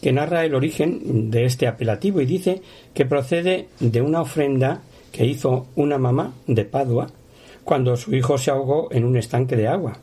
que 0.00 0.12
narra 0.12 0.44
el 0.44 0.54
origen 0.54 1.30
de 1.30 1.44
este 1.44 1.66
apelativo 1.66 2.20
y 2.20 2.26
dice 2.26 2.62
que 2.94 3.06
procede 3.06 3.68
de 3.80 4.02
una 4.02 4.20
ofrenda 4.20 4.82
que 5.10 5.24
hizo 5.24 5.66
una 5.76 5.98
mamá 5.98 6.32
de 6.46 6.64
Padua 6.64 7.08
cuando 7.64 7.96
su 7.96 8.14
hijo 8.14 8.38
se 8.38 8.50
ahogó 8.50 8.88
en 8.92 9.04
un 9.04 9.16
estanque 9.16 9.56
de 9.56 9.66
agua. 9.66 9.98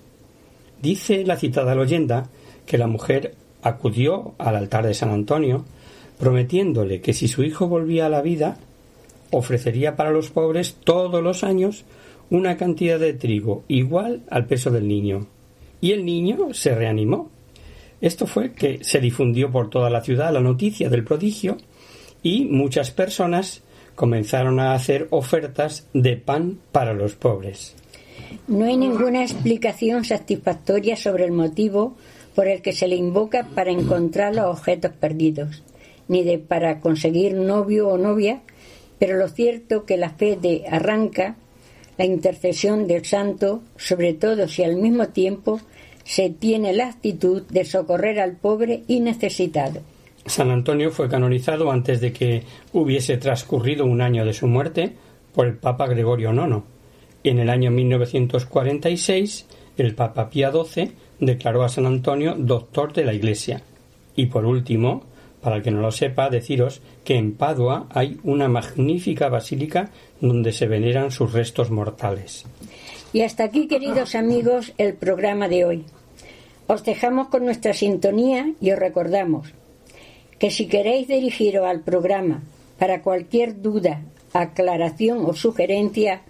Dice 0.82 1.24
la 1.26 1.38
citada 1.38 1.76
leyenda 1.76 2.28
que 2.66 2.78
la 2.78 2.88
mujer 2.88 3.36
acudió 3.62 4.34
al 4.38 4.56
altar 4.56 4.86
de 4.86 4.93
San 4.93 5.12
Antonio, 5.12 5.64
prometiéndole 6.20 6.99
que 6.99 7.14
si 7.14 7.28
su 7.28 7.43
hijo 7.43 7.68
volvía 7.68 8.08
a 8.08 8.10
la 8.10 8.22
vida, 8.22 8.58
ofrecería 9.32 9.95
para 9.95 10.12
los 10.12 10.30
pobres 10.30 10.76
todos 10.84 11.24
los 11.24 11.43
años 11.43 11.86
una 12.34 12.57
cantidad 12.57 12.99
de 12.99 13.13
trigo 13.13 13.63
igual 13.67 14.23
al 14.29 14.47
peso 14.47 14.71
del 14.71 14.88
niño. 14.88 15.27
Y 15.81 15.91
el 15.91 16.03
niño 16.03 16.51
se 16.53 16.73
reanimó. 16.73 17.29
Esto 18.01 18.25
fue 18.25 18.53
que 18.53 18.84
se 18.84 18.99
difundió 18.99 19.51
por 19.51 19.69
toda 19.69 19.91
la 19.91 20.01
ciudad 20.01 20.34
la 20.34 20.39
noticia 20.39 20.89
del 20.89 21.03
prodigio 21.03 21.57
y 22.23 22.45
muchas 22.45 22.89
personas 22.89 23.61
comenzaron 23.93 24.59
a 24.59 24.73
hacer 24.73 25.07
ofertas 25.11 25.88
de 25.93 26.17
pan 26.17 26.57
para 26.71 26.95
los 26.95 27.13
pobres. 27.13 27.75
No 28.47 28.65
hay 28.65 28.77
ninguna 28.77 29.21
explicación 29.21 30.03
satisfactoria 30.03 30.95
sobre 30.95 31.25
el 31.25 31.31
motivo 31.31 31.95
por 32.34 32.47
el 32.47 32.63
que 32.63 32.73
se 32.73 32.88
le 32.88 32.95
invoca 32.95 33.47
para 33.53 33.69
encontrar 33.69 34.34
los 34.34 34.45
objetos 34.45 34.91
perdidos, 34.93 35.61
ni 36.07 36.23
de 36.23 36.39
para 36.39 36.79
conseguir 36.79 37.36
novio 37.36 37.89
o 37.89 37.99
novia, 37.99 38.41
pero 38.97 39.17
lo 39.17 39.27
cierto 39.27 39.86
que 39.86 39.97
la 39.97 40.09
fe 40.09 40.36
de 40.36 40.63
arranca 40.67 41.36
la 41.98 42.06
intercesión 42.06 42.88
del 42.88 43.06
santo, 43.06 43.62
sobre 43.78 44.14
todo 44.14 44.48
si 44.48 44.64
al 44.64 44.76
mismo 44.76 45.08
tiempo 45.10 45.60
se 46.04 46.30
tiene 46.30 46.74
la 46.74 46.89
actitud 46.89 47.44
de 47.44 47.66
socorrer 47.66 48.20
al 48.20 48.36
pobre 48.36 48.84
y 48.88 49.00
necesitado. 49.00 49.82
San 50.26 50.52
Antonio 50.52 50.91
fue 50.91 51.10
canonizado 51.10 51.72
antes 51.72 52.00
de 52.02 52.14
que 52.14 52.44
hubiese 52.72 53.18
transcurrido 53.18 53.86
un 53.86 54.02
año 54.02 54.26
de 54.26 54.34
su 54.34 54.48
muerte 54.48 54.94
por 55.34 55.48
el 55.48 55.58
Papa 55.58 55.88
Gregorio 55.88 56.34
IX. 56.34 56.64
En 57.24 57.39
el 57.39 57.50
año 57.50 57.72
1946, 57.72 59.46
el 59.78 59.96
Papa 59.96 60.30
Pío 60.30 60.66
XII 60.66 60.91
declaró 61.20 61.64
a 61.64 61.70
San 61.70 61.86
Antonio 61.86 62.36
doctor 62.38 62.94
de 62.94 63.06
la 63.06 63.14
Iglesia. 63.14 63.62
Y 64.16 64.28
por 64.28 64.46
último, 64.46 65.04
para 65.44 65.58
el 65.58 65.62
que 65.62 65.72
no 65.72 65.82
lo 65.82 65.91
sepa, 65.91 66.30
deciros 66.30 66.82
que 67.04 67.16
en 67.16 67.36
Padua 67.36 67.88
hay 67.91 68.18
una 68.24 68.48
magnífica 68.48 69.28
basílica 69.28 69.89
donde 70.22 70.54
se 70.54 70.68
veneran 70.68 71.12
sus 71.12 71.34
restos 71.34 71.70
mortales. 71.70 72.46
Y 73.12 73.22
hasta 73.22 73.44
aquí, 73.44 73.68
queridos 73.68 74.16
amigos, 74.16 74.74
el 74.78 74.94
programa 74.94 75.50
de 75.50 75.66
hoy. 75.66 75.86
Os 76.68 76.84
dejamos 76.86 77.28
con 77.28 77.44
nuestra 77.44 77.74
sintonía 77.74 78.54
y 78.62 78.72
os 78.72 78.80
recordamos 78.80 79.54
que 80.39 80.50
si 80.50 80.68
queréis 80.68 81.08
dirigiros 81.10 81.66
al 81.66 81.82
programa 81.82 82.41
para 82.80 83.02
cualquier 83.02 83.62
duda, 83.62 84.02
aclaración 84.32 85.26
o 85.26 85.34
sugerencia, 85.34 86.22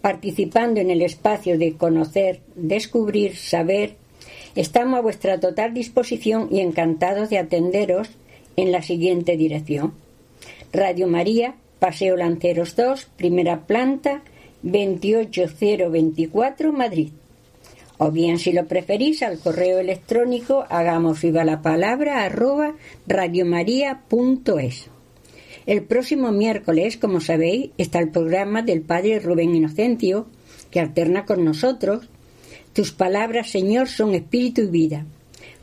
participando 0.00 0.80
en 0.80 0.90
el 0.90 1.02
espacio 1.02 1.58
de 1.58 1.74
conocer, 1.74 2.40
descubrir, 2.56 3.36
saber, 3.36 3.96
Estamos 4.54 4.98
a 4.98 5.02
vuestra 5.02 5.40
total 5.40 5.72
disposición 5.72 6.48
y 6.50 6.60
encantados 6.60 7.30
de 7.30 7.38
atenderos 7.38 8.10
en 8.56 8.72
la 8.72 8.82
siguiente 8.82 9.36
dirección. 9.36 9.92
Radio 10.72 11.06
María, 11.08 11.56
Paseo 11.78 12.16
Lanceros 12.16 12.74
2, 12.76 13.10
primera 13.16 13.66
planta, 13.66 14.22
28024, 14.62 16.72
Madrid. 16.72 17.10
O 17.98 18.10
bien, 18.10 18.38
si 18.38 18.52
lo 18.52 18.66
preferís, 18.66 19.22
al 19.22 19.38
correo 19.38 19.78
electrónico 19.78 20.64
hagamos 20.68 21.22
viva 21.22 21.44
la 21.44 21.62
palabra 21.62 22.24
arroba 22.24 22.74
radiomaria.es. 23.06 24.88
El 25.66 25.84
próximo 25.84 26.32
miércoles, 26.32 26.96
como 26.96 27.20
sabéis, 27.20 27.70
está 27.78 28.00
el 28.00 28.10
programa 28.10 28.62
del 28.62 28.82
Padre 28.82 29.20
Rubén 29.20 29.54
Inocencio, 29.54 30.26
que 30.70 30.80
alterna 30.80 31.24
con 31.24 31.44
nosotros 31.44 32.08
tus 32.72 32.90
palabras, 32.90 33.50
Señor, 33.50 33.88
son 33.88 34.14
espíritu 34.14 34.62
y 34.62 34.66
vida. 34.66 35.06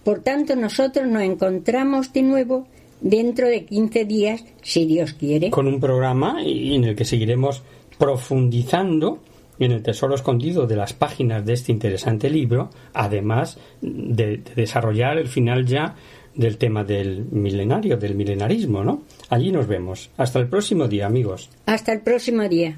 Por 0.03 0.21
tanto, 0.21 0.55
nosotros 0.55 1.07
nos 1.07 1.23
encontramos 1.23 2.13
de 2.13 2.21
nuevo 2.21 2.67
dentro 3.01 3.47
de 3.47 3.65
15 3.65 4.05
días, 4.05 4.45
si 4.61 4.85
Dios 4.85 5.13
quiere. 5.13 5.49
Con 5.49 5.67
un 5.67 5.79
programa 5.79 6.41
en 6.43 6.83
el 6.83 6.95
que 6.95 7.05
seguiremos 7.05 7.63
profundizando 7.97 9.19
en 9.59 9.73
el 9.73 9.83
tesoro 9.83 10.15
escondido 10.15 10.65
de 10.67 10.77
las 10.77 10.93
páginas 10.93 11.45
de 11.45 11.53
este 11.53 11.71
interesante 11.71 12.29
libro, 12.29 12.69
además 12.93 13.57
de, 13.81 14.37
de, 14.37 14.55
desarrollar 14.55 15.17
el 15.17 15.27
final 15.27 15.65
ya 15.65 15.95
del 16.33 16.57
tema 16.57 16.83
del 16.85 17.25
milenario, 17.25 17.97
del 17.97 18.15
milenarismo, 18.15 18.83
¿no? 18.83 19.03
Allí 19.29 19.51
nos 19.51 19.67
vemos. 19.67 20.09
Hasta 20.15 20.39
el 20.39 20.47
próximo 20.47 20.87
día, 20.87 21.05
amigos. 21.05 21.49
Hasta 21.65 21.91
el 21.91 22.01
próximo 22.01 22.47
día. 22.47 22.77